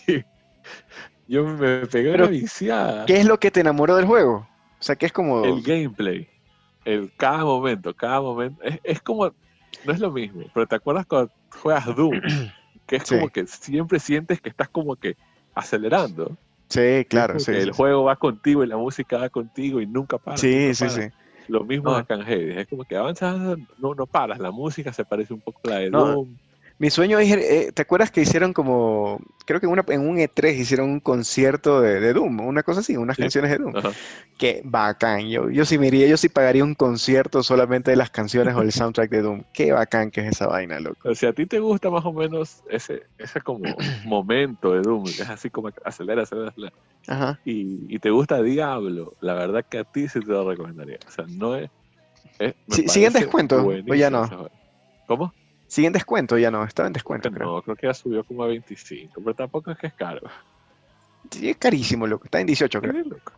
Yo 1.27 1.45
me 1.45 1.87
pegué 1.87 2.13
una 2.13 2.27
viciada. 2.27 3.05
¿Qué 3.05 3.19
es 3.19 3.25
lo 3.25 3.39
que 3.39 3.51
te 3.51 3.61
enamoró 3.61 3.95
del 3.95 4.05
juego? 4.05 4.47
O 4.79 4.83
sea, 4.83 4.95
que 4.95 5.07
es 5.07 5.11
como... 5.11 5.43
El 5.45 5.61
gameplay. 5.61 6.27
El, 6.85 7.11
cada 7.15 7.43
momento, 7.43 7.93
cada 7.95 8.21
momento. 8.21 8.61
Es, 8.83 9.01
como... 9.01 9.33
No 9.85 9.93
es 9.93 9.99
lo 9.99 10.11
mismo, 10.11 10.43
pero 10.53 10.67
¿te 10.67 10.75
acuerdas 10.75 11.05
cuando 11.05 11.31
juegas 11.49 11.95
Doom? 11.95 12.21
que 12.85 12.97
es 12.97 13.03
como 13.09 13.29
que 13.29 13.47
siempre 13.47 13.99
sientes 13.99 14.41
que 14.41 14.49
estás 14.49 14.69
como 14.69 14.95
que 14.95 15.15
acelerando. 15.55 16.37
Sí, 16.67 17.05
claro, 17.09 17.39
sí. 17.39 17.51
el 17.51 17.71
juego 17.71 18.03
va 18.03 18.15
contigo 18.15 18.63
y 18.63 18.67
la 18.67 18.77
música 18.77 19.17
va 19.17 19.29
contigo 19.29 19.81
y 19.81 19.87
nunca 19.87 20.17
para. 20.17 20.37
Sí, 20.37 20.73
sí, 20.73 20.89
sí. 20.89 21.01
Lo 21.47 21.63
mismo 21.63 21.91
acá 21.91 22.15
en 22.15 22.59
es 22.59 22.67
como 22.67 22.83
que 22.83 22.95
avanzas, 22.95 23.57
no, 23.77 23.95
no 23.95 24.05
paras, 24.05 24.39
la 24.39 24.51
música 24.51 24.93
se 24.93 25.05
parece 25.05 25.33
un 25.33 25.41
poco 25.41 25.59
a 25.65 25.69
la 25.69 25.75
de 25.79 25.89
Doom. 25.89 26.37
Mi 26.81 26.89
sueño 26.89 27.19
es, 27.19 27.31
eh, 27.31 27.71
¿te 27.71 27.83
acuerdas 27.83 28.09
que 28.09 28.21
hicieron 28.21 28.53
como, 28.53 29.19
creo 29.45 29.59
que 29.59 29.67
una, 29.67 29.85
en 29.89 30.01
un 30.01 30.17
E3 30.17 30.55
hicieron 30.57 30.89
un 30.89 30.99
concierto 30.99 31.79
de, 31.79 32.11
Doom, 32.11 32.39
una 32.39 32.63
cosa 32.63 32.79
así, 32.79 32.97
unas 32.97 33.17
canciones 33.17 33.51
de 33.51 33.59
Doom? 33.59 33.73
Qué 34.39 34.63
bacán, 34.65 35.29
yo, 35.29 35.51
yo 35.51 35.63
sí 35.63 35.77
me 35.77 35.89
iría, 35.89 36.07
yo 36.07 36.17
sí 36.17 36.27
pagaría 36.27 36.63
un 36.63 36.73
concierto 36.73 37.43
solamente 37.43 37.91
de 37.91 37.97
las 37.97 38.09
canciones 38.09 38.55
o 38.55 38.63
el 38.63 38.71
soundtrack 38.71 39.11
de 39.11 39.21
Doom. 39.21 39.43
Qué 39.53 39.71
bacán 39.71 40.09
que 40.09 40.21
es 40.21 40.31
esa 40.31 40.47
vaina, 40.47 40.79
loco. 40.79 41.07
O 41.07 41.13
sea, 41.13 41.29
a 41.29 41.33
ti 41.33 41.45
te 41.45 41.59
gusta 41.59 41.91
más 41.91 42.03
o 42.03 42.13
menos 42.13 42.63
ese, 42.67 43.03
ese 43.19 43.41
como 43.41 43.75
momento 44.05 44.73
de 44.73 44.81
Doom, 44.81 45.03
que 45.03 45.21
es 45.21 45.29
así 45.29 45.51
como 45.51 45.69
acelera, 45.85 46.23
acelera, 46.23 46.49
acelera. 46.49 46.73
Ajá. 47.05 47.39
Y, 47.45 47.93
y, 47.93 47.99
te 47.99 48.09
gusta 48.09 48.41
Diablo, 48.41 49.13
la 49.21 49.35
verdad 49.35 49.63
que 49.69 49.77
a 49.77 49.83
ti 49.83 50.07
sí 50.07 50.19
te 50.19 50.25
lo 50.25 50.49
recomendaría. 50.49 50.97
O 51.07 51.11
sea, 51.11 51.25
no 51.27 51.55
es... 51.55 51.69
es 52.39 52.55
¿Sigue 52.69 53.05
en 53.05 53.13
descuento 53.13 53.63
o 53.63 53.93
ya 53.93 54.09
no? 54.09 54.49
¿Cómo? 55.05 55.31
Sigue 55.71 55.87
en 55.87 55.93
descuento, 55.93 56.37
ya 56.37 56.51
no, 56.51 56.65
estaba 56.65 56.87
en 56.87 56.91
descuento. 56.91 57.31
Creo. 57.31 57.47
No, 57.47 57.61
creo 57.61 57.77
que 57.77 57.87
ya 57.87 57.93
subió 57.93 58.25
como 58.25 58.43
a 58.43 58.47
25, 58.47 59.21
pero 59.23 59.33
tampoco 59.33 59.71
es 59.71 59.77
que 59.77 59.87
es 59.87 59.93
caro. 59.93 60.19
Sí, 61.29 61.49
es 61.49 61.55
carísimo, 61.55 62.05
loco. 62.05 62.25
Está 62.25 62.41
en 62.41 62.47
18, 62.47 62.81
creo. 62.81 62.91
Loco. 62.91 63.31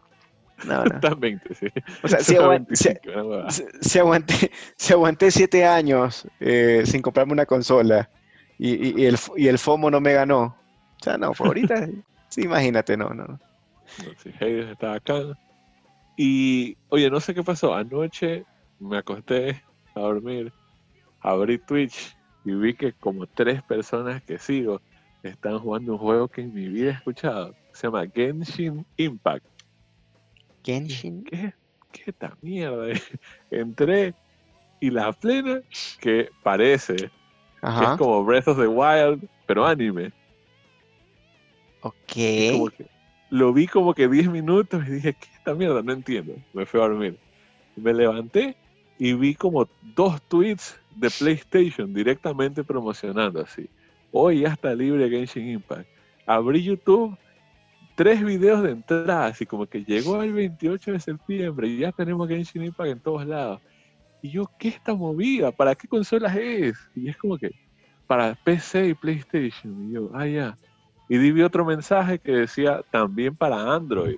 No, 0.65 0.83
no. 0.83 0.95
Está 0.95 1.09
en 1.09 1.19
20, 1.19 1.53
sí. 1.53 1.67
O 2.01 2.07
sea, 2.07 2.19
si, 2.21 2.35
aguanté, 2.35 2.75
si, 3.81 3.99
aguanté, 3.99 4.51
si 4.75 4.93
aguanté 4.93 5.29
7 5.29 5.63
años 5.63 6.27
eh, 6.39 6.81
sin 6.87 7.03
comprarme 7.03 7.33
una 7.33 7.45
consola 7.45 8.09
y, 8.57 8.99
y, 8.99 9.05
el, 9.05 9.15
y 9.37 9.47
el 9.47 9.59
FOMO 9.59 9.91
no 9.91 10.01
me 10.01 10.13
ganó. 10.13 10.57
O 10.99 11.03
sea, 11.03 11.19
no, 11.19 11.33
por 11.33 11.49
ahorita, 11.49 11.87
sí, 12.29 12.41
imagínate, 12.41 12.97
no, 12.97 13.09
no. 13.09 13.25
no 13.25 13.39
sí, 14.17 14.31
Hades 14.41 14.71
está 14.71 14.95
acá. 14.95 15.37
Y, 16.17 16.77
oye, 16.89 17.11
no 17.11 17.19
sé 17.19 17.35
qué 17.35 17.43
pasó. 17.43 17.75
Anoche 17.75 18.43
me 18.79 18.97
acosté 18.97 19.61
a 19.93 19.99
dormir, 19.99 20.51
abrí 21.21 21.59
Twitch 21.59 22.17
y 22.45 22.53
vi 22.53 22.73
que 22.73 22.93
como 22.93 23.27
tres 23.27 23.61
personas 23.63 24.21
que 24.23 24.37
sigo 24.37 24.81
están 25.23 25.59
jugando 25.59 25.93
un 25.93 25.97
juego 25.97 26.27
que 26.27 26.41
en 26.41 26.53
mi 26.53 26.67
vida 26.67 26.91
he 26.91 26.93
escuchado. 26.93 27.55
Se 27.71 27.87
llama 27.87 28.05
Genshin 28.13 28.85
Impact. 28.97 29.45
¿Genshin? 30.63 31.23
¿Qué, 31.23 31.53
qué 31.91 32.03
esta 32.07 32.35
mierda? 32.41 32.87
Entré 33.51 34.13
y 34.79 34.89
la 34.89 35.13
plena 35.13 35.61
que 35.99 36.29
parece 36.43 36.95
que 36.95 37.83
es 37.83 37.97
como 37.97 38.25
Breath 38.25 38.49
of 38.49 38.59
the 38.59 38.67
Wild, 38.67 39.27
pero 39.45 39.65
anime. 39.65 40.11
Ok. 41.81 42.15
lo 43.29 43.53
vi 43.53 43.67
como 43.67 43.93
que 43.93 44.07
10 44.07 44.29
minutos 44.29 44.85
y 44.87 44.91
dije, 44.91 45.13
¿qué 45.13 45.27
esta 45.37 45.53
mierda? 45.53 45.81
No 45.81 45.93
entiendo. 45.93 46.35
Me 46.53 46.65
fui 46.65 46.79
a 46.79 46.83
dormir. 46.83 47.17
Me 47.77 47.93
levanté 47.93 48.57
y 48.99 49.13
vi 49.13 49.33
como 49.33 49.67
dos 49.95 50.21
tweets 50.23 50.77
de 50.95 51.09
PlayStation 51.09 51.93
directamente 51.93 52.63
promocionando 52.63 53.41
así. 53.41 53.69
Hoy 54.11 54.41
ya 54.41 54.49
está 54.49 54.73
libre 54.75 55.09
Genshin 55.09 55.49
Impact. 55.49 55.87
Abrí 56.25 56.63
YouTube, 56.63 57.17
tres 57.95 58.23
videos 58.23 58.63
de 58.63 58.71
entrada, 58.71 59.25
así 59.25 59.45
como 59.45 59.65
que 59.65 59.83
llegó 59.83 60.21
el 60.21 60.33
28 60.33 60.93
de 60.93 60.99
septiembre 60.99 61.67
y 61.67 61.79
ya 61.79 61.91
tenemos 61.91 62.27
Genshin 62.27 62.63
Impact 62.63 62.89
en 62.91 62.99
todos 62.99 63.25
lados. 63.25 63.61
Y 64.21 64.29
yo, 64.31 64.49
¿qué 64.57 64.69
esta 64.69 64.93
movida? 64.93 65.51
¿Para 65.51 65.75
qué 65.75 65.87
consolas 65.87 66.35
es? 66.35 66.77
Y 66.95 67.09
es 67.09 67.17
como 67.17 67.37
que 67.37 67.51
para 68.07 68.35
PC 68.35 68.89
y 68.89 68.93
PlayStation. 68.93 69.89
Y 69.89 69.93
yo, 69.93 70.09
ah, 70.13 70.25
ya. 70.25 70.57
Y 71.09 71.17
vi 71.17 71.41
otro 71.41 71.65
mensaje 71.65 72.19
que 72.19 72.31
decía 72.31 72.81
también 72.91 73.35
para 73.35 73.73
Android. 73.73 74.17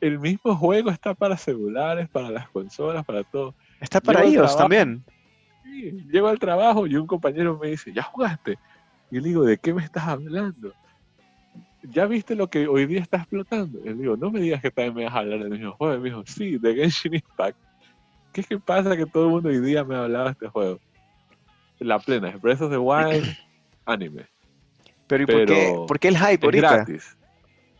El 0.00 0.18
mismo 0.18 0.54
juego 0.54 0.90
está 0.90 1.14
para 1.14 1.36
celulares, 1.36 2.08
para 2.08 2.30
las 2.30 2.48
consolas, 2.50 3.04
para 3.04 3.24
todo. 3.24 3.54
Está 3.80 4.00
para 4.00 4.24
ellos 4.24 4.56
también 4.56 5.02
llego 5.70 6.28
al 6.28 6.38
trabajo 6.38 6.86
y 6.86 6.96
un 6.96 7.06
compañero 7.06 7.58
me 7.58 7.68
dice, 7.68 7.92
¿ya 7.92 8.02
jugaste? 8.02 8.58
Y 9.10 9.20
le 9.20 9.28
digo, 9.28 9.44
¿de 9.44 9.58
qué 9.58 9.74
me 9.74 9.82
estás 9.82 10.08
hablando? 10.08 10.72
¿Ya 11.82 12.06
viste 12.06 12.34
lo 12.34 12.48
que 12.48 12.68
hoy 12.68 12.86
día 12.86 13.00
está 13.00 13.18
explotando? 13.18 13.78
Y 13.80 13.88
le 13.88 13.94
digo, 13.94 14.16
no 14.16 14.30
me 14.30 14.40
digas 14.40 14.60
que 14.60 14.70
también 14.70 14.94
me 14.94 15.04
vas 15.04 15.14
a 15.14 15.18
hablar 15.18 15.40
del 15.40 15.50
mismo 15.50 15.72
juego. 15.72 15.94
Y 15.94 15.98
me 15.98 16.08
dijo, 16.10 16.22
sí, 16.26 16.58
de 16.58 16.74
Genshin 16.74 17.14
Impact. 17.14 17.58
¿Qué 18.32 18.42
es 18.42 18.46
que 18.46 18.58
pasa 18.58 18.96
que 18.96 19.06
todo 19.06 19.24
el 19.24 19.30
mundo 19.30 19.48
hoy 19.48 19.60
día 19.60 19.82
me 19.82 19.96
hablaba 19.96 20.26
de 20.26 20.30
este 20.32 20.48
juego? 20.48 20.78
La 21.78 21.98
plena, 21.98 22.36
Breath 22.36 22.60
of 22.60 22.70
the 22.70 22.78
Wild, 22.78 23.26
anime. 23.86 24.26
Pero 25.06 25.22
¿y 25.24 25.26
por, 25.26 25.46
qué, 25.46 25.84
por 25.88 25.98
qué 25.98 26.08
el 26.08 26.18
hype 26.18 26.46
es 26.46 26.52
gratis. 26.52 27.16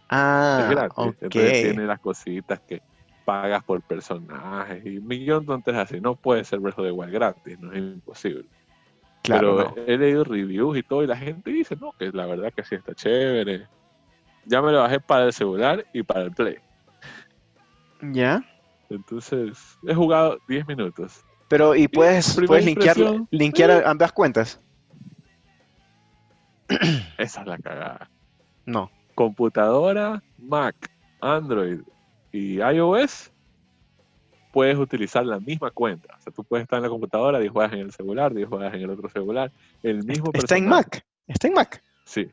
Ah, 0.09 0.61
es 0.65 0.71
gratis. 0.71 1.15
Entonces 1.21 1.63
tiene 1.63 1.85
las 1.85 2.01
cositas 2.01 2.61
que 2.61 2.83
pagas 3.31 3.63
por 3.63 3.81
personajes 3.81 4.85
y 4.85 4.99
un 4.99 5.07
millón 5.07 5.43
de 5.43 5.47
tonterías 5.47 5.85
así. 5.85 6.01
No 6.01 6.17
puede 6.17 6.43
ser 6.43 6.59
Breath 6.59 6.81
of 6.81 6.85
the 6.85 6.91
Wild 6.91 7.13
gratis, 7.13 7.61
no 7.61 7.71
es 7.71 7.79
imposible. 7.79 8.45
Claro, 9.23 9.73
Pero 9.73 9.87
he 9.87 9.97
leído 9.97 10.25
reviews 10.25 10.77
y 10.77 10.83
todo 10.83 11.05
y 11.05 11.07
la 11.07 11.17
gente 11.17 11.53
dice, 11.53 11.77
no, 11.77 11.93
que 11.93 12.11
la 12.11 12.27
verdad 12.27 12.53
que 12.53 12.65
sí 12.65 12.75
está 12.75 12.93
chévere. 12.93 13.69
Ya 14.47 14.61
me 14.61 14.73
lo 14.73 14.81
bajé 14.81 14.99
para 14.99 15.27
el 15.27 15.33
celular 15.33 15.87
y 15.93 16.03
para 16.03 16.23
el 16.23 16.33
Play. 16.33 16.57
¿Ya? 18.03 18.43
Entonces, 18.89 19.79
he 19.87 19.95
jugado 19.95 20.41
10 20.49 20.67
minutos. 20.67 21.25
Pero, 21.47 21.77
¿y 21.77 21.87
puedes, 21.87 22.37
puedes 22.49 22.65
linkear, 22.65 22.97
linkear 23.31 23.85
ambas 23.87 24.11
cuentas? 24.11 24.61
Esa 27.17 27.43
es 27.43 27.47
la 27.47 27.59
cagada. 27.59 28.11
No. 28.67 28.91
Computadora, 29.15 30.21
Mac, 30.37 30.75
Android, 31.21 31.79
y 32.33 32.57
iOS, 32.61 33.33
puedes 34.53 34.79
utilizar 34.79 35.25
la 35.25 35.41
misma 35.41 35.71
cuenta. 35.71 36.15
O 36.19 36.23
sea, 36.23 36.33
tú 36.33 36.45
puedes 36.45 36.65
estar 36.65 36.79
en 36.79 36.85
la 36.85 36.89
computadora 36.89 37.43
y 37.43 37.49
juegas 37.49 37.73
en 37.73 37.81
el 37.81 37.93
celular, 37.93 38.37
y 38.37 38.45
juegas 38.45 38.75
en 38.75 38.83
el 38.83 38.91
otro 38.91 39.09
celular. 39.09 39.53
El 39.83 40.05
mismo 40.05 40.31
Está 40.35 40.57
en 40.57 40.69
Mac. 40.69 41.05
Está 41.27 41.49
en 41.49 41.55
Mac. 41.55 41.83
Sí. 42.05 42.29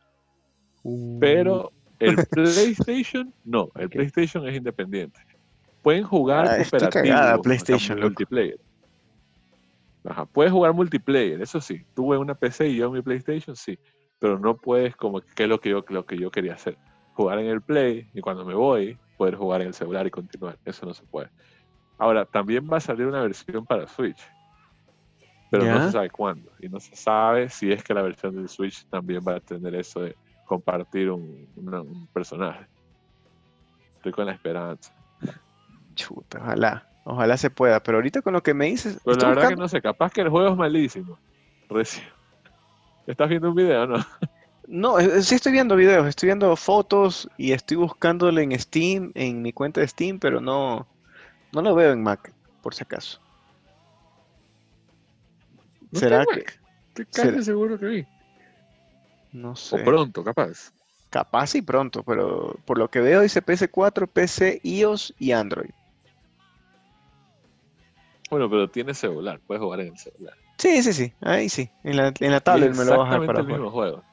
Uh. 0.83 1.19
Pero 1.19 1.71
el 1.99 2.15
PlayStation, 2.31 3.33
no. 3.43 3.69
El 3.75 3.89
PlayStation 3.89 4.47
es 4.47 4.55
independiente. 4.55 5.19
Pueden 5.81 6.03
jugar 6.03 6.47
ah, 6.47 6.57
cooperativo. 6.57 7.41
PlayStation, 7.41 7.99
multiplayer. 7.99 8.59
Ajá, 10.03 10.25
puedes 10.25 10.51
jugar 10.51 10.73
multiplayer, 10.73 11.41
eso 11.41 11.59
sí. 11.59 11.85
Tuve 11.93 12.17
una 12.17 12.33
PC 12.35 12.69
y 12.69 12.77
yo 12.77 12.87
en 12.87 12.93
mi 12.93 13.01
PlayStation, 13.01 13.55
sí. 13.55 13.77
Pero 14.19 14.39
no 14.39 14.57
puedes, 14.57 14.95
como 14.95 15.21
que 15.21 15.43
es 15.43 15.49
lo 15.49 15.59
que 15.59 15.69
yo, 15.69 15.83
lo 15.89 16.05
que 16.05 16.17
yo 16.17 16.31
quería 16.31 16.53
hacer. 16.53 16.77
Jugar 17.13 17.39
en 17.39 17.47
el 17.47 17.61
Play 17.61 18.09
y 18.13 18.21
cuando 18.21 18.45
me 18.45 18.53
voy, 18.53 18.97
poder 19.18 19.36
jugar 19.36 19.61
en 19.61 19.68
el 19.68 19.74
celular 19.74 20.05
y 20.07 20.11
continuar. 20.11 20.57
Eso 20.63 20.86
no 20.86 20.93
se 20.93 21.03
puede. 21.03 21.30
Ahora, 21.97 22.26
también 22.26 22.68
va 22.72 22.78
a 22.78 22.80
salir 22.82 23.07
una 23.07 23.22
versión 23.22 23.65
para 23.65 23.88
Switch, 23.88 24.22
pero 25.49 25.65
no 25.65 25.86
se 25.86 25.91
sabe 25.91 26.09
cuándo. 26.09 26.51
Y 26.59 26.70
no 26.70 26.80
se 26.80 26.95
sabe 26.95 27.49
si 27.49 27.72
es 27.72 27.84
que 27.84 27.93
la 27.93 28.03
versión 28.03 28.36
del 28.36 28.47
Switch 28.47 28.86
también 28.88 29.22
va 29.28 29.36
a 29.36 29.39
tener 29.39 29.74
eso 29.76 30.01
de 30.01 30.15
compartir 30.45 31.09
un, 31.09 32.07
personaje. 32.13 32.68
Estoy 33.95 34.11
con 34.11 34.28
la 34.28 34.34
esperanza. 34.34 34.93
Chuta, 35.95 36.39
ojalá. 36.41 36.88
Ojalá 37.09 37.38
se 37.38 37.49
pueda, 37.49 37.82
pero 37.82 37.97
ahorita 37.99 38.22
con 38.22 38.34
lo 38.34 38.43
que 38.43 38.53
me 38.53 38.65
dices. 38.65 38.99
Pero 39.03 39.18
la 39.18 39.30
verdad 39.30 39.49
que 39.49 39.55
no 39.55 39.68
sé, 39.70 39.82
capaz 39.82 40.11
que 40.11 40.22
el 40.22 40.30
juego 40.30 40.49
es 40.49 40.57
malísimo. 40.57 41.18
Recién. 41.70 42.05
¿Estás 43.07 43.30
viendo 43.30 43.49
un 43.49 43.55
video 43.55 43.88
no? 43.88 44.05
No, 44.68 44.99
eh, 44.99 45.24
sí 45.24 45.36
estoy 45.36 45.53
viendo 45.53 45.78
videos, 45.78 46.05
estoy 46.07 46.28
viendo 46.28 46.53
fotos 46.57 47.30
y 47.38 47.53
estoy 47.53 47.78
buscándole 47.78 48.43
en 48.43 48.59
Steam, 48.59 49.13
en 49.15 49.41
mi 49.41 49.53
cuenta 49.53 49.80
de 49.80 49.88
Steam, 49.88 50.20
pero 50.20 50.41
no, 50.41 50.86
no 51.53 51.61
lo 51.61 51.74
veo 51.74 51.93
en 51.93 52.03
Mac, 52.03 52.34
por 52.61 52.76
si 52.76 52.84
acaso. 52.84 53.20
¿Será 55.93 56.26
que...? 56.26 56.45
Estoy 56.89 57.05
casi 57.05 57.43
seguro 57.43 57.80
que 57.80 57.86
vi. 57.86 58.05
No 59.32 59.55
sé. 59.55 59.76
O 59.82 59.86
pronto, 59.86 60.24
capaz. 60.24 60.74
Capaz 61.09 61.55
y 61.55 61.61
pronto, 61.61 62.03
pero 62.03 62.57
por 62.65 62.78
lo 62.78 62.89
que 62.89 62.99
veo 62.99 63.22
dice 63.22 63.41
PS4, 63.41 64.07
PC, 64.07 64.59
iOS 64.63 65.13
y 65.20 65.32
Android. 65.32 65.70
Bueno, 68.30 68.49
pero 68.49 68.70
tiene 68.70 68.93
celular, 68.93 69.39
puedes 69.47 69.63
jugar 69.63 69.80
en 69.80 69.88
el 69.88 69.97
celular. 69.97 70.36
Sí, 70.57 70.84
sí, 70.84 70.91
sí, 70.91 71.13
ahí 71.22 71.47
sí, 71.47 71.70
en 71.84 71.95
la, 71.95 72.11
en 72.20 72.32
la 72.32 72.41
tablet 72.41 72.76
me 72.76 72.84
lo 72.84 72.97
baja 72.97 73.26
para 73.26 73.39
el 73.39 73.47
mismo 73.47 73.72
juego. 73.72 74.03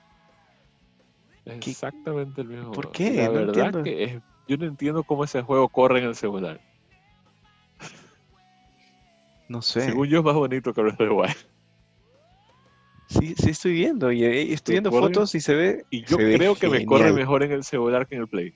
Exactamente 1.46 2.40
el 2.40 2.48
mismo 2.48 2.72
¿Por 2.72 2.92
qué? 2.92 3.12
La 3.12 3.28
verdad 3.28 3.82
que 3.82 4.20
yo 4.48 4.56
no 4.56 4.66
entiendo 4.66 5.04
cómo 5.04 5.24
ese 5.24 5.42
juego 5.42 5.68
corre 5.68 6.00
en 6.00 6.06
el 6.06 6.14
celular. 6.14 6.60
No 9.48 9.62
sé. 9.62 9.82
Según 9.82 10.08
yo 10.08 10.18
es 10.18 10.24
más 10.24 10.34
bonito 10.34 10.72
que 10.72 10.80
Breath 10.80 11.00
of 11.00 11.08
the 11.08 11.14
Wild. 11.14 11.36
Sí, 13.08 13.34
sí 13.36 13.50
estoy 13.50 13.72
viendo 13.72 14.10
y 14.10 14.24
estoy 14.24 14.74
viendo 14.74 14.90
fotos 14.90 15.34
y 15.34 15.40
se 15.40 15.54
ve. 15.54 15.84
Y 15.90 16.04
yo 16.04 16.16
creo 16.16 16.54
que 16.54 16.68
me 16.68 16.86
corre 16.86 17.12
mejor 17.12 17.42
en 17.42 17.52
el 17.52 17.64
celular 17.64 18.06
que 18.06 18.14
en 18.16 18.22
el 18.22 18.28
Play. 18.28 18.54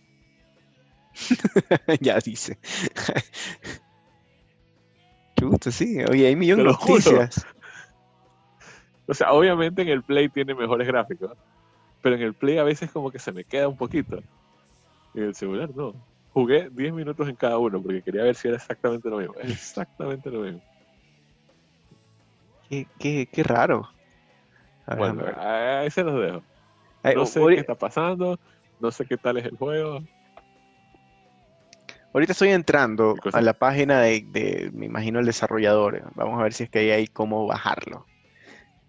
ya 2.01 2.18
dice. 2.18 2.59
Qué 5.36 5.45
gusto, 5.45 5.70
sí. 5.70 5.99
Oye, 6.11 6.26
hay 6.26 6.36
millones 6.36 6.64
de 6.64 6.72
noticias. 6.72 7.47
O 9.07 9.14
sea, 9.14 9.32
obviamente 9.32 9.82
en 9.82 9.89
el 9.89 10.03
Play 10.03 10.28
tiene 10.28 10.55
mejores 10.55 10.86
gráficos, 10.86 11.32
pero 12.03 12.16
en 12.16 12.22
el 12.22 12.34
Play 12.34 12.59
a 12.59 12.64
veces 12.64 12.90
como 12.90 13.11
que 13.11 13.18
se 13.18 13.32
me 13.32 13.44
queda 13.44 13.68
un 13.68 13.76
poquito. 13.76 14.18
En 15.14 15.24
el 15.24 15.34
celular 15.34 15.70
no. 15.74 15.94
Jugué 16.32 16.68
10 16.70 16.92
minutos 16.92 17.28
en 17.28 17.36
cada 17.36 17.59
uno 17.59 17.82
porque 17.82 18.03
quería 18.03 18.22
ver 18.22 18.34
si 18.34 18.49
era 18.49 18.57
exactamente 18.57 19.09
lo 19.09 19.18
mismo. 19.18 19.34
Exactamente 19.42 20.30
lo 20.30 20.40
mismo. 20.40 20.61
Qué, 22.68 22.86
qué, 22.99 23.28
qué 23.32 23.42
raro. 23.42 23.88
bueno, 24.96 25.24
ahí 25.36 25.90
se 25.90 26.05
los 26.05 26.20
dejo. 26.20 26.42
No 27.14 27.26
sé 27.26 27.40
qué 27.40 27.55
está 27.55 27.74
pasando, 27.74 28.38
no 28.80 28.90
sé 28.90 29.07
qué 29.07 29.16
tal 29.16 29.38
es 29.38 29.46
el 29.46 29.57
juego. 29.57 30.01
Ahorita 32.12 32.32
estoy 32.32 32.51
entrando 32.51 33.16
a 33.32 33.40
la 33.40 33.53
página 33.53 34.01
de, 34.01 34.70
me 34.72 34.86
imagino, 34.86 35.20
el 35.20 35.26
desarrollador. 35.26 36.11
Vamos 36.14 36.40
a 36.40 36.42
ver 36.42 36.53
si 36.53 36.64
es 36.64 36.70
que 36.70 36.80
hay 36.80 36.90
ahí 36.90 37.07
cómo 37.07 37.46
bajarlo. 37.46 38.07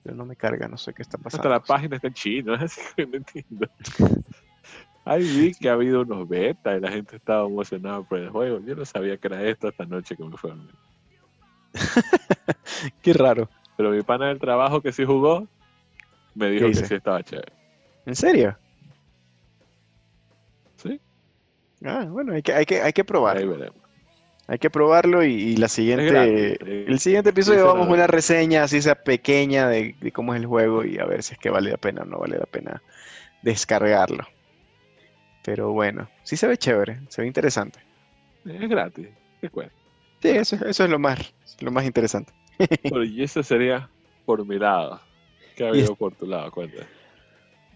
Pero 0.03 0.15
no 0.15 0.25
me 0.25 0.35
carga, 0.35 0.67
no 0.67 0.77
sé 0.77 0.93
qué 0.93 1.01
está 1.01 1.17
pasando. 1.17 1.47
Hasta 1.47 1.49
la 1.49 1.59
página 1.59 1.95
está 1.97 2.07
en 2.07 2.13
chino, 2.13 2.53
así 2.59 2.81
que 2.95 3.05
no 3.05 3.17
entiendo. 3.17 3.67
Ahí 5.05 5.23
vi 5.23 5.53
que 5.53 5.69
ha 5.69 5.73
habido 5.73 6.01
unos 6.01 6.27
betas 6.27 6.77
y 6.77 6.81
la 6.81 6.91
gente 6.91 7.15
estaba 7.15 7.47
emocionada 7.47 8.01
por 8.03 8.19
el 8.19 8.29
juego. 8.29 8.59
Yo 8.59 8.75
no 8.75 8.85
sabía 8.85 9.17
que 9.17 9.27
era 9.27 9.43
esto 9.43 9.67
esta 9.67 9.85
noche 9.85 10.15
que 10.15 10.23
me 10.23 10.37
fue 10.37 10.51
a 10.51 10.55
dormir. 10.55 10.75
Qué 13.01 13.13
raro. 13.13 13.49
Pero 13.75 13.91
mi 13.91 14.01
pana 14.03 14.27
del 14.27 14.39
trabajo 14.39 14.81
que 14.81 14.91
sí 14.91 15.05
jugó, 15.05 15.47
me 16.35 16.49
dijo 16.49 16.67
que 16.67 16.75
sí 16.75 16.95
estaba 16.95 17.23
chévere. 17.23 17.53
¿En 18.05 18.15
serio? 18.15 18.57
Sí. 20.75 20.99
Ah, 21.83 22.05
bueno, 22.09 22.33
hay 22.33 22.41
que, 22.41 22.53
hay 22.53 22.65
que, 22.65 22.81
hay 22.81 22.93
que 22.93 23.03
probarlo. 23.03 23.41
Ahí 23.41 23.47
veremos. 23.47 23.78
Hay 24.49 24.57
que 24.57 24.71
probarlo 24.71 25.23
y, 25.23 25.55
la 25.57 25.67
siguiente, 25.67 26.57
el 26.89 26.99
siguiente 26.99 27.29
episodio 27.29 27.67
vamos 27.67 27.87
a 27.87 27.91
una 27.91 28.07
reseña 28.07 28.63
así 28.63 28.81
sea 28.81 28.95
pequeña 28.95 29.67
de, 29.67 29.93
cómo 30.11 30.33
es 30.33 30.39
el 30.39 30.47
juego 30.47 30.83
y 30.83 30.97
a 30.97 31.05
ver 31.05 31.21
si 31.21 31.33
es 31.33 31.39
que 31.39 31.51
vale 31.51 31.69
la 31.69 31.77
pena 31.77 32.01
o 32.01 32.05
no 32.05 32.17
vale 32.17 32.39
la 32.39 32.47
pena 32.47 32.81
descargarlo. 33.43 34.25
Pero 35.43 35.71
bueno, 35.71 36.09
sí 36.23 36.35
se 36.35 36.47
ve 36.47 36.57
chévere, 36.57 36.99
se 37.09 37.21
ve 37.21 37.27
interesante. 37.27 37.79
Es 38.43 38.67
gratis, 38.67 39.09
¿qué 39.39 39.49
cuesta? 39.49 39.75
Sí, 40.19 40.29
eso, 40.29 40.55
eso 40.65 40.83
es 40.83 40.89
lo 40.89 40.97
más, 40.97 41.31
lo 41.59 41.69
más 41.69 41.85
interesante. 41.85 42.33
y 43.05 43.21
eso 43.21 43.43
sería 43.43 43.87
por 44.25 44.43
mi 44.47 44.57
lado. 44.57 44.99
¿Qué 45.55 45.65
ha 45.65 45.69
habido 45.69 45.95
por 45.95 46.15
tu 46.15 46.25
lado? 46.25 46.49
Cuéntame. 46.49 46.87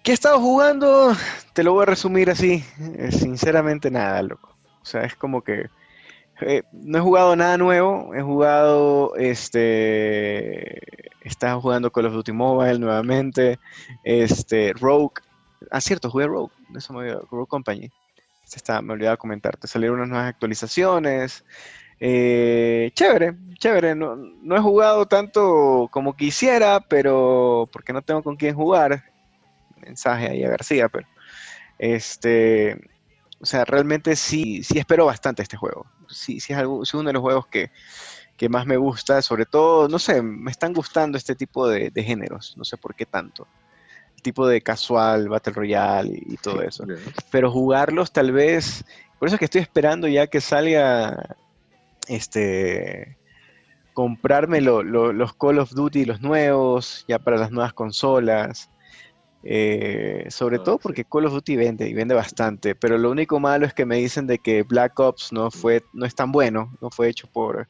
¿Qué 0.02 0.10
he 0.10 0.14
estado 0.16 0.40
jugando? 0.40 1.16
Te 1.54 1.62
lo 1.62 1.74
voy 1.74 1.84
a 1.84 1.86
resumir 1.86 2.32
así. 2.32 2.64
Eh, 2.98 3.12
sinceramente 3.12 3.92
nada, 3.92 4.24
loco. 4.24 4.58
O 4.82 4.86
sea, 4.86 5.04
es 5.04 5.16
como 5.16 5.44
que 5.44 5.70
eh, 6.42 6.64
no 6.72 6.98
he 6.98 7.02
jugado 7.02 7.36
nada 7.36 7.58
nuevo. 7.58 8.14
He 8.14 8.22
jugado, 8.22 9.16
este, 9.16 11.12
estaba 11.22 11.60
jugando 11.62 11.92
Call 11.92 12.08
of 12.08 12.14
Duty 12.14 12.32
Mobile 12.32 12.80
nuevamente. 12.80 13.60
Este, 14.04 14.74
Rogue. 14.74 15.22
Ah, 15.72 15.82
cierto, 15.82 16.10
jugué 16.10 16.28
Rogue. 16.28 16.52
Eso 16.76 16.94
me 16.94 17.00
olvidó. 17.00 17.28
Rogue 17.32 17.48
Company. 17.48 17.92
Se 18.44 18.58
está, 18.58 18.82
me 18.82 18.94
olvidaba 18.94 19.18
comentarte. 19.18 19.68
Salieron 19.68 19.98
unas 19.98 20.10
nuevas 20.10 20.30
actualizaciones. 20.30 21.46
Eh, 22.00 22.92
chévere, 22.94 23.36
chévere. 23.58 23.96
No, 23.96 24.16
no 24.16 24.56
he 24.58 24.60
jugado 24.60 25.06
tanto 25.08 25.88
como 25.92 26.16
quisiera, 26.16 26.82
pero 26.82 27.70
porque 27.72 27.94
no 27.94 28.02
tengo 28.02 28.22
con 28.22 28.36
quién 28.36 28.56
jugar 28.56 29.04
mensaje 29.86 30.30
ahí 30.30 30.44
a 30.44 30.50
García, 30.50 30.90
pero 30.90 31.08
este, 31.78 32.80
o 33.44 33.46
sea, 33.46 33.66
realmente 33.66 34.16
sí, 34.16 34.64
sí 34.64 34.80
espero 34.80 35.06
bastante 35.06 35.42
este 35.42 35.58
juego. 35.58 35.86
Sí, 36.08 36.40
sí 36.40 36.54
es, 36.54 36.60
algo, 36.60 36.82
uno 36.94 37.04
de 37.04 37.14
los 37.14 37.22
juegos 37.22 37.46
que, 37.48 37.70
más 38.50 38.66
me 38.66 38.78
gusta, 38.78 39.22
sobre 39.22 39.46
todo, 39.46 39.88
no 39.88 40.00
sé, 40.00 40.22
me 40.22 40.52
están 40.52 40.74
gustando 40.74 41.18
este 41.18 41.36
tipo 41.36 41.68
de, 41.68 41.92
géneros, 41.96 42.56
no 42.58 42.64
sé 42.64 42.78
por 42.78 42.96
qué 42.96 43.06
tanto. 43.06 43.48
El 44.16 44.22
tipo 44.22 44.48
de 44.48 44.62
casual, 44.62 45.28
Battle 45.28 45.54
Royale 45.54 46.24
y, 46.26 46.38
todo 46.38 46.62
eso. 46.62 46.86
Pero 47.32 47.52
jugarlos 47.52 48.14
tal 48.14 48.32
vez, 48.32 48.86
por 49.20 49.28
eso 49.28 49.36
es 49.36 49.40
que 49.40 49.46
estoy 49.46 49.62
esperando 49.62 50.08
ya 50.08 50.28
que 50.28 50.40
salga 50.40 51.36
este 52.08 53.18
comprarme 53.94 54.62
los 54.62 55.34
Call 55.36 55.60
of 55.60 55.72
Duty, 55.72 56.06
los 56.06 56.22
nuevos, 56.22 57.04
ya 57.10 57.20
para 57.20 57.38
las 57.38 57.52
nuevas 57.52 57.74
consolas. 57.74 58.70
Eh, 59.46 60.26
sobre 60.30 60.56
ah, 60.56 60.64
todo 60.64 60.78
porque 60.78 61.04
Call 61.04 61.26
of 61.26 61.34
Duty 61.34 61.58
vende 61.58 61.90
y 61.90 61.94
vende 61.94 62.16
bastante, 62.16 62.76
pero 62.76 62.98
lo 62.98 63.12
único 63.12 63.42
malo 63.42 63.66
es 63.66 63.74
que 63.74 63.86
me 63.86 63.98
dicen 63.98 64.26
de 64.26 64.40
que 64.40 64.64
Black 64.64 64.98
Ops 65.00 65.34
no 65.34 65.52
fue, 65.52 65.84
no 65.92 66.06
es 66.06 66.16
tan 66.16 66.32
bueno, 66.32 66.78
no 66.80 66.90
fue 66.90 67.10
hecho 67.10 67.28
por, 67.28 67.68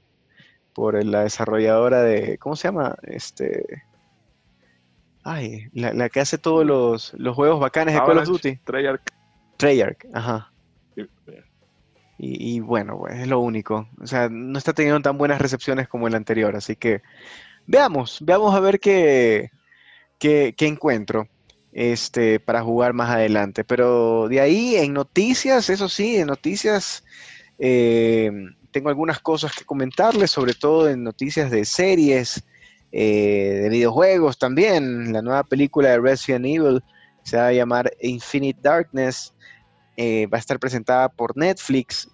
por 0.73 1.03
la 1.03 1.23
desarrolladora 1.23 2.03
de, 2.03 2.37
¿cómo 2.37 2.55
se 2.55 2.67
llama? 2.67 2.95
Este, 3.01 3.83
ay, 5.23 5.67
la, 5.73 6.09
que 6.09 6.19
hace 6.19 6.37
todos 6.37 6.63
los, 6.63 7.13
los 7.15 7.35
juegos 7.35 7.59
bacanes 7.59 7.95
de 7.95 8.01
Call 8.01 8.19
of 8.19 8.27
Duty. 8.27 8.57
Treyarch. 8.57 9.03
Treyarch, 9.57 10.05
ajá. 10.13 10.51
Y, 12.25 12.61
bueno, 12.61 12.99
pues 12.99 13.19
es 13.19 13.27
lo 13.27 13.39
único. 13.39 13.89
O 13.99 14.07
sea, 14.07 14.29
no 14.29 14.57
está 14.57 14.71
teniendo 14.71 15.01
tan 15.01 15.17
buenas 15.17 15.41
recepciones 15.41 15.89
como 15.89 16.07
el 16.07 16.15
anterior, 16.15 16.55
así 16.55 16.77
que 16.77 17.01
veamos, 17.65 18.19
veamos 18.21 18.55
a 18.55 18.61
ver 18.61 18.79
qué, 18.79 19.49
qué, 20.19 20.53
qué 20.55 20.67
encuentro 20.67 21.27
este, 21.73 22.39
para 22.39 22.61
jugar 22.61 22.93
más 22.93 23.09
adelante. 23.09 23.63
Pero 23.63 24.27
de 24.29 24.39
ahí 24.39 24.75
en 24.75 24.93
noticias, 24.93 25.69
eso 25.69 25.89
sí, 25.89 26.17
en 26.17 26.27
noticias 26.27 27.03
eh, 27.59 28.31
tengo 28.71 28.89
algunas 28.89 29.19
cosas 29.19 29.53
que 29.53 29.65
comentarles, 29.65 30.31
sobre 30.31 30.53
todo 30.53 30.89
en 30.89 31.03
noticias 31.03 31.51
de 31.51 31.65
series, 31.65 32.43
eh, 32.91 33.59
de 33.63 33.69
videojuegos 33.69 34.37
también. 34.37 35.11
La 35.11 35.21
nueva 35.21 35.43
película 35.43 35.89
de 35.89 35.99
Resident 35.99 36.45
Evil 36.45 36.83
se 37.23 37.37
va 37.37 37.47
a 37.47 37.53
llamar 37.53 37.91
Infinite 38.01 38.59
Darkness. 38.61 39.33
Eh, 39.97 40.27
va 40.27 40.37
a 40.37 40.39
estar 40.39 40.59
presentada 40.59 41.09
por 41.09 41.37
Netflix 41.37 42.09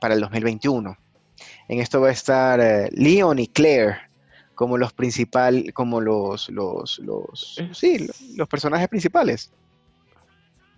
para 0.00 0.14
el 0.14 0.20
2021. 0.20 0.96
En 1.68 1.80
esto 1.80 2.00
va 2.00 2.08
a 2.08 2.12
estar 2.12 2.88
Leon 2.92 3.38
y 3.38 3.48
Claire 3.48 3.96
como 4.54 4.78
los 4.78 4.92
principales, 4.92 5.72
como 5.72 6.00
los, 6.00 6.48
los, 6.48 6.98
los, 7.00 7.60
sí, 7.72 8.06
los 8.36 8.48
personajes 8.48 8.88
principales. 8.88 9.52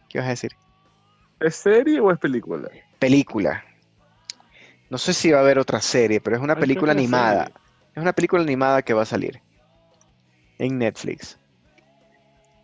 ¿Qué 0.08 0.18
vas 0.18 0.26
a 0.26 0.30
decir? 0.30 0.52
¿Es 1.40 1.56
serie 1.56 2.00
o 2.00 2.10
es 2.10 2.18
película? 2.18 2.68
Película. 2.98 3.64
No 4.88 4.98
sé 4.98 5.12
si 5.12 5.30
va 5.30 5.38
a 5.38 5.42
haber 5.42 5.58
otra 5.58 5.80
serie, 5.80 6.20
pero 6.20 6.36
es 6.36 6.42
una 6.42 6.56
película 6.56 6.92
animada. 6.92 7.50
Es 7.94 8.02
una 8.02 8.12
película 8.12 8.42
animada 8.42 8.82
que 8.82 8.94
va 8.94 9.02
a 9.02 9.06
salir 9.06 9.40
en 10.58 10.78
Netflix. 10.78 11.38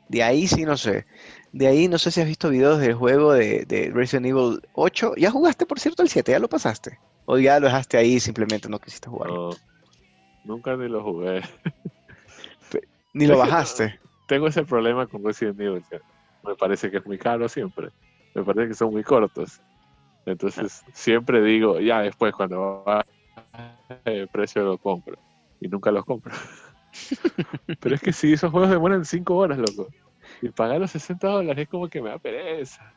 De 0.08 0.22
ahí 0.22 0.46
sí 0.46 0.64
no 0.64 0.76
sé. 0.76 1.06
De 1.52 1.66
ahí 1.66 1.88
no 1.88 1.98
sé 1.98 2.10
si 2.10 2.20
has 2.20 2.26
visto 2.26 2.48
videos 2.48 2.80
del 2.80 2.94
juego 2.94 3.32
de, 3.32 3.64
de 3.66 3.90
Resident 3.92 4.26
Evil 4.26 4.60
8. 4.74 5.14
¿Ya 5.16 5.30
jugaste, 5.30 5.66
por 5.66 5.80
cierto, 5.80 6.02
el 6.02 6.08
7? 6.08 6.32
¿Ya 6.32 6.38
lo 6.38 6.48
pasaste? 6.48 6.98
¿O 7.24 7.38
ya 7.38 7.58
lo 7.60 7.66
dejaste 7.66 7.96
ahí 7.96 8.14
y 8.14 8.20
simplemente 8.20 8.68
no 8.68 8.78
quisiste 8.78 9.08
jugar? 9.08 9.30
Nunca 10.45 10.76
ni 10.76 10.88
lo 10.88 11.03
jugué. 11.03 11.43
Ni 13.14 13.26
lo 13.26 13.38
bajaste. 13.38 14.01
Tengo 14.26 14.47
ese 14.47 14.64
problema 14.64 15.07
con 15.07 15.24
Resident 15.24 15.61
Evil. 15.61 15.84
me 16.43 16.55
parece 16.55 16.90
que 16.90 16.99
es 16.99 17.07
muy 17.07 17.18
caro 17.18 17.49
siempre. 17.49 17.90
Me 18.34 18.43
parece 18.45 18.68
que 18.68 18.74
son 18.74 18.93
muy 18.93 19.03
cortos. 19.03 19.61
Entonces 20.24 20.84
siempre 20.93 21.43
digo, 21.43 21.80
ya 21.80 22.01
después 22.01 22.32
cuando 22.32 22.84
va 22.86 23.05
el 24.05 24.28
precio 24.28 24.62
lo 24.62 24.78
compro. 24.78 25.18
Y 25.61 25.68
nunca 25.68 25.90
los 25.90 26.05
compro. 26.05 26.32
Pero 27.80 27.95
es 27.95 28.01
que 28.01 28.12
si 28.12 28.32
esos 28.32 28.51
juegos 28.51 28.70
demoran 28.70 29.05
5 29.05 29.36
horas, 29.36 29.59
loco. 29.59 29.88
Y 30.40 30.49
pagar 30.49 30.80
los 30.80 30.90
60 30.93 31.28
dólares 31.28 31.64
es 31.64 31.68
como 31.68 31.88
que 31.88 32.01
me 32.01 32.11
da 32.11 32.18
pereza. 32.18 32.95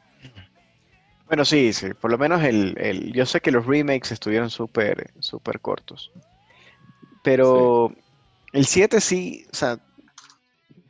Bueno, 1.28 1.44
sí, 1.44 1.74
sí. 1.74 1.94
Por 1.94 2.12
lo 2.12 2.18
menos 2.18 2.44
el, 2.44 2.76
el 2.78 3.12
yo 3.12 3.26
sé 3.26 3.42
que 3.42 3.52
los 3.52 3.66
remakes 3.66 4.12
estuvieron 4.12 4.50
súper, 4.50 5.12
súper 5.20 5.60
cortos. 5.60 6.12
Pero 7.26 7.92
el 8.54 8.68
7 8.68 9.02
sí, 9.02 9.48
o 9.52 9.56
sea, 9.56 9.80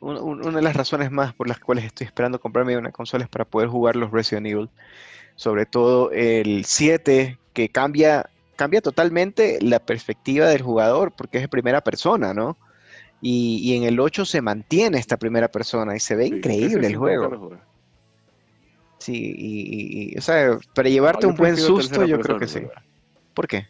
una 0.01 0.51
de 0.51 0.61
las 0.61 0.75
razones 0.75 1.09
más 1.09 1.33
por 1.33 1.47
las 1.47 1.59
cuales 1.59 1.85
estoy 1.85 2.05
esperando 2.05 2.41
comprarme 2.41 2.77
una 2.77 2.91
consola 2.91 3.23
es 3.23 3.29
para 3.29 3.45
poder 3.45 3.69
jugar 3.69 3.95
los 3.95 4.11
Resident 4.11 4.45
Evil. 4.45 4.69
Sobre 5.37 5.65
todo 5.65 6.11
el 6.11 6.65
7, 6.65 7.39
que 7.53 7.69
cambia, 7.69 8.29
cambia 8.57 8.81
totalmente 8.81 9.59
la 9.61 9.79
perspectiva 9.79 10.47
del 10.47 10.61
jugador, 10.61 11.13
porque 11.13 11.37
es 11.37 11.43
de 11.45 11.47
primera 11.47 11.81
persona, 11.81 12.33
¿no? 12.33 12.57
Y, 13.21 13.73
en 13.77 13.83
el 13.83 13.97
8 13.97 14.25
se 14.25 14.41
mantiene 14.41 14.99
esta 14.99 15.15
primera 15.15 15.47
persona 15.47 15.95
y 15.95 16.01
se 16.01 16.15
ve 16.15 16.27
increíble 16.27 16.85
el 16.85 16.97
juego. 16.97 17.57
Sí, 18.99 19.33
y, 19.37 20.17
o 20.17 20.21
sea, 20.21 20.59
para 20.73 20.89
llevarte 20.89 21.27
un 21.27 21.35
buen 21.35 21.55
susto, 21.55 22.05
yo 22.05 22.19
creo 22.19 22.37
que 22.37 22.47
sí. 22.47 22.61
¿Por 23.33 23.47
qué? 23.47 23.67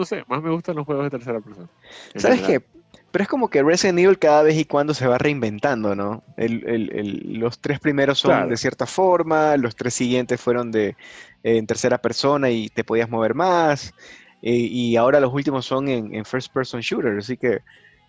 No 0.00 0.06
sé, 0.06 0.24
más 0.28 0.42
me 0.42 0.50
gustan 0.50 0.76
los 0.76 0.86
juegos 0.86 1.04
de 1.04 1.10
tercera 1.10 1.40
persona. 1.40 1.68
¿Sabes 2.16 2.40
qué? 2.40 2.62
Pero 3.10 3.22
es 3.22 3.28
como 3.28 3.48
que 3.48 3.62
Resident 3.62 3.98
Evil 3.98 4.18
cada 4.18 4.42
vez 4.42 4.56
y 4.56 4.64
cuando 4.64 4.94
se 4.94 5.06
va 5.06 5.18
reinventando, 5.18 5.94
¿no? 5.94 6.22
los 6.38 7.58
tres 7.58 7.80
primeros 7.80 8.20
son 8.20 8.48
de 8.48 8.56
cierta 8.56 8.86
forma, 8.86 9.56
los 9.58 9.76
tres 9.76 9.94
siguientes 9.94 10.40
fueron 10.40 10.70
de 10.70 10.96
en 11.42 11.66
tercera 11.66 11.98
persona 11.98 12.50
y 12.50 12.68
te 12.68 12.82
podías 12.82 13.10
mover 13.10 13.34
más. 13.34 13.92
y 14.40 14.96
ahora 14.96 15.20
los 15.20 15.34
últimos 15.34 15.66
son 15.66 15.88
en, 15.88 16.24
first 16.24 16.50
person 16.52 16.80
shooter, 16.80 17.18
así 17.18 17.36
que 17.36 17.60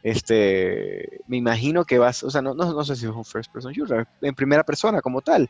este, 0.02 1.20
me 1.28 1.38
imagino 1.38 1.84
que 1.84 2.00
vas, 2.00 2.24
o 2.24 2.30
sea, 2.30 2.42
no, 2.42 2.54
no, 2.54 2.74
no, 2.74 2.84
sé 2.86 2.96
si 2.96 3.06
es 3.06 3.12
un 3.12 3.26
first 3.26 3.52
person 3.52 3.74
shooter, 3.74 4.08
en 4.22 4.34
primera 4.34 4.64
persona 4.64 5.02
como 5.02 5.22
tal, 5.22 5.50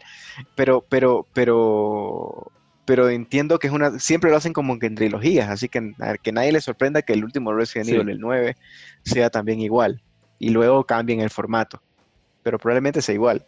pero, 0.55 0.83
pero, 0.89 1.27
pero, 1.33 2.51
pero 2.91 3.09
entiendo 3.09 3.57
que 3.57 3.67
es 3.67 3.73
una, 3.73 3.99
siempre 3.99 4.29
lo 4.29 4.35
hacen 4.35 4.51
como 4.51 4.77
que 4.77 4.87
en 4.87 4.95
trilogías, 4.95 5.49
así 5.49 5.69
que 5.69 5.93
que 6.21 6.33
nadie 6.33 6.51
le 6.51 6.59
sorprenda 6.59 7.01
que 7.01 7.13
el 7.13 7.23
último 7.23 7.53
Resident 7.53 7.87
Evil, 7.87 8.09
el 8.09 8.19
9, 8.19 8.57
sea 9.05 9.29
también 9.29 9.61
igual, 9.61 10.01
y 10.39 10.49
luego 10.49 10.83
cambien 10.83 11.21
el 11.21 11.29
formato, 11.29 11.81
pero 12.43 12.59
probablemente 12.59 13.01
sea 13.01 13.15
igual. 13.15 13.45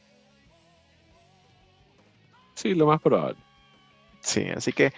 Sí, 2.53 2.73
lo 2.73 2.87
más 2.87 3.01
probable. 3.01 3.35
Sí, 4.21 4.45
así 4.55 4.71
que 4.71 4.93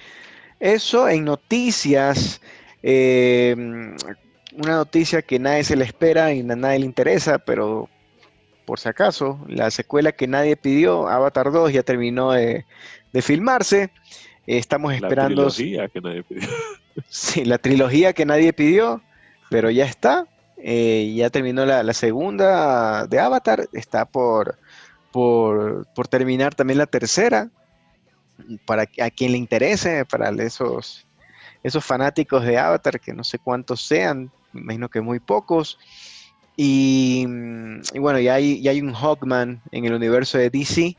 eso 0.60 1.10
en 1.10 1.26
noticias, 1.26 2.39
eh, 2.84 3.56
una 3.58 4.76
noticia 4.76 5.24
que 5.24 5.39
nadie 5.39 5.64
se 5.64 5.76
le 5.76 5.86
espera 5.86 6.32
y 6.32 6.41
a 6.41 6.56
nadie 6.56 6.78
le 6.78 6.86
interesa, 6.86 7.39
pero 7.39 7.89
por 8.68 8.80
si 8.80 8.89
acaso, 8.89 9.39
la 9.48 9.72
secuela 9.72 10.12
que 10.12 10.28
nadie 10.28 10.56
pidió, 10.56 11.08
Avatar 11.08 11.52
2, 11.52 11.72
ya 11.72 11.82
terminó 11.82 12.34
de, 12.34 12.64
filmarse. 13.24 13.89
Estamos 14.48 14.93
esperando. 14.93 15.43
La 15.43 15.50
trilogía 15.50 15.88
que 15.88 16.02
nadie 16.02 16.24
pidió. 16.24 16.50
Sí, 17.10 17.43
la 17.43 17.58
trilogía 17.58 18.14
que 18.14 18.26
nadie 18.26 18.54
pidió, 18.54 19.02
pero 19.50 19.70
ya 19.70 19.84
está. 19.84 20.28
Eh, 20.58 21.14
ya 21.14 21.30
terminó 21.30 21.66
la, 21.66 21.93
segunda 21.93 23.06
de 23.06 23.20
Avatar, 23.20 23.68
está 23.74 24.06
por, 24.06 24.58
por, 25.12 25.86
por 25.93 26.08
terminar 26.08 26.56
también 26.56 26.78
la 26.78 26.86
tercera 26.86 27.50
para 28.66 28.84
a 29.02 29.10
quien 29.10 29.32
le 29.32 29.38
interese, 29.38 30.06
para 30.06 30.30
esos, 30.43 31.06
esos 31.64 31.84
fanáticos 31.84 32.43
de 32.46 32.58
Avatar, 32.58 33.00
que 33.00 33.14
no 33.14 33.24
sé 33.24 33.39
cuántos 33.39 33.82
sean, 33.82 34.32
me 34.54 34.62
imagino 34.62 34.89
que 34.89 35.02
muy 35.02 35.20
pocos. 35.20 35.78
Y, 36.58 37.26
bueno, 37.96 38.20
ya 38.20 38.36
hay, 38.36 38.62
ya 38.62 38.72
hay 38.72 38.82
un 38.82 38.93
Hawkman 38.93 39.62
en 39.72 39.86
el 39.86 39.93
universo 39.93 40.38
de 40.38 40.50
DC, 40.50 40.96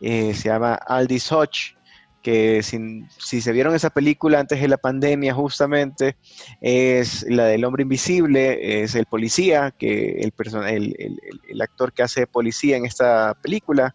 eh, 0.00 0.34
se 0.34 0.48
llama 0.48 0.74
Aldis 0.74 1.30
Hodge, 1.32 1.76
que 2.22 2.62
si, 2.62 3.40
se 3.40 3.52
vieron 3.52 3.74
esa 3.74 3.90
película 3.90 4.40
antes 4.40 4.60
de 4.60 4.68
la 4.68 4.78
pandemia 4.78 5.34
justamente, 5.34 6.16
es 6.60 7.24
la 7.28 7.46
del 7.46 7.64
hombre 7.64 7.82
invisible, 7.82 8.82
es 8.82 8.94
el 8.94 9.06
policía, 9.06 9.74
que 9.76 10.20
el, 10.20 10.32
el, 10.68 11.20
el 11.48 11.60
actor 11.60 11.92
que 11.92 12.02
hace 12.02 12.26
policía 12.26 12.76
en 12.76 12.86
esta 12.86 13.34
película, 13.42 13.94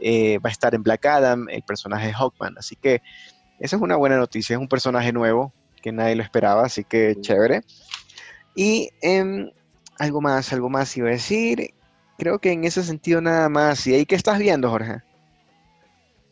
eh, 0.00 0.38
va 0.38 0.48
a 0.48 0.52
estar 0.52 0.74
en 0.74 0.82
Black 0.82 1.06
Adam, 1.06 1.48
el 1.48 1.62
personaje 1.62 2.12
Hawkman. 2.12 2.56
Así 2.58 2.76
que 2.76 3.02
esa 3.58 3.76
es 3.76 3.82
una 3.82 3.96
buena 3.96 4.16
noticia, 4.16 4.54
es 4.54 4.60
un 4.60 4.68
personaje 4.68 5.12
nuevo 5.12 5.52
que 5.82 5.92
nadie 5.92 6.16
lo 6.16 6.22
esperaba, 6.22 6.64
así 6.64 6.84
que 6.84 7.16
chévere. 7.20 7.62
Y 8.54 8.90
em, 9.02 9.50
algo 9.98 10.20
más, 10.20 10.52
algo 10.52 10.70
más 10.70 10.96
iba 10.96 11.08
a 11.08 11.12
decir. 11.12 11.74
Creo 12.18 12.40
que 12.40 12.52
en 12.52 12.64
ese 12.64 12.82
sentido 12.82 13.20
nada 13.20 13.48
más. 13.48 13.86
¿Y 13.86 13.94
ahí 13.94 14.06
qué 14.06 14.14
estás 14.14 14.38
viendo, 14.38 14.70
Jorge? 14.70 15.02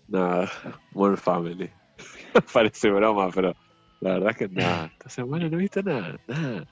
Nada, 0.09 0.51
More 0.93 1.17
Family. 1.17 1.71
Parece 2.53 2.91
broma, 2.91 3.31
pero 3.35 3.55
la 4.01 4.15
verdad 4.15 4.31
es 4.31 4.37
que 4.37 4.49
nada. 4.49 4.87
Esta 4.87 5.09
semana 5.09 5.49
no 5.49 5.57
he 5.57 5.63
visto 5.63 5.83
nada, 5.83 6.19
nada. 6.27 6.67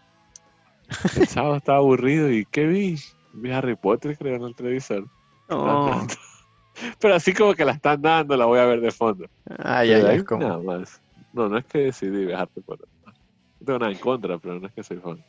El 1.16 1.26
sábado 1.26 1.56
estaba 1.56 1.78
aburrido 1.78 2.30
y 2.30 2.44
¿qué 2.46 2.66
vi? 2.66 2.98
Vi 3.32 3.50
Harry 3.50 3.76
Potter, 3.76 4.16
creo, 4.16 4.36
en 4.36 4.42
el 4.42 4.54
televisor. 4.54 5.06
No. 5.48 6.06
Pero 6.98 7.14
así 7.14 7.32
como 7.32 7.54
que 7.54 7.64
la 7.64 7.72
están 7.72 8.02
dando, 8.02 8.36
la 8.36 8.46
voy 8.46 8.58
a 8.58 8.66
ver 8.66 8.80
de 8.80 8.90
fondo. 8.90 9.26
Ah, 9.58 9.84
ya, 9.84 9.98
ya, 9.98 10.22
Nada 10.38 10.58
más. 10.58 11.00
No, 11.32 11.48
no 11.48 11.58
es 11.58 11.64
que 11.66 11.78
decidí 11.78 12.26
ver 12.26 12.36
Harry 12.36 12.60
Potter. 12.64 12.88
No 13.60 13.66
tengo 13.66 13.78
nada 13.78 13.92
en 13.92 13.98
contra, 13.98 14.38
pero 14.38 14.58
no 14.60 14.66
es 14.66 14.72
que 14.72 14.82
soy 14.82 14.98
fan. 14.98 15.24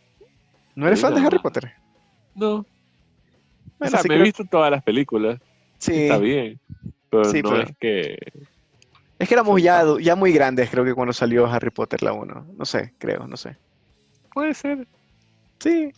¿No 0.76 0.88
eres 0.88 1.02
fan 1.02 1.14
de 1.14 1.22
Harry 1.22 1.40
Potter? 1.40 1.72
No. 2.34 2.66
o 3.80 3.88
sea, 3.88 4.02
me 4.08 4.16
he 4.16 4.22
visto 4.22 4.44
todas 4.44 4.72
las 4.72 4.84
películas. 4.84 5.40
Sí. 5.78 6.04
Está 6.04 6.18
bien. 6.18 6.60
Pero 7.10 7.24
no 7.44 7.62
es 7.62 7.72
que. 7.80 8.18
Es 9.18 9.30
que 9.30 9.34
éramos 9.34 9.62
ya, 9.62 9.84
ya 10.02 10.16
muy 10.16 10.34
grandes, 10.34 10.70
creo 10.70 10.84
que 10.84 10.94
cuando 10.94 11.14
salió 11.14 11.46
Harry 11.48 11.70
Potter 11.70 12.04
la 12.04 12.12
1. 12.12 12.48
No 12.58 12.66
sé, 12.66 12.94
creo, 12.98 13.28
no 13.28 13.38
sé. 13.38 13.58
Puede 14.34 14.54
ser. 14.54 14.88
Sí. 15.60 15.94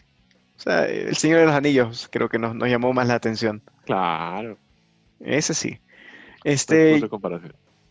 O 0.57 0.59
sea, 0.59 0.85
El 0.85 1.15
Señor 1.15 1.39
de 1.39 1.45
los 1.47 1.55
Anillos 1.55 2.07
creo 2.11 2.29
que 2.29 2.37
nos, 2.37 2.55
nos 2.55 2.69
llamó 2.69 2.93
más 2.93 3.07
la 3.07 3.15
atención. 3.15 3.61
Claro. 3.85 4.57
Ese 5.19 5.53
sí. 5.53 5.79
Este, 6.43 7.01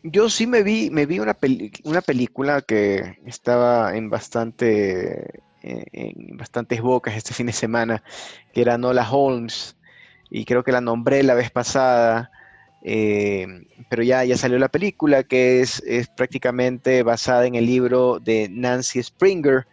yo 0.05 0.31
sí 0.31 0.47
me 0.47 0.63
vi, 0.63 0.91
me 0.91 1.07
vi 1.07 1.19
una, 1.19 1.37
una 1.85 2.01
película 2.01 2.63
que 2.63 3.19
estaba 3.27 3.97
en 3.97 4.09
bastante 4.09 5.43
en 5.67 6.37
bastantes 6.37 6.81
bocas 6.81 7.17
este 7.17 7.35
fin 7.35 7.47
de 7.47 7.53
semana, 7.53 8.03
que 8.53 8.61
era 8.61 8.79
Nola 8.79 9.11
Holmes, 9.11 9.77
y 10.31 10.45
creo 10.45 10.65
que 10.65 10.73
la 10.73 10.81
nombré 10.81 11.23
la 11.23 11.35
vez 11.35 11.51
pasada, 11.51 12.31
eh, 12.83 13.47
pero 13.89 14.03
ya, 14.03 14.25
ya 14.25 14.37
salió 14.37 14.59
la 14.59 14.69
película, 14.69 15.23
que 15.23 15.61
es, 15.61 15.83
es, 15.87 16.09
prácticamente 16.09 17.03
basada 17.03 17.47
en 17.47 17.55
el 17.55 17.67
libro 17.67 18.21
de 18.21 18.49
Nancy 18.51 19.03
Springer, 19.03 19.67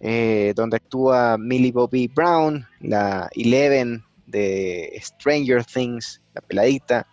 eh, 0.00 0.52
donde 0.54 0.76
actúa 0.76 1.38
Millie 1.38 1.72
Bobby 1.72 2.08
Brown, 2.08 2.66
la 2.80 3.28
Eleven 3.34 4.04
de 4.26 4.92
Stranger 5.00 5.64
Things, 5.64 6.20
la 6.34 6.40
peladita, 6.40 7.06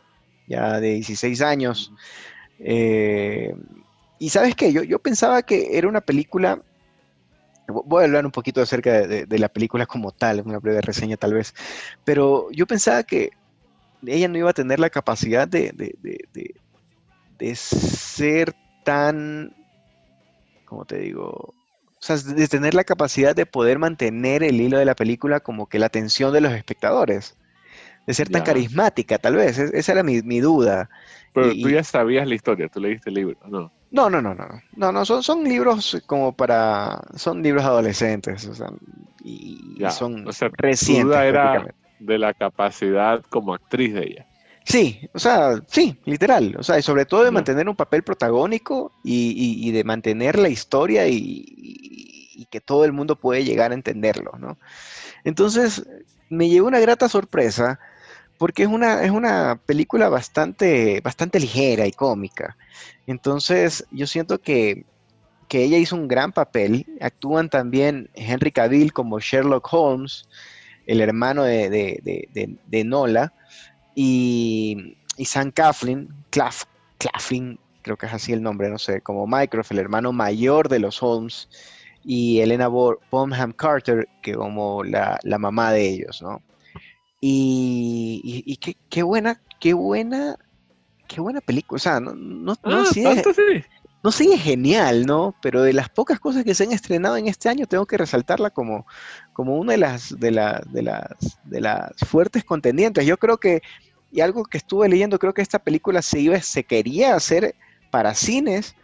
ya 0.47 0.79
de 0.79 0.93
16 0.95 1.41
años. 1.41 1.93
Eh, 2.59 3.53
y 4.19 4.29
sabes 4.29 4.55
qué, 4.55 4.71
yo, 4.71 4.83
yo 4.83 4.99
pensaba 4.99 5.41
que 5.41 5.77
era 5.77 5.87
una 5.87 6.01
película, 6.01 6.61
voy 7.67 8.01
a 8.01 8.05
hablar 8.05 8.25
un 8.25 8.31
poquito 8.31 8.61
acerca 8.61 9.07
de, 9.07 9.39
la 9.39 9.49
película 9.49 9.85
como 9.85 10.11
tal, 10.11 10.41
una 10.45 10.59
breve 10.59 10.81
reseña 10.81 11.17
tal 11.17 11.33
vez, 11.33 11.53
pero 12.03 12.49
yo 12.51 12.65
pensaba 12.67 13.03
que 13.03 13.31
ella 14.05 14.27
no 14.27 14.37
iba 14.37 14.49
a 14.49 14.53
tener 14.53 14.79
la 14.79 14.89
capacidad 14.89 15.47
de, 15.47 15.71
de 17.37 17.55
ser 17.55 18.53
tan, 18.83 19.55
¿cómo 20.65 20.85
te 20.85 20.97
digo? 20.99 21.29
O 21.29 22.05
sea, 22.05 22.17
de 22.17 22.47
tener 22.47 22.73
la 22.73 22.83
capacidad 22.83 23.35
de 23.35 23.45
poder 23.45 23.79
mantener 23.79 24.43
el 24.43 24.59
hilo 24.59 24.77
de 24.77 24.85
la 24.85 24.95
película 24.95 25.39
como 25.39 25.67
que 25.67 25.79
la 25.79 25.85
atención 25.85 26.33
de 26.33 26.41
los 26.41 26.53
espectadores 26.53 27.37
de 28.05 28.13
ser 28.13 28.29
tan 28.29 28.43
carismática, 28.43 29.17
tal 29.17 29.37
vez. 29.37 29.57
esa 29.57 29.91
era 29.93 30.03
mi, 30.03 30.39
duda. 30.41 30.89
Pero 31.33 31.51
tú 31.51 31.69
ya 31.69 31.83
sabías 31.83 32.27
la 32.27 32.35
historia, 32.35 32.67
tú 32.67 32.81
leíste 32.81 33.09
el 33.09 33.15
libro, 33.15 33.37
¿no? 33.47 33.71
No, 33.91 34.09
no, 34.09 34.21
no, 34.21 34.33
no. 34.33 34.47
No, 34.75 34.91
no, 34.91 35.05
son, 35.05 35.23
son 35.23 35.43
libros 35.43 36.01
como 36.05 36.35
para. 36.35 36.99
Son 37.15 37.41
libros 37.41 37.63
adolescentes. 37.63 38.45
O 38.47 38.55
sea, 38.55 38.67
y, 39.23 39.77
son 39.91 40.25
recientes. 40.57 41.03
Tu 41.03 41.07
duda 41.07 41.25
era 41.25 41.73
de 42.05 42.17
la 42.17 42.33
capacidad 42.33 43.23
como 43.29 43.53
actriz 43.53 43.93
de 43.93 44.03
ella. 44.03 44.27
Sí, 44.65 45.09
o 45.13 45.19
sea, 45.19 45.61
sí, 45.67 45.99
literal. 46.05 46.55
O 46.57 46.63
sea, 46.63 46.79
y 46.79 46.81
sobre 46.81 47.05
todo 47.05 47.23
de 47.23 47.31
mantener 47.31 47.67
un 47.67 47.75
papel 47.75 48.03
protagónico 48.03 48.93
y, 49.03 49.71
de 49.71 49.83
mantener 49.83 50.39
la 50.39 50.49
historia 50.49 51.07
y, 51.07 51.45
y, 51.47 52.47
que 52.49 52.61
todo 52.61 52.85
el 52.85 52.93
mundo 52.93 53.15
puede 53.15 53.43
llegar 53.43 53.71
a 53.71 53.73
entenderlo, 53.73 54.31
¿no? 54.39 54.57
Entonces, 55.23 55.85
me 56.29 56.49
llevó 56.49 56.67
una 56.67 56.79
grata 56.79 57.09
sorpresa 57.09 57.79
porque 58.37 58.63
es 58.63 58.69
una, 58.69 59.03
es 59.03 59.11
una 59.11 59.59
película 59.65 60.09
bastante, 60.09 60.99
bastante 61.01 61.39
ligera 61.39 61.85
y 61.87 61.91
cómica. 61.91 62.57
Entonces, 63.07 63.85
yo 63.91 64.07
siento 64.07 64.41
que, 64.41 64.85
ella 65.49 65.77
hizo 65.77 65.95
un 65.95 66.07
gran 66.07 66.31
papel. 66.31 66.87
Actúan 66.99 67.47
también 67.47 68.09
Henry 68.15 68.51
Cavill 68.51 68.91
como 68.91 69.19
Sherlock 69.19 69.71
Holmes, 69.71 70.27
el 70.85 71.01
hermano 71.01 71.43
de, 71.43 72.83
Nola, 72.85 73.33
y, 73.95 74.97
Sam 75.23 75.51
Claflin, 75.51 76.09
Claflin, 76.29 77.59
creo 77.81 77.97
que 77.97 78.05
es 78.05 78.13
así 78.13 78.33
el 78.33 78.41
nombre, 78.41 78.69
no 78.69 78.77
sé, 78.77 79.01
como 79.01 79.27
Mycroft, 79.27 79.71
el 79.71 79.79
hermano 79.79 80.11
mayor 80.11 80.69
de 80.69 80.79
los 80.79 81.01
Holmes, 81.01 81.49
y 82.03 82.39
Elena 82.39 82.67
Bonham 82.67 83.53
Carter, 83.53 84.07
que 84.21 84.33
como 84.33 84.83
la, 84.83 85.19
la 85.23 85.37
mamá 85.37 85.71
de 85.71 85.87
ellos, 85.87 86.21
¿no? 86.21 86.41
Y, 87.25 88.59
qué, 88.89 89.01
buena, 89.01 89.41
qué 89.61 89.73
buena, 89.73 90.37
qué 91.07 91.21
buena 91.21 91.39
película. 91.39 91.77
O 91.77 91.79
sea, 91.79 92.01
no, 92.01 92.13
no, 92.13 92.53
no, 92.65 92.81
ah, 92.81 92.85
no 94.03 94.11
sigue 94.11 94.37
genial, 94.37 95.05
¿no? 95.05 95.33
Pero 95.41 95.63
de 95.63 95.73
las 95.73 95.89
pocas 95.89 96.19
cosas 96.19 96.43
que 96.43 96.53
se 96.53 96.63
han 96.63 96.73
estrenado 96.73 97.15
en 97.17 97.27
este 97.27 97.49
año, 97.49 97.67
tengo 97.67 97.85
que 97.85 97.97
resaltarla 97.97 98.49
como, 98.49 98.85
como 99.31 99.57
una 99.57 99.71
de 99.71 99.77
las, 99.77 100.19
de, 100.19 100.31
de, 100.71 100.81
las, 100.81 101.39
de 101.45 101.61
las 101.61 101.91
fuertes 102.05 102.43
contendientes. 102.43 103.05
Yo 103.05 103.17
creo 103.17 103.37
que, 103.37 103.61
y 104.11 104.21
algo 104.21 104.43
que 104.43 104.57
estuve 104.57 104.89
leyendo, 104.89 105.19
creo 105.19 105.33
que 105.33 105.41
esta 105.41 105.59
película 105.59 106.01
se, 106.01 106.19
iba, 106.19 106.39
se 106.41 106.65
quería 106.65 107.15
hacer 107.15 107.55
para 107.91 108.13
cines, 108.13 108.75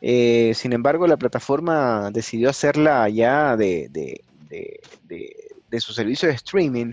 eh, 0.00 0.52
sin 0.54 0.72
embargo, 0.72 1.06
la 1.06 1.16
plataforma 1.16 2.10
decidió 2.12 2.50
hacerla 2.50 3.08
ya 3.08 3.56
de, 3.56 3.88
de, 3.90 4.20
de 5.74 5.80
su 5.80 5.92
servicio 5.92 6.28
de 6.28 6.34
streaming 6.34 6.92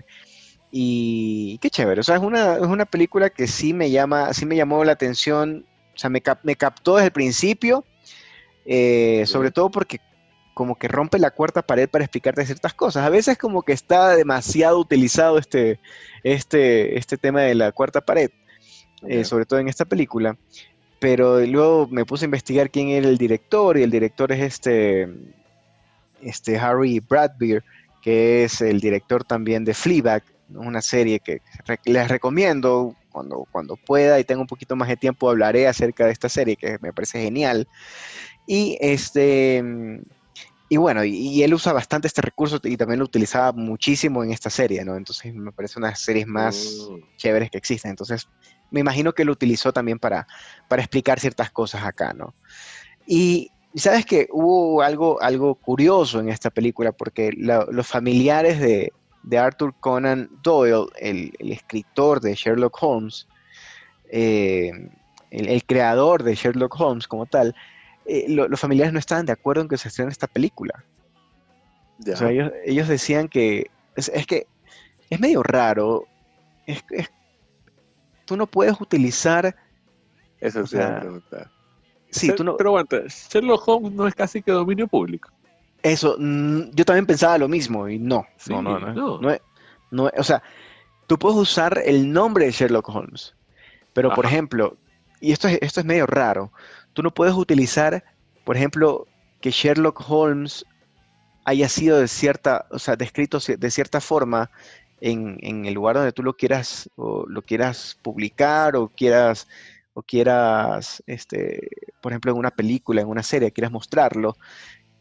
y 0.70 1.58
qué 1.58 1.68
chévere, 1.70 2.00
o 2.00 2.02
sea, 2.02 2.16
es 2.16 2.22
una, 2.22 2.54
es 2.54 2.62
una 2.62 2.86
película 2.86 3.28
que 3.30 3.46
sí 3.46 3.74
me 3.74 3.90
llama, 3.90 4.32
sí 4.32 4.46
me 4.46 4.56
llamó 4.56 4.82
la 4.84 4.92
atención, 4.92 5.66
o 5.94 5.98
sea, 5.98 6.10
me, 6.10 6.22
me 6.42 6.56
captó 6.56 6.96
desde 6.96 7.06
el 7.06 7.12
principio, 7.12 7.84
eh, 8.64 9.24
sobre 9.26 9.50
todo 9.50 9.70
porque 9.70 9.98
como 10.54 10.76
que 10.76 10.88
rompe 10.88 11.18
la 11.18 11.30
cuarta 11.30 11.62
pared 11.62 11.88
para 11.88 12.04
explicarte 12.04 12.44
ciertas 12.44 12.74
cosas. 12.74 13.04
A 13.04 13.10
veces 13.10 13.38
como 13.38 13.62
que 13.62 13.72
está 13.72 14.14
demasiado 14.14 14.78
utilizado 14.78 15.38
este, 15.38 15.80
este, 16.22 16.98
este 16.98 17.16
tema 17.16 17.40
de 17.42 17.54
la 17.54 17.72
cuarta 17.72 18.00
pared, 18.00 18.30
eh, 19.08 19.24
sobre 19.24 19.46
todo 19.46 19.58
en 19.60 19.68
esta 19.68 19.84
película. 19.84 20.36
Pero 21.00 21.40
luego 21.40 21.88
me 21.88 22.04
puse 22.04 22.24
a 22.24 22.26
investigar 22.26 22.70
quién 22.70 22.88
era 22.88 23.08
el 23.08 23.18
director 23.18 23.76
y 23.76 23.82
el 23.82 23.90
director 23.90 24.30
es 24.30 24.40
este, 24.40 25.08
este 26.20 26.58
Harry 26.58 27.00
Bradbeer, 27.00 27.64
que 28.02 28.44
es 28.44 28.60
el 28.60 28.80
director 28.80 29.24
también 29.24 29.64
de 29.64 29.74
Fleabag, 29.74 30.22
una 30.54 30.82
serie 30.82 31.18
que 31.20 31.40
les 31.84 32.08
recomiendo 32.08 32.94
cuando, 33.12 33.46
cuando 33.50 33.76
pueda 33.76 34.18
y 34.18 34.24
tenga 34.24 34.40
un 34.40 34.46
poquito 34.46 34.74
más 34.74 34.88
de 34.88 34.96
tiempo 34.96 35.30
hablaré 35.30 35.68
acerca 35.68 36.06
de 36.06 36.12
esta 36.12 36.28
serie 36.28 36.56
que 36.56 36.78
me 36.80 36.92
parece 36.92 37.22
genial. 37.22 37.68
Y 38.46 38.76
este 38.80 39.62
y 40.72 40.78
bueno, 40.78 41.04
y, 41.04 41.42
él 41.42 41.52
usa 41.52 41.74
bastante 41.74 42.06
este 42.06 42.22
recurso 42.22 42.58
y 42.64 42.78
también 42.78 42.98
lo 42.98 43.04
utilizaba 43.04 43.52
muchísimo 43.52 44.24
en 44.24 44.32
esta 44.32 44.48
serie, 44.48 44.82
¿no? 44.86 44.96
Entonces 44.96 45.34
me 45.34 45.52
parece 45.52 45.78
una 45.78 45.88
de 45.88 45.92
las 45.92 46.00
series 46.00 46.26
más 46.26 46.88
mm. 46.90 47.16
chéveres 47.18 47.50
que 47.50 47.58
existen. 47.58 47.90
Entonces 47.90 48.26
me 48.70 48.80
imagino 48.80 49.12
que 49.12 49.26
lo 49.26 49.32
utilizó 49.32 49.74
también 49.74 49.98
para, 49.98 50.26
para 50.68 50.80
explicar 50.80 51.20
ciertas 51.20 51.50
cosas 51.50 51.84
acá, 51.84 52.14
¿no? 52.14 52.34
Y 53.06 53.50
sabes 53.74 54.06
que 54.06 54.28
hubo 54.32 54.80
algo, 54.80 55.20
algo 55.20 55.56
curioso 55.56 56.20
en 56.20 56.30
esta 56.30 56.48
película 56.48 56.92
porque 56.92 57.32
los 57.36 57.86
familiares 57.86 58.58
de, 58.58 58.94
Arthur 59.38 59.74
Conan 59.80 60.30
Doyle, 60.42 60.86
el, 60.98 61.32
escritor 61.38 62.20
de 62.20 62.34
Sherlock 62.34 62.76
Holmes, 62.82 63.28
eh, 64.10 64.72
el, 65.30 65.64
creador 65.64 66.22
de 66.22 66.34
Sherlock 66.34 66.78
Holmes 66.78 67.06
como 67.06 67.26
tal, 67.26 67.54
eh, 68.06 68.26
los 68.28 68.60
familiares 68.60 68.92
no 68.92 68.98
estaban 68.98 69.26
de 69.26 69.32
acuerdo 69.32 69.62
en 69.62 69.68
que 69.68 69.78
se 69.78 69.88
estrene 69.88 70.10
esta 70.10 70.26
película. 70.26 70.84
O 72.00 72.16
sea, 72.16 72.30
ellos, 72.30 72.88
decían 72.88 73.28
que 73.28 73.70
es, 73.94 74.10
que 74.26 74.46
es 75.08 75.20
medio 75.20 75.42
raro. 75.42 76.04
Es, 76.66 76.82
tú 78.24 78.36
no 78.36 78.46
puedes 78.46 78.80
utilizar. 78.80 79.54
Eso 80.40 80.62
es 80.62 80.70
pregunta. 80.70 81.50
Sí, 82.10 82.34
tú 82.34 82.44
no, 82.44 82.56
pero 82.56 82.70
aguanta, 82.70 83.02
Sherlock 83.06 83.66
Holmes 83.66 83.92
no 83.92 84.06
es 84.06 84.14
casi 84.14 84.42
que 84.42 84.52
dominio 84.52 84.86
público. 84.86 85.30
Eso, 85.82 86.16
mm, 86.18 86.70
yo 86.72 86.84
también 86.84 87.06
pensaba 87.06 87.38
lo 87.38 87.48
mismo 87.48 87.88
y 87.88 87.98
no. 87.98 88.26
no, 88.48 88.62
no, 88.62 88.78
no, 88.78 89.20
no. 89.20 89.38
no, 89.90 90.10
o 90.16 90.24
sea, 90.24 90.42
tú 91.06 91.18
puedes 91.18 91.38
usar 91.38 91.80
el 91.84 92.12
nombre 92.12 92.46
de 92.46 92.52
Sherlock 92.52 92.88
Holmes, 92.88 93.34
pero 93.92 94.14
por 94.14 94.24
ejemplo, 94.24 94.76
y 95.20 95.32
esto 95.32 95.48
esto 95.48 95.80
es 95.80 95.86
medio 95.86 96.06
raro, 96.06 96.52
tú 96.92 97.02
no 97.02 97.12
puedes 97.12 97.34
utilizar, 97.34 98.04
por 98.44 98.56
ejemplo, 98.56 99.06
que 99.40 99.50
Sherlock 99.50 100.02
Holmes 100.08 100.64
haya 101.44 101.68
sido 101.68 101.98
de 101.98 102.08
cierta, 102.08 102.66
o 102.70 102.78
sea, 102.78 102.96
descrito 102.96 103.38
de 103.40 103.70
cierta 103.70 104.00
forma 104.00 104.50
en, 105.00 105.66
el 105.66 105.74
lugar 105.74 105.96
donde 105.96 106.12
tú 106.12 106.22
lo 106.22 106.34
quieras, 106.36 106.88
o 106.96 107.26
lo 107.26 107.42
quieras 107.42 107.98
publicar, 108.02 108.76
o 108.76 108.88
quieras, 108.88 109.48
o 109.94 110.02
quieras, 110.02 111.02
este, 111.06 111.68
por 112.00 112.12
ejemplo, 112.12 112.32
en 112.32 112.38
una 112.38 112.52
película, 112.52 113.02
en 113.02 113.08
una 113.08 113.22
serie, 113.22 113.50
quieras 113.50 113.72
mostrarlo, 113.72 114.36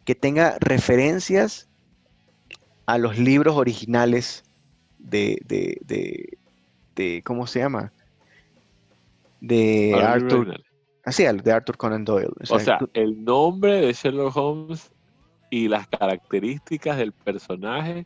que 0.05 0.15
tenga 0.15 0.57
referencias 0.59 1.69
a 2.85 2.97
los 2.97 3.17
libros 3.17 3.55
originales 3.55 4.43
de, 4.97 5.41
de, 5.45 6.37
de, 6.95 7.21
¿cómo 7.23 7.47
se 7.47 7.59
llama? 7.59 7.91
De 9.39 9.93
Arthur. 10.01 10.61
Así, 11.03 11.23
el 11.23 11.41
de 11.41 11.51
Arthur 11.51 11.77
Conan 11.77 12.05
Doyle. 12.05 12.31
O 12.49 12.59
sea, 12.59 12.79
el 12.93 13.23
nombre 13.23 13.81
de 13.81 13.93
Sherlock 13.93 14.35
Holmes 14.35 14.91
y 15.49 15.67
las 15.67 15.87
características 15.87 16.97
del 16.97 17.11
personaje 17.11 18.05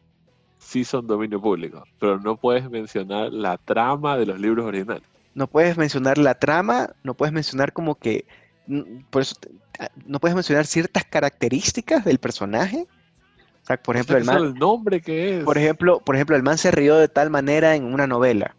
sí 0.58 0.84
son 0.84 1.06
dominio 1.06 1.42
público, 1.42 1.84
pero 2.00 2.20
no 2.20 2.38
puedes 2.38 2.70
mencionar 2.70 3.32
la 3.32 3.58
trama 3.58 4.18
de 4.18 4.26
los 4.26 4.40
libros 4.40 4.66
originales. 4.66 5.04
No 5.34 5.48
puedes 5.48 5.78
mencionar 5.78 6.18
la 6.18 6.40
trama, 6.40 6.96
no 7.04 7.14
puedes 7.14 7.34
mencionar 7.34 7.74
como 7.74 7.96
que, 7.96 8.26
por 9.10 9.22
eso, 9.22 9.36
ah, 9.80 9.90
no 10.06 10.20
puedes 10.20 10.36
mencionar 10.36 10.66
ciertas 10.66 11.06
características 11.06 12.06
del 12.06 12.20
personaje. 12.20 12.88
O 13.64 13.66
sea, 13.66 13.78
por 13.78 13.96
ejemplo, 13.96 14.18
el 14.18 14.24
man, 14.24 14.38
el 14.38 14.54
nombre 14.56 15.02
que 15.02 15.40
es. 15.40 15.44
Por 15.44 15.58
ejemplo, 15.58 16.00
por 16.00 16.16
ejemplo, 16.16 16.36
el 16.36 16.44
man 16.44 16.58
se 16.58 16.72
rió 16.72 16.98
de 16.98 17.08
tal 17.08 17.30
manera 17.30 17.76
en 17.76 17.86
una 17.86 18.08
novela. 18.08 18.56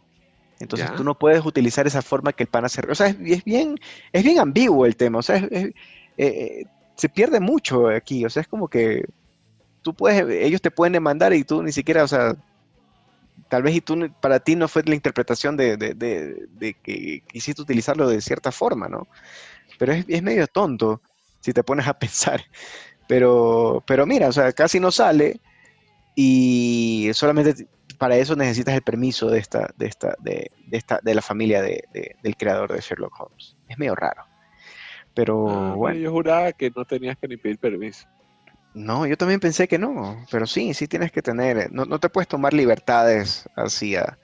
Entonces 0.59 0.91
tú 0.95 1.05
no 1.05 1.19
puedes 1.19 1.45
utilizar 1.45 1.87
esa 1.87 2.01
forma 2.01 2.33
que 2.33 2.45
el 2.45 2.49
pana 2.49 2.71
se... 2.71 2.81
O 2.91 2.95
sea, 2.95 3.09
es, 3.09 3.45
bien, 3.45 3.79
es 4.11 4.25
bien 4.25 4.39
ambiguo 4.39 4.87
el 4.87 4.97
tema. 4.97 5.19
O 5.19 5.23
sea, 5.23 5.37
eh, 5.37 5.75
eh, 6.17 6.65
se 6.95 7.09
pierde 7.11 7.41
mucho 7.41 7.89
aquí. 7.89 8.25
O 8.25 8.31
sea, 8.31 8.41
es 8.41 8.49
como 8.49 8.69
que 8.69 9.05
tú 9.83 9.95
puedes, 9.95 10.27
ellos 10.29 10.63
te 10.63 10.71
pueden 10.71 10.95
demandar 10.95 11.35
y 11.35 11.45
tú 11.45 11.63
ni 11.63 11.73
siquiera, 11.73 12.05
o 12.05 12.09
sea, 12.09 12.35
tal 13.49 13.63
vez 13.63 13.77
y 13.77 13.81
tú, 13.81 14.11
para 14.21 14.41
ti 14.41 14.57
no 14.57 14.67
fue 14.67 14.83
la 14.85 14.95
interpretación 14.95 15.57
de, 15.57 15.77
que 16.83 17.23
quisiste 17.29 17.63
utilizarlo 17.63 18.09
de 18.09 18.21
cierta 18.21 18.51
forma, 18.51 18.89
¿no? 18.89 19.07
Pero 19.79 19.93
es, 19.93 20.05
es, 20.09 20.23
medio 20.23 20.47
tonto 20.47 21.01
si 21.41 21.53
te 21.53 21.65
pones 21.65 21.87
a 21.87 21.95
pensar. 21.99 22.43
Pero, 23.09 23.83
pero 23.87 24.07
mira, 24.07 24.29
o 24.29 24.33
sea, 24.33 24.53
casi 24.53 24.81
no 24.81 24.91
sale 24.91 25.41
y 26.15 27.11
solamente 27.13 27.67
para 27.99 28.17
eso 28.17 28.37
necesitas 28.37 28.75
el 28.75 28.83
permiso 28.83 29.29
de 29.29 29.39
esta, 29.39 29.71
de 29.77 29.87
esta, 29.87 30.17
de, 30.21 30.51
esta, 30.71 31.01
de 31.03 31.15
la 31.15 31.23
familia 31.23 31.63
del 31.63 32.37
creador 32.37 32.73
de 32.73 32.81
Sherlock 32.81 33.21
Holmes. 33.21 33.57
Es 33.69 33.79
medio 33.79 33.95
raro. 33.95 34.25
Pero 35.15 35.49
ah, 35.49 35.75
bueno. 35.75 35.99
Yo 35.99 36.11
juraba 36.11 36.53
que 36.53 36.71
no 36.75 36.85
tenías 36.85 37.17
que 37.17 37.29
ni 37.29 37.37
pedir 37.37 37.59
permiso. 37.59 38.07
No, 38.75 39.07
yo 39.07 39.17
también 39.17 39.41
pensé 39.41 39.67
que 39.67 39.79
no, 39.79 40.27
pero 40.31 40.47
sí, 40.47 40.75
sí 40.75 40.87
tienes 40.87 41.11
que 41.11 41.23
tener, 41.23 41.73
no, 41.73 41.87
no 41.87 41.99
te 41.99 42.11
puedes 42.11 42.29
tomar 42.29 42.53
libertades 42.53 43.49
así 43.57 43.97
a, 43.97 44.19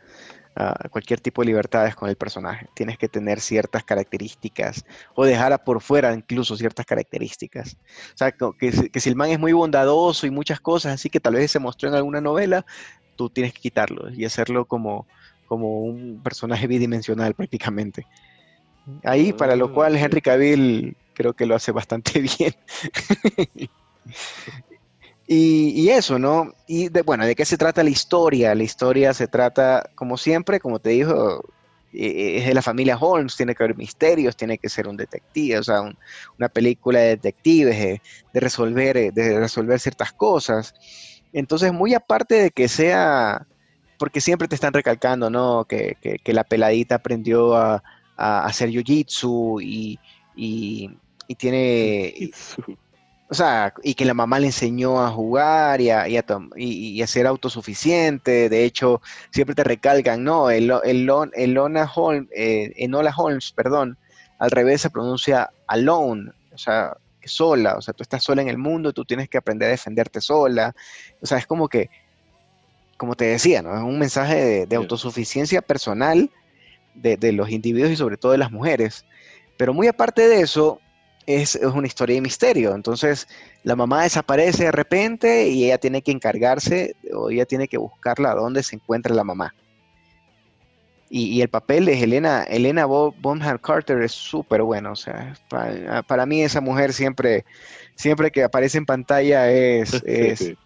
cualquier 0.90 1.20
tipo 1.20 1.42
de 1.42 1.46
libertades 1.46 1.94
con 1.94 2.08
el 2.08 2.16
personaje. 2.16 2.68
Tienes 2.74 2.98
que 2.98 3.08
tener 3.08 3.40
ciertas 3.40 3.84
características 3.84 4.84
o 5.14 5.24
dejar 5.24 5.64
por 5.64 5.80
fuera 5.80 6.12
incluso 6.12 6.56
ciertas 6.56 6.86
características. 6.86 7.76
O 8.14 8.16
sea, 8.16 8.32
que, 8.32 8.90
que 8.90 9.00
si 9.00 9.08
el 9.08 9.16
man 9.16 9.30
es 9.30 9.38
muy 9.38 9.52
bondadoso 9.52 10.26
y 10.26 10.30
muchas 10.30 10.60
cosas, 10.60 10.94
así 10.94 11.08
que 11.10 11.20
tal 11.20 11.34
vez 11.34 11.50
se 11.50 11.58
mostró 11.58 11.88
en 11.88 11.94
alguna 11.94 12.20
novela, 12.20 12.66
tú 13.16 13.30
tienes 13.30 13.52
que 13.52 13.60
quitarlo 13.60 14.10
y 14.10 14.24
hacerlo 14.24 14.66
como, 14.66 15.06
como 15.46 15.80
un 15.80 16.22
personaje 16.22 16.66
bidimensional 16.66 17.34
prácticamente. 17.34 18.06
Ahí, 19.04 19.32
para 19.32 19.54
lo 19.56 19.72
cual 19.72 19.94
ah, 19.94 20.00
Henry 20.00 20.20
Cavill 20.20 20.96
creo 21.14 21.34
que 21.34 21.46
lo 21.46 21.54
hace 21.54 21.72
bastante 21.72 22.20
bien. 22.38 22.54
Y, 25.26 25.88
eso, 25.88 26.18
¿no? 26.18 26.52
Y 26.66 26.88
de, 26.88 27.02
bueno, 27.02 27.24
¿de 27.26 27.34
qué 27.34 27.44
se 27.44 27.56
trata 27.56 27.82
la 27.82 27.90
historia? 27.90 28.54
La 28.54 28.62
historia 28.62 29.14
se 29.14 29.28
trata, 29.28 29.88
como 29.94 30.16
siempre, 30.16 30.60
como 30.60 30.78
te 30.78 30.90
dijo, 30.90 31.44
e, 31.92 32.06
e, 32.06 32.38
es 32.38 32.46
de 32.46 32.54
la 32.54 32.62
familia 32.62 32.98
Holmes, 32.98 33.36
tiene 33.36 33.54
que 33.54 33.62
haber 33.62 33.76
misterios, 33.76 34.36
tiene 34.36 34.58
que 34.58 34.68
ser 34.68 34.88
un 34.88 34.96
detective, 34.96 35.58
o 35.58 35.62
sea, 35.62 35.82
una 36.38 36.48
película 36.48 37.00
de 37.00 37.08
detectives, 37.10 37.78
de, 37.78 38.00
resolver, 38.40 39.12
de 39.12 39.38
resolver 39.38 39.80
ciertas 39.80 40.12
cosas. 40.12 40.74
Entonces, 41.32 41.72
muy 41.72 41.94
aparte 41.94 42.34
de 42.34 42.50
que 42.50 42.68
sea, 42.68 43.46
porque 43.98 44.20
siempre 44.20 44.48
te 44.48 44.54
están 44.54 44.72
recalcando, 44.72 45.30
¿no? 45.30 45.64
Que, 45.64 45.96
la 46.26 46.44
peladita 46.44 46.96
aprendió 46.96 47.54
a, 47.56 47.82
hacer 48.16 48.70
jiu-jitsu 48.70 49.62
y, 49.62 49.98
y, 50.36 51.34
tiene... 51.36 52.30
o 53.32 53.34
sea, 53.34 53.72
y 53.82 53.94
que 53.94 54.04
la 54.04 54.12
mamá 54.12 54.38
le 54.38 54.48
enseñó 54.48 55.02
a 55.02 55.10
jugar 55.10 55.80
y 55.80 55.88
a, 55.88 56.06
y 56.06 57.00
a, 57.00 57.06
ser 57.06 57.26
autosuficiente. 57.26 58.50
De 58.50 58.64
hecho, 58.66 59.00
siempre 59.30 59.54
te 59.54 59.64
recalcan, 59.64 60.22
¿no? 60.22 60.50
El, 60.50 60.70
el, 60.84 61.10
el 61.34 61.58
Holmes, 61.58 62.28
eh, 62.36 62.74
Enola 62.76 63.14
Holmes, 63.16 63.52
perdón, 63.52 63.96
al 64.38 64.50
revés 64.50 64.82
se 64.82 64.90
pronuncia 64.90 65.48
alone. 65.66 66.30
O 66.52 66.58
sea, 66.58 66.94
sola, 67.24 67.76
o 67.78 67.80
sea, 67.80 67.94
tú 67.94 68.02
estás 68.02 68.22
sola 68.22 68.42
en 68.42 68.48
el 68.48 68.58
mundo, 68.58 68.92
tú 68.92 69.06
tienes 69.06 69.30
que 69.30 69.38
aprender 69.38 69.68
a 69.68 69.70
defenderte 69.70 70.20
sola, 70.20 70.74
o 71.22 71.24
sea, 71.24 71.38
es 71.38 71.46
como 71.46 71.70
que, 71.70 71.88
como 72.98 73.14
te 73.14 73.24
decía, 73.24 73.62
¿no? 73.62 73.74
Es 73.74 73.82
un 73.82 73.98
mensaje 73.98 74.66
de, 74.66 74.76
autosuficiencia 74.76 75.62
personal 75.62 76.28
de, 76.94 77.32
los 77.32 77.48
individuos 77.48 77.92
y 77.92 77.96
sobre 77.96 78.18
todo 78.18 78.32
de 78.32 78.38
las 78.38 78.52
mujeres, 78.52 79.06
pero 79.56 79.72
muy 79.72 79.86
aparte 79.86 80.28
de 80.28 80.42
eso, 80.42 80.82
es, 81.26 81.56
una 81.56 81.86
historia 81.86 82.14
de 82.14 82.20
misterio, 82.20 82.74
entonces 82.74 83.28
la 83.64 83.76
mamá 83.76 84.02
desaparece 84.02 84.64
de 84.64 84.72
repente 84.72 85.48
y 85.48 85.64
ella 85.64 85.78
tiene 85.78 86.02
que 86.02 86.12
encargarse 86.12 86.96
o 87.14 87.30
ella 87.30 87.46
tiene 87.46 87.68
que 87.68 87.78
buscarla 87.78 88.32
a 88.32 88.34
dónde 88.34 88.62
se 88.62 88.76
encuentra 88.76 89.14
la 89.14 89.24
mamá. 89.24 89.54
Y, 91.14 91.42
el 91.42 91.50
papel 91.50 91.84
de 91.84 92.02
Helena, 92.02 92.42
Helena 92.44 92.86
Bonham 92.86 93.58
Carter 93.58 94.00
es 94.00 94.12
súper 94.12 94.62
bueno. 94.62 94.92
O 94.92 94.96
sea, 94.96 95.34
para, 96.06 96.24
mí 96.24 96.42
esa 96.42 96.62
mujer 96.62 96.94
siempre, 96.94 97.44
siempre 97.96 98.30
que 98.30 98.42
aparece 98.42 98.78
en 98.78 98.86
pantalla 98.86 99.52
es... 99.52 99.90
sí, 99.92 100.56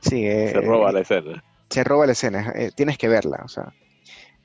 se 0.00 0.60
roba 0.62 0.90
la 0.90 1.00
escena. 1.00 1.44
Se 1.68 1.84
roba 1.84 2.06
la 2.06 2.12
escena, 2.12 2.50
eh, 2.56 2.70
tienes 2.74 2.96
que 2.96 3.08
verla. 3.08 3.42
O 3.44 3.48
sea. 3.48 3.74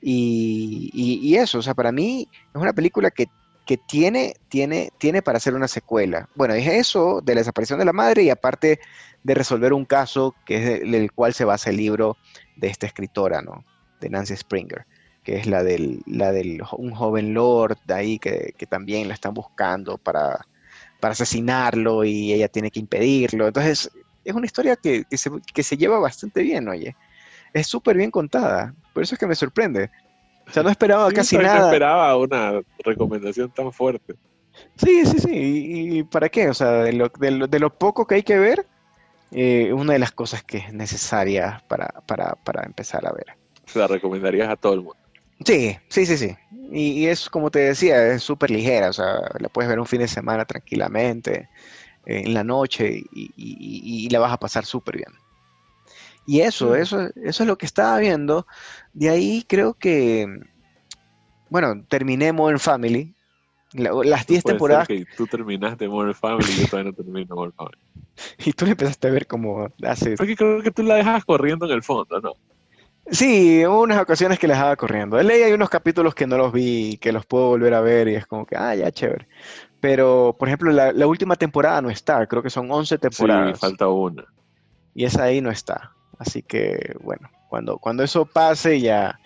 Y, 0.02 0.90
y, 0.92 1.36
eso, 1.36 1.58
o 1.58 1.62
sea, 1.62 1.72
para 1.72 1.90
mí 1.90 2.28
es 2.54 2.60
una 2.60 2.74
película 2.74 3.10
que 3.10 3.26
que 3.66 3.76
tiene, 3.76 4.36
tiene, 4.48 4.92
tiene 4.96 5.22
para 5.22 5.38
hacer 5.38 5.54
una 5.54 5.68
secuela. 5.68 6.28
Bueno, 6.36 6.54
es 6.54 6.66
eso 6.68 7.20
de 7.22 7.34
la 7.34 7.40
desaparición 7.40 7.80
de 7.80 7.84
la 7.84 7.92
madre 7.92 8.22
y 8.22 8.30
aparte 8.30 8.78
de 9.24 9.34
resolver 9.34 9.72
un 9.72 9.84
caso 9.84 10.36
que 10.46 10.56
es 10.56 10.82
el, 10.82 11.12
cual 11.12 11.34
se 11.34 11.44
basa 11.44 11.70
el 11.70 11.76
libro 11.76 12.16
de 12.54 12.68
esta 12.68 12.86
escritora, 12.86 13.42
¿no? 13.42 13.64
De 14.00 14.08
Nancy 14.08 14.36
Springer, 14.36 14.86
que 15.24 15.36
es 15.36 15.46
la 15.46 15.64
del, 15.64 16.00
la 16.06 16.30
del 16.30 16.62
un 16.78 16.94
joven 16.94 17.34
lord 17.34 17.76
de 17.86 17.94
ahí 17.94 18.18
que, 18.20 18.54
también 18.70 19.08
la 19.08 19.14
están 19.14 19.34
buscando 19.34 19.98
para, 19.98 20.46
para 21.00 21.12
asesinarlo 21.12 22.04
y 22.04 22.32
ella 22.32 22.46
tiene 22.46 22.70
que 22.70 22.78
impedirlo. 22.78 23.48
Entonces, 23.48 23.90
es 24.24 24.34
una 24.34 24.46
historia 24.46 24.76
que, 24.76 25.04
se, 25.10 25.30
que 25.52 25.64
se 25.64 25.76
lleva 25.76 25.98
bastante 25.98 26.42
bien, 26.42 26.68
oye. 26.68 26.94
Es 27.52 27.66
súper 27.66 27.96
bien 27.96 28.12
contada. 28.12 28.74
Por 28.92 29.02
eso 29.02 29.14
es 29.14 29.18
que 29.18 29.26
me 29.26 29.34
sorprende. 29.34 29.90
O 30.46 30.52
sea, 30.52 30.62
no 30.62 30.70
esperaba 30.70 31.10
casi 31.12 31.36
nada. 31.36 31.60
No 31.60 31.66
esperaba 31.66 32.16
una 32.16 32.60
recomendación 32.78 33.50
tan 33.50 33.72
fuerte. 33.72 34.14
Sí, 34.76 35.04
sí, 35.06 35.18
sí. 35.18 35.98
¿Y, 35.98 36.02
para 36.04 36.28
qué? 36.28 36.48
O 36.48 36.54
sea, 36.54 36.84
de 36.84 36.92
lo, 36.92 37.08
de 37.08 37.58
lo, 37.58 37.70
poco 37.70 38.06
que 38.06 38.16
hay 38.16 38.22
que 38.22 38.38
ver, 38.38 38.66
eh, 39.32 39.72
una 39.72 39.94
de 39.94 39.98
las 39.98 40.12
cosas 40.12 40.42
que 40.42 40.58
es 40.58 40.72
necesaria 40.72 41.62
para, 41.68 41.88
para, 42.06 42.36
para 42.36 42.64
empezar 42.64 43.06
a 43.06 43.12
ver. 43.12 43.36
Se 43.66 43.78
la 43.78 43.86
recomendarías 43.86 44.48
a 44.48 44.56
todo 44.56 44.74
el 44.74 44.80
mundo. 44.80 44.96
Sí, 45.44 45.76
sí, 45.88 46.06
sí, 46.06 46.16
sí. 46.16 46.36
Y, 46.72 47.06
es 47.06 47.28
como 47.28 47.50
te 47.50 47.60
decía, 47.60 48.06
es 48.12 48.22
súper 48.22 48.50
ligera, 48.50 48.88
o 48.88 48.92
sea, 48.92 49.20
la 49.38 49.48
puedes 49.48 49.68
ver 49.68 49.78
un 49.78 49.86
fin 49.86 50.00
de 50.00 50.08
semana 50.08 50.44
tranquilamente, 50.44 51.48
eh, 52.06 52.22
en 52.24 52.34
la 52.34 52.42
noche, 52.42 53.02
y, 53.12 53.32
y, 53.36 54.08
la 54.08 54.18
vas 54.18 54.32
a 54.32 54.38
pasar 54.38 54.64
súper 54.64 54.96
bien. 54.96 55.12
Y 56.26 56.40
eso, 56.40 56.74
eso, 56.74 57.08
eso 57.22 57.42
es 57.42 57.46
lo 57.46 57.56
que 57.56 57.66
estaba 57.66 57.98
viendo. 57.98 58.46
De 58.92 59.08
ahí 59.08 59.44
creo 59.48 59.74
que, 59.74 60.26
bueno, 61.48 61.84
terminé 61.88 62.32
Modern 62.32 62.58
Family. 62.58 63.14
las 63.72 64.26
10 64.26 64.42
temporadas. 64.42 64.88
Que 64.88 65.04
tú 65.16 65.26
terminaste 65.26 65.88
Modern 65.88 66.14
Family 66.14 66.50
y 66.50 66.60
yo 66.62 66.66
todavía 66.66 66.90
no 66.90 66.96
termino 66.96 67.34
Modern 67.36 67.52
Family. 67.52 67.78
y 68.44 68.52
tú 68.52 68.64
le 68.64 68.72
empezaste 68.72 69.06
a 69.06 69.10
ver 69.12 69.26
como 69.26 69.68
hace. 69.84 70.16
Porque 70.16 70.36
creo 70.36 70.62
que 70.62 70.72
tú 70.72 70.82
la 70.82 70.96
dejas 70.96 71.24
corriendo 71.24 71.66
en 71.66 71.72
el 71.72 71.82
fondo, 71.82 72.20
¿no? 72.20 72.32
Sí, 73.08 73.64
hubo 73.64 73.82
unas 73.82 74.02
ocasiones 74.02 74.38
que 74.40 74.48
la 74.48 74.54
dejaba 74.54 74.74
corriendo. 74.74 75.22
Ley 75.22 75.42
hay 75.42 75.52
unos 75.52 75.70
capítulos 75.70 76.12
que 76.12 76.26
no 76.26 76.36
los 76.36 76.52
vi, 76.52 76.98
que 76.98 77.12
los 77.12 77.24
puedo 77.24 77.48
volver 77.50 77.72
a 77.74 77.80
ver 77.80 78.08
y 78.08 78.16
es 78.16 78.26
como 78.26 78.44
que, 78.44 78.56
ah, 78.56 78.74
ya, 78.74 78.90
chévere. 78.90 79.28
Pero, 79.80 80.34
por 80.36 80.48
ejemplo, 80.48 80.72
la, 80.72 80.90
la 80.90 81.06
última 81.06 81.36
temporada 81.36 81.80
no 81.80 81.88
está, 81.88 82.26
creo 82.26 82.42
que 82.42 82.50
son 82.50 82.68
11 82.68 82.98
temporadas. 82.98 83.52
Sí, 83.52 83.60
falta 83.60 83.86
una. 83.86 84.24
Y 84.92 85.04
esa 85.04 85.24
ahí 85.24 85.40
no 85.40 85.50
está. 85.50 85.92
Así 86.18 86.42
que, 86.42 86.96
bueno, 87.02 87.30
cuando, 87.48 87.78
cuando 87.78 88.02
eso 88.02 88.24
pase 88.24 88.80
ya, 88.80 89.18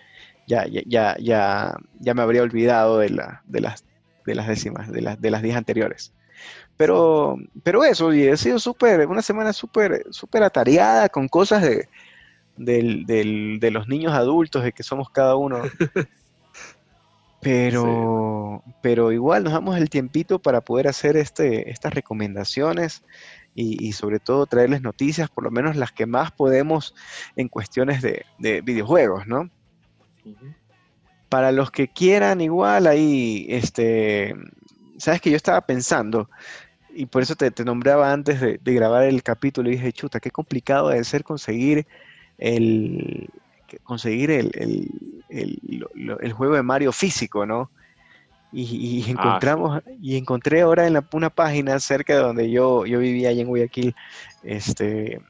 ya, 0.47 0.65
ya, 0.67 1.15
ya, 1.19 1.75
ya, 1.99 2.13
me 2.13 2.21
habría 2.21 2.43
olvidado 2.43 2.99
de, 2.99 3.09
la, 3.09 3.41
de, 3.45 3.61
las, 3.61 3.85
de 4.25 4.35
las 4.35 4.47
décimas, 4.47 4.91
de, 4.91 5.01
las, 5.01 5.21
de 5.21 5.31
las 5.31 5.41
10 5.41 5.55
anteriores. 5.55 6.13
Pero, 6.77 7.37
pero 7.63 7.83
eso, 7.83 8.13
y 8.13 8.27
ha 8.27 8.37
sido 8.37 8.59
súper, 8.59 9.07
una 9.07 9.21
semana 9.21 9.53
súper, 9.53 10.05
súper 10.09 10.43
atareada 10.43 11.09
con 11.09 11.27
cosas 11.27 11.61
de, 11.61 11.87
de 12.57 13.71
los 13.71 13.87
niños 13.87 14.13
adultos, 14.13 14.63
de 14.63 14.71
que 14.71 14.83
somos 14.83 15.09
cada 15.09 15.35
uno. 15.35 15.61
Pero, 17.41 18.63
pero 18.83 19.11
igual 19.11 19.43
nos 19.43 19.53
damos 19.53 19.75
el 19.75 19.89
tiempito 19.89 20.37
para 20.37 20.61
poder 20.61 20.87
hacer 20.87 21.17
este, 21.17 21.71
estas 21.71 21.91
recomendaciones 21.91 23.03
y, 23.53 23.91
sobre 23.91 24.19
todo 24.19 24.45
traerles 24.45 24.81
noticias, 24.81 25.29
por 25.29 25.43
lo 25.43 25.51
menos 25.51 25.75
las 25.75 25.91
que 25.91 26.05
más 26.05 26.31
podemos 26.31 26.95
en 27.35 27.49
cuestiones 27.49 28.01
de, 28.01 28.25
videojuegos, 28.61 29.27
¿no? 29.27 29.49
Para 31.29 31.51
los 31.51 31.71
que 31.71 31.87
quieran 31.87 32.41
igual 32.41 32.87
ahí, 32.87 33.45
este, 33.49 34.35
sabes 34.97 35.21
que 35.21 35.31
yo 35.31 35.35
estaba 35.35 35.61
pensando, 35.61 36.29
y 36.93 37.05
por 37.05 37.21
eso 37.21 37.35
te, 37.35 37.51
nombraba 37.63 38.13
antes 38.13 38.39
de, 38.39 38.59
grabar 38.63 39.03
el 39.03 39.21
capítulo, 39.21 39.69
y 39.69 39.73
dije, 39.73 39.91
chuta, 39.91 40.19
qué 40.19 40.31
complicado 40.31 40.89
debe 40.89 41.03
ser 41.03 41.23
conseguir 41.23 41.85
el 42.37 43.29
conseguir 43.83 44.31
el, 44.31 44.51
el 45.29 46.33
juego 46.33 46.55
de 46.55 46.63
Mario 46.63 46.91
físico, 46.91 47.45
¿no? 47.45 47.69
Y, 48.53 49.03
ah, 49.07 49.11
encontramos, 49.11 49.81
y 50.01 50.17
encontré 50.17 50.61
ahora 50.61 50.85
en 50.85 51.01
una 51.13 51.29
página 51.29 51.79
cerca 51.79 52.15
de 52.15 52.19
donde 52.19 52.51
yo, 52.51 52.85
yo 52.85 52.99
vivía, 52.99 53.29
allá 53.29 53.41
en 53.41 53.47
Guayaquil, 53.47 53.95
este, 54.43 55.21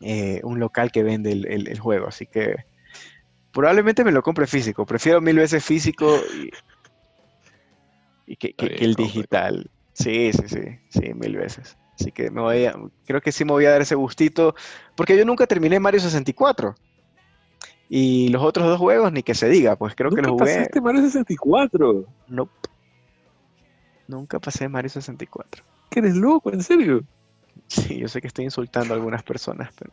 eh, 0.00 0.40
un 0.44 0.60
local 0.60 0.92
que 0.92 1.02
vende 1.02 1.32
el, 1.32 1.78
juego. 1.80 2.06
Así 2.06 2.26
que 2.26 2.56
probablemente 3.52 4.04
me 4.04 4.12
lo 4.12 4.22
compre 4.22 4.46
físico. 4.46 4.86
Prefiero 4.86 5.20
mil 5.20 5.36
veces 5.36 5.64
físico 5.64 6.20
y, 8.26 8.36
que, 8.36 8.54
el 8.58 8.94
digital. 8.94 9.68
Sí, 9.92 10.32
sí, 10.32 10.48
sí, 10.48 10.78
sí, 10.88 11.14
mil 11.14 11.36
veces. 11.36 11.76
Así 11.98 12.12
que 12.12 12.30
me 12.30 12.40
voy 12.40 12.64
a, 12.66 12.74
creo 13.04 13.20
que 13.20 13.32
sí 13.32 13.44
me 13.44 13.52
voy 13.52 13.66
a 13.66 13.70
dar 13.70 13.82
ese 13.82 13.94
gustito, 13.94 14.54
porque 14.96 15.16
yo 15.16 15.24
nunca 15.24 15.46
terminé 15.46 15.78
Mario 15.78 16.00
64. 16.00 16.74
Y 17.94 18.30
los 18.30 18.42
otros 18.42 18.66
dos 18.66 18.78
juegos, 18.78 19.12
ni 19.12 19.22
que 19.22 19.34
se 19.34 19.50
diga, 19.50 19.76
pues 19.76 19.94
creo 19.94 20.10
que 20.10 20.22
los 20.22 20.30
jugué. 20.30 20.46
pasaste 20.46 20.80
Mario 20.80 21.02
64? 21.02 22.06
No. 22.28 22.48
Nunca 24.08 24.40
pasé 24.40 24.66
Mario 24.66 24.88
64. 24.88 25.62
¿Qué 25.90 25.98
eres 25.98 26.16
loco? 26.16 26.50
¿En 26.50 26.62
serio? 26.62 27.04
Sí, 27.66 27.98
yo 27.98 28.08
sé 28.08 28.22
que 28.22 28.28
estoy 28.28 28.46
insultando 28.46 28.94
a 28.94 28.96
algunas 28.96 29.22
personas, 29.22 29.74
pero. 29.78 29.90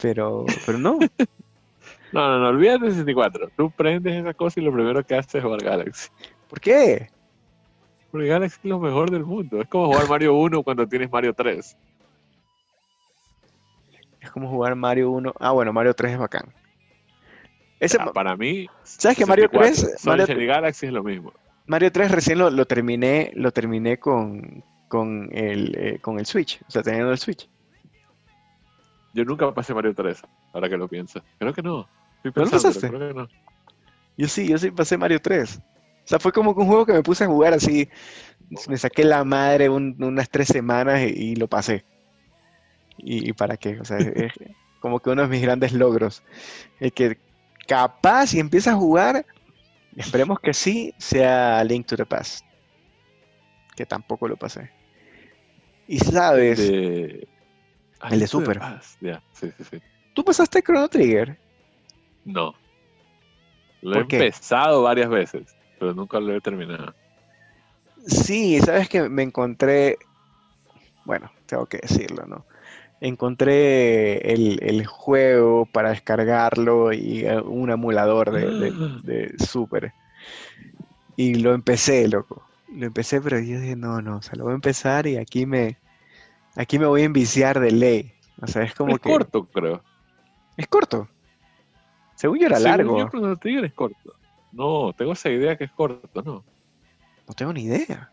Pero, 0.00 0.46
pero 0.64 0.78
no. 0.78 1.00
no, 2.12 2.28
no, 2.28 2.38
no, 2.38 2.48
olvídate 2.50 2.84
de 2.84 2.90
64. 2.92 3.50
Tú 3.56 3.72
prendes 3.72 4.14
esa 4.14 4.32
cosa 4.32 4.60
y 4.60 4.62
lo 4.62 4.72
primero 4.72 5.04
que 5.04 5.16
haces 5.16 5.34
es 5.34 5.42
jugar 5.42 5.64
Galaxy. 5.64 6.10
¿Por 6.48 6.60
qué? 6.60 7.10
Porque 8.12 8.28
Galaxy 8.28 8.60
es 8.62 8.70
lo 8.70 8.78
mejor 8.78 9.10
del 9.10 9.24
mundo. 9.24 9.60
Es 9.60 9.68
como 9.68 9.86
jugar 9.86 10.08
Mario 10.08 10.34
1 10.36 10.62
cuando 10.62 10.86
tienes 10.86 11.10
Mario 11.10 11.34
3. 11.34 11.76
Como 14.36 14.50
jugar 14.50 14.74
Mario 14.74 15.12
1. 15.12 15.32
Ah, 15.40 15.52
bueno, 15.52 15.72
Mario 15.72 15.94
3 15.94 16.12
es 16.12 16.18
bacán. 16.18 16.52
Ese, 17.80 17.96
para 18.12 18.36
mí, 18.36 18.66
¿sabes 18.82 19.16
que 19.16 19.24
Mario 19.24 19.48
3? 19.50 20.04
Mario 20.04 20.26
Galaxy 20.46 20.84
es 20.84 20.92
lo 20.92 21.02
mismo. 21.02 21.32
Mario 21.64 21.90
3 21.90 22.10
recién 22.10 22.38
lo, 22.38 22.66
terminé, 22.66 23.32
lo 23.34 23.50
terminé 23.50 23.98
con, 23.98 24.62
con, 24.88 25.30
el, 25.32 25.74
eh, 25.78 25.98
con 26.02 26.18
el 26.18 26.26
Switch, 26.26 26.60
o 26.68 26.70
sea, 26.70 26.82
teniendo 26.82 27.12
el 27.12 27.18
Switch. 27.18 27.48
Yo 29.14 29.24
nunca 29.24 29.50
pasé 29.54 29.72
Mario 29.72 29.94
3, 29.94 30.22
ahora 30.52 30.68
que 30.68 30.76
lo 30.76 30.86
pienso. 30.86 31.22
Creo 31.38 31.54
que 31.54 31.62
no. 31.62 31.88
¿No 32.22 32.32
lo 32.34 32.50
pasaste? 32.50 32.90
Creo 32.90 33.08
que 33.08 33.14
no. 33.14 33.28
Yo 34.18 34.28
sí, 34.28 34.46
yo 34.48 34.58
sí 34.58 34.70
pasé 34.70 34.98
Mario 34.98 35.18
3. 35.18 35.56
O 35.56 35.62
sea, 36.04 36.18
fue 36.18 36.30
como 36.30 36.50
un 36.50 36.66
juego 36.66 36.84
que 36.84 36.92
me 36.92 37.02
puse 37.02 37.24
a 37.24 37.26
jugar 37.26 37.54
así. 37.54 37.88
Me 38.68 38.76
saqué 38.76 39.02
la 39.02 39.24
madre 39.24 39.70
unas 39.70 40.28
tres 40.28 40.48
semanas 40.48 41.00
y 41.00 41.36
lo 41.36 41.48
pasé 41.48 41.86
y, 42.98 43.32
para 43.32 43.56
qué. 43.56 43.80
O 43.80 43.84
sea, 43.84 43.98
es 43.98 44.32
como 44.80 45.00
que 45.00 45.10
uno 45.10 45.22
de 45.22 45.28
mis 45.28 45.42
grandes 45.42 45.72
logros. 45.72 46.22
Es 46.80 46.92
que 46.92 47.18
capaz 47.66 48.34
y 48.34 48.40
empieza 48.40 48.72
a 48.72 48.76
jugar, 48.76 49.26
esperemos 49.96 50.40
que 50.40 50.54
sí, 50.54 50.94
sea 50.98 51.62
Link 51.64 51.86
to 51.86 51.96
the 51.96 52.06
Past. 52.06 52.44
Que 53.74 53.86
tampoco 53.86 54.28
lo 54.28 54.36
pasé. 54.36 54.70
Y 55.88 55.98
sabes, 55.98 56.58
el 56.60 57.28
de 58.10 58.26
Super. 58.26 58.60
¿Tú 60.14 60.24
pasaste 60.24 60.62
Chrono 60.62 60.88
Trigger? 60.88 61.38
No. 62.24 62.54
Lo 63.82 63.96
he 63.96 64.00
empezado 64.00 64.82
varias 64.82 65.08
veces, 65.08 65.54
pero 65.78 65.94
nunca 65.94 66.18
lo 66.18 66.34
he 66.34 66.40
terminado. 66.40 66.94
Sí, 68.06 68.58
sabes 68.60 68.88
que 68.88 69.08
me 69.08 69.22
encontré, 69.22 69.98
bueno, 71.04 71.30
tengo 71.46 71.66
que 71.66 71.78
decirlo, 71.78 72.24
¿no? 72.26 72.46
Encontré 73.00 74.32
el, 74.32 74.86
juego 74.86 75.66
para 75.66 75.90
descargarlo 75.90 76.92
y 76.92 77.24
eh, 77.24 77.40
un 77.40 77.70
emulador 77.70 78.30
de, 79.02 79.34
Super. 79.38 79.92
Y 81.16 81.34
lo 81.34 81.54
empecé, 81.54 82.08
loco. 82.08 82.42
Lo 82.72 82.86
empecé, 82.86 83.20
pero 83.20 83.38
yo 83.38 83.60
dije, 83.60 83.76
no, 83.76 84.02
no, 84.02 84.18
o 84.18 84.22
sea, 84.22 84.34
lo 84.36 84.44
voy 84.44 84.52
a 84.52 84.56
empezar 84.56 85.06
y 85.06 85.16
aquí 85.16 85.46
me, 85.46 85.78
aquí 86.56 86.78
me 86.78 86.86
voy 86.86 87.02
a 87.02 87.06
enviciar 87.06 87.60
de 87.60 87.70
ley. 87.70 88.12
O 88.42 88.46
sea, 88.46 88.62
es 88.62 88.74
como 88.74 88.98
que... 88.98 89.10
corto, 89.10 89.44
creo. 89.46 89.82
Es 90.56 90.66
corto. 90.66 91.08
Según 92.16 92.38
yo 92.38 92.46
era 92.46 92.58
largo. 92.58 92.98
Yo 92.98 93.04
es 93.64 93.72
corto. 93.72 94.14
No, 94.52 94.92
tengo 94.94 95.12
esa 95.12 95.30
idea 95.30 95.56
que 95.56 95.64
es 95.64 95.70
corto, 95.70 96.22
¿no? 96.22 96.44
No 97.28 97.34
tengo 97.34 97.52
ni 97.52 97.64
idea. 97.64 98.10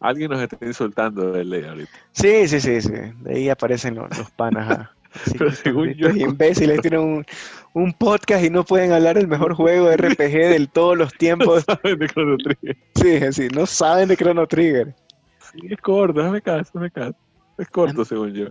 Alguien 0.00 0.30
nos 0.30 0.42
está 0.42 0.58
insultando 0.64 1.32
de 1.32 1.44
ley 1.44 1.64
ahorita. 1.64 1.90
Sí, 2.12 2.48
sí, 2.48 2.60
sí, 2.60 2.80
sí. 2.80 2.92
De 3.20 3.34
ahí 3.34 3.48
aparecen 3.48 3.94
los, 3.94 4.08
panas. 4.36 4.88
Pero 5.38 5.50
según 5.52 5.94
yo. 5.94 6.10
imbéciles 6.10 6.80
tienen 6.82 7.24
un, 7.72 7.92
podcast 7.94 8.44
y 8.44 8.50
no 8.50 8.64
pueden 8.64 8.92
hablar 8.92 9.16
del 9.16 9.28
mejor 9.28 9.54
juego 9.54 9.88
de 9.88 9.96
RPG 9.96 10.32
de 10.32 10.68
todos 10.70 10.96
los 10.96 11.12
tiempos. 11.14 11.64
No 11.66 11.74
saben 11.74 11.98
de 11.98 12.08
Chrono 12.08 12.36
Trigger. 12.36 12.76
Sí, 12.94 13.32
sí, 13.32 13.48
no 13.54 13.66
saben 13.66 14.08
de 14.08 14.16
Chrono 14.16 14.46
Trigger. 14.46 14.94
Sí, 15.38 15.60
es 15.70 15.80
corto, 15.80 16.20
déjame 16.20 16.42
caso, 16.42 16.70
déjame 16.74 16.90
caso. 16.90 17.16
Es 17.56 17.68
corto, 17.68 18.04
según 18.04 18.34
yo. 18.34 18.48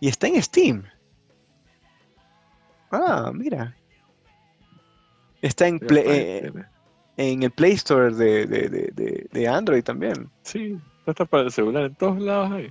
Y 0.00 0.08
está 0.08 0.26
en 0.26 0.42
Steam. 0.42 0.84
Ah, 2.90 3.30
mira. 3.34 3.74
Está 5.40 5.66
en 5.66 5.78
Play. 5.78 6.04
Eh, 6.06 6.52
en 7.16 7.42
el 7.42 7.50
Play 7.50 7.72
Store 7.72 8.14
de, 8.14 9.48
Android 9.48 9.82
también. 9.82 10.30
Sí, 10.42 10.78
está 11.06 11.24
para 11.24 11.44
el 11.44 11.50
celular 11.50 11.84
en 11.84 11.94
todos 11.94 12.20
lados 12.20 12.52
ahí. 12.52 12.70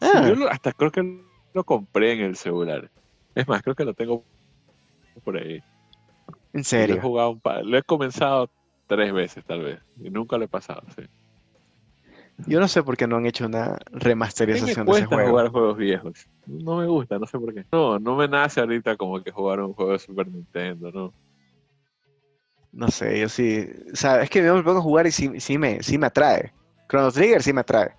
Ah. 0.00 0.32
yo 0.34 0.48
hasta 0.48 0.72
creo 0.72 0.90
que 0.90 1.22
lo 1.52 1.64
compré 1.64 2.12
en 2.12 2.20
el 2.20 2.36
celular. 2.36 2.90
Es 3.34 3.46
más, 3.48 3.62
creo 3.62 3.74
que 3.74 3.84
lo 3.84 3.94
tengo 3.94 4.24
por 5.24 5.36
ahí. 5.36 5.62
¿En 6.52 6.64
serio? 6.64 6.96
Lo 6.96 7.00
he, 7.00 7.04
jugado 7.04 7.30
un 7.30 7.40
par, 7.40 7.64
lo 7.64 7.78
he 7.78 7.82
comenzado 7.82 8.50
tres 8.86 9.12
veces 9.12 9.44
tal 9.44 9.62
vez 9.62 9.80
y 10.02 10.10
nunca 10.10 10.36
lo 10.36 10.44
he 10.44 10.48
pasado, 10.48 10.82
sí. 10.96 11.04
Yo 12.46 12.58
no 12.58 12.68
sé 12.68 12.82
por 12.82 12.96
qué 12.96 13.06
no 13.06 13.16
han 13.16 13.26
hecho 13.26 13.44
una 13.44 13.78
remasterización 13.92 14.86
de 14.86 14.92
ese 14.92 15.06
juego. 15.06 15.30
jugar 15.30 15.48
juegos 15.48 15.76
viejos. 15.76 16.26
No 16.46 16.78
me 16.78 16.86
gusta, 16.86 17.18
no 17.18 17.26
sé 17.26 17.38
por 17.38 17.52
qué. 17.52 17.66
No, 17.70 17.98
no 17.98 18.16
me 18.16 18.28
nace 18.28 18.60
ahorita 18.60 18.96
como 18.96 19.22
que 19.22 19.30
jugar 19.30 19.60
un 19.60 19.74
juego 19.74 19.92
de 19.92 19.98
Super 19.98 20.26
Nintendo, 20.26 20.90
¿no? 20.90 21.12
No 22.72 22.88
sé, 22.88 23.20
yo 23.20 23.28
sí. 23.28 23.68
O 23.92 23.96
sea, 23.96 24.22
es 24.22 24.30
que 24.30 24.42
me 24.42 24.62
pongo 24.62 24.78
a 24.78 24.82
jugar 24.82 25.06
y 25.06 25.10
sí, 25.10 25.40
sí, 25.40 25.58
me, 25.58 25.82
sí 25.82 25.98
me 25.98 26.06
atrae. 26.06 26.52
Chrono 26.88 27.10
Trigger 27.10 27.42
sí 27.42 27.52
me 27.52 27.60
atrae. 27.60 27.92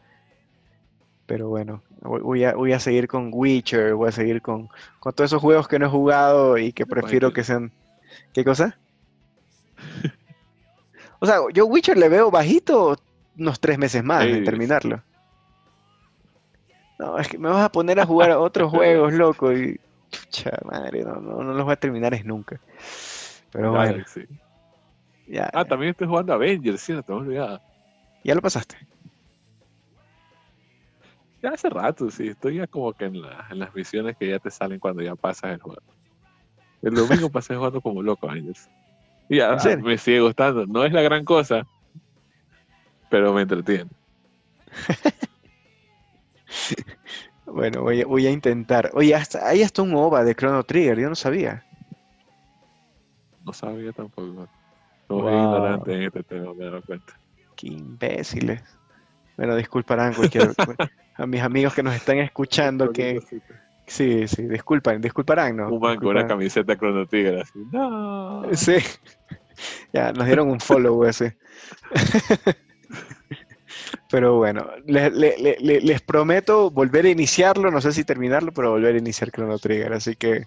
Pero 1.26 1.50
bueno, 1.50 1.82
voy 2.02 2.44
a, 2.44 2.56
voy 2.56 2.74
a 2.74 2.80
seguir 2.80 3.08
con 3.08 3.30
Witcher, 3.34 3.94
voy 3.94 4.10
a 4.10 4.12
seguir 4.12 4.42
con, 4.42 4.70
con 5.00 5.14
todos 5.14 5.30
esos 5.30 5.42
juegos 5.42 5.68
que 5.68 5.80
no 5.80 5.86
he 5.86 5.90
jugado 5.90 6.58
y 6.58 6.74
que 6.74 6.86
prefiero 6.86 7.32
que 7.32 7.44
sean. 7.44 7.72
¿Qué 8.34 8.44
cosa? 8.44 8.78
O 11.20 11.26
sea, 11.26 11.38
yo 11.54 11.68
Witcher 11.68 11.98
le 11.98 12.10
veo 12.10 12.32
bajito 12.32 12.98
unos 13.38 13.60
tres 13.60 13.78
meses 13.78 14.04
más 14.04 14.26
de 14.26 14.42
terminarlo. 14.42 15.02
No, 17.00 17.18
es 17.18 17.28
que 17.28 17.38
me 17.38 17.50
vas 17.50 17.64
a 17.64 17.72
poner 17.72 18.00
a 18.00 18.06
jugar 18.06 18.32
a 18.32 18.40
otros 18.40 18.70
juegos, 18.72 19.14
loco, 19.14 19.52
y. 19.54 19.80
Chucha 20.10 20.52
madre, 20.66 21.04
no, 21.06 21.16
no, 21.16 21.42
no 21.42 21.54
los 21.54 21.64
voy 21.64 21.74
a 21.74 21.78
terminar 21.78 22.14
es 22.14 22.26
nunca. 22.26 22.60
Pero 23.52 23.72
bueno. 23.72 24.04
Ah, 25.40 25.66
también 25.66 25.92
estoy 25.92 26.08
jugando 26.08 26.34
Avengers, 26.34 26.82
sí, 26.82 26.94
no 26.94 27.04
te 27.04 27.14
olvidado. 27.14 27.62
¿Ya 28.24 28.36
lo 28.36 28.42
pasaste? 28.42 28.78
Ya 31.42 31.50
hace 31.50 31.70
rato, 31.70 32.12
sí. 32.12 32.30
Estoy 32.30 32.58
ya 32.58 32.68
como 32.68 32.94
que 32.94 33.06
en, 33.06 33.22
las 33.22 33.74
misiones 33.74 34.16
que 34.18 34.30
ya 34.30 34.40
te 34.40 34.52
salen 34.52 34.80
cuando 34.80 35.02
ya 35.02 35.16
pasas 35.16 35.54
el 35.54 35.62
juego. 35.62 35.82
El 36.82 36.94
domingo 36.94 37.30
pasé 37.32 37.56
jugando 37.56 37.82
como 37.82 38.04
loco 38.04 38.30
Avengers. 38.30 38.70
Y 39.30 39.38
ya 39.38 39.58
me 39.82 39.98
sigue 39.98 40.20
gustando. 40.20 40.66
No 40.68 40.84
es 40.84 40.92
la 40.92 41.02
gran 41.02 41.24
cosa, 41.24 41.66
pero 43.10 43.34
me 43.34 43.44
entretiene. 43.44 43.90
bueno, 47.46 47.82
voy 47.82 48.28
a, 48.28 48.32
intentar. 48.32 48.92
Oye, 48.94 49.16
hasta, 49.16 49.48
hay 49.48 49.64
hasta 49.64 49.82
un 49.82 49.96
OVA 49.96 50.24
de 50.24 50.36
Chrono 50.36 50.64
Trigger, 50.64 51.00
yo 51.00 51.10
no 51.10 51.16
sabía. 51.16 51.66
No 53.46 53.54
sabía 53.54 53.92
tampoco. 53.94 54.48
No 55.18 55.24
wow. 55.24 55.84
en 55.88 56.04
este 56.04 56.24
tema, 56.24 56.54
me 56.54 56.66
doy 56.66 56.82
cuenta. 56.82 57.14
Qué 57.56 57.68
imbéciles. 57.68 58.62
Bueno, 59.38 59.56
disculparán 59.56 60.14
cualquier, 60.14 60.54
a 61.16 61.26
mis 61.26 61.42
amigos 61.42 61.74
que 61.74 61.84
nos 61.84 61.96
están 61.96 62.20
escuchando 62.20 62.92
que... 62.92 63.20
Sí, 63.88 64.28
sí, 64.28 64.44
disculpan, 64.44 65.02
disculparán, 65.02 65.58
¿no? 65.58 65.70
Un 65.70 65.82
man 65.82 65.98
con 65.98 66.10
una 66.10 66.26
camiseta 66.26 66.78
Chrono 66.78 67.06
Trigger 67.08 67.40
así. 67.40 67.60
No. 67.72 68.44
Sí. 68.54 68.76
Ya, 69.94 70.12
nos 70.12 70.26
dieron 70.26 70.50
un 70.50 70.60
follow 70.60 71.04
ese. 71.06 71.38
Pero 74.10 74.38
bueno, 74.38 74.68
les 74.86 76.02
prometo 76.02 76.72
volver 76.72 77.06
a 77.06 77.10
iniciarlo, 77.10 77.70
no 77.70 77.80
sé 77.80 77.92
si 77.92 78.04
terminarlo, 78.04 78.52
pero 78.52 78.72
volver 78.72 78.96
a 78.96 78.98
iniciar 78.98 79.32
Chrono 79.32 79.60
Trigger, 79.60 79.94
así 79.94 80.16
que... 80.16 80.46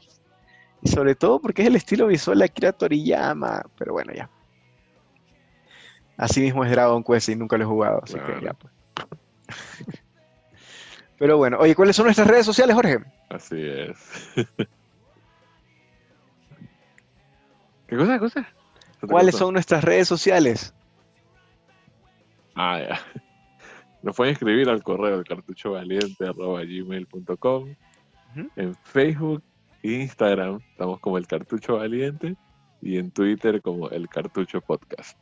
Y 0.82 0.88
sobre 0.88 1.14
todo 1.14 1.40
porque 1.40 1.62
es 1.62 1.68
el 1.68 1.76
estilo 1.76 2.08
visual 2.08 2.40
de 2.40 2.44
Akira 2.44 2.72
Toriyama, 2.72 3.62
pero 3.78 3.92
bueno, 3.92 4.12
ya. 4.12 4.28
Así 6.16 6.40
mismo 6.40 6.64
es 6.64 6.70
Dragon 6.70 7.02
Quest 7.02 7.28
y 7.28 7.36
nunca 7.36 7.56
lo 7.56 7.64
he 7.64 7.66
jugado, 7.66 8.00
así 8.02 8.14
que 8.14 8.44
ya 8.44 8.54
pues. 8.54 8.72
Pero 11.18 11.36
bueno, 11.36 11.58
oye, 11.60 11.74
¿cuáles 11.74 11.96
son 11.96 12.06
nuestras 12.06 12.28
redes 12.28 12.46
sociales, 12.46 12.74
Jorge? 12.74 13.04
Así 13.28 13.60
es. 13.60 14.32
¿Qué 17.86 17.96
cosa? 17.96 18.14
¿Qué 18.14 18.18
cosa? 18.18 18.48
¿Cuáles 19.08 19.36
son 19.36 19.52
nuestras 19.52 19.84
redes 19.84 20.08
sociales? 20.08 20.74
Ah, 22.54 22.80
ya. 22.80 22.98
Nos 24.02 24.16
pueden 24.16 24.32
escribir 24.32 24.68
al 24.68 24.82
correo 24.82 25.16
del 25.16 25.24
cartuchovaliente.gmail.com 25.24 27.74
En 28.56 28.74
Facebook 28.82 29.42
e 29.82 29.92
Instagram 29.92 30.60
estamos 30.70 31.00
como 31.00 31.16
el 31.18 31.26
Cartucho 31.26 31.76
Valiente 31.76 32.36
y 32.82 32.98
en 32.98 33.10
Twitter 33.10 33.62
como 33.62 33.88
el 33.90 34.08
Cartucho 34.08 34.60
Podcast. 34.60 35.18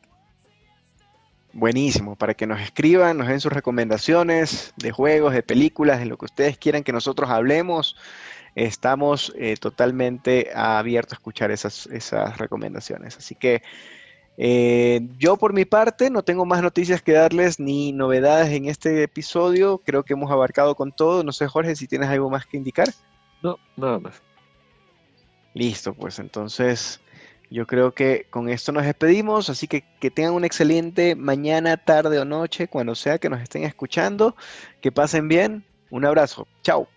Buenísimo, 1.54 2.16
para 2.16 2.32
que 2.32 2.46
nos 2.46 2.60
escriban, 2.60 3.18
nos 3.18 3.28
den 3.28 3.40
sus 3.40 3.52
recomendaciones 3.52 4.72
de 4.76 4.90
juegos, 4.90 5.34
de 5.34 5.42
películas, 5.42 5.98
de 5.98 6.06
lo 6.06 6.16
que 6.16 6.24
ustedes 6.24 6.56
quieran 6.56 6.82
que 6.82 6.92
nosotros 6.92 7.28
hablemos. 7.28 7.94
Estamos 8.54 9.34
eh, 9.36 9.56
totalmente 9.60 10.50
abiertos 10.54 11.12
a 11.12 11.16
escuchar 11.16 11.50
esas, 11.50 11.86
esas 11.88 12.38
recomendaciones. 12.38 13.18
Así 13.18 13.34
que 13.34 13.62
eh, 14.38 15.06
yo 15.18 15.36
por 15.36 15.52
mi 15.52 15.66
parte 15.66 16.08
no 16.08 16.22
tengo 16.22 16.46
más 16.46 16.62
noticias 16.62 17.02
que 17.02 17.12
darles 17.12 17.60
ni 17.60 17.92
novedades 17.92 18.48
en 18.48 18.66
este 18.66 19.02
episodio. 19.02 19.76
Creo 19.84 20.04
que 20.04 20.14
hemos 20.14 20.30
abarcado 20.30 20.74
con 20.74 20.90
todo. 20.90 21.22
No 21.22 21.32
sé, 21.32 21.48
Jorge, 21.48 21.76
si 21.76 21.86
tienes 21.86 22.08
algo 22.08 22.30
más 22.30 22.46
que 22.46 22.56
indicar. 22.56 22.88
No, 23.42 23.58
nada 23.76 23.98
más. 23.98 24.22
Listo, 25.52 25.92
pues 25.92 26.18
entonces 26.18 27.01
yo 27.52 27.66
creo 27.66 27.94
que 27.94 28.26
con 28.30 28.48
esto 28.48 28.72
nos 28.72 28.84
despedimos. 28.84 29.50
Así 29.50 29.68
que 29.68 29.84
que 30.00 30.10
tengan 30.10 30.34
una 30.34 30.46
excelente 30.46 31.14
mañana, 31.14 31.76
tarde 31.76 32.18
o 32.18 32.24
noche, 32.24 32.68
cuando 32.68 32.94
sea 32.94 33.18
que 33.18 33.28
nos 33.28 33.40
estén 33.40 33.64
escuchando. 33.64 34.36
Que 34.80 34.90
pasen 34.92 35.28
bien. 35.28 35.64
Un 35.90 36.04
abrazo. 36.04 36.46
Chao. 36.62 36.88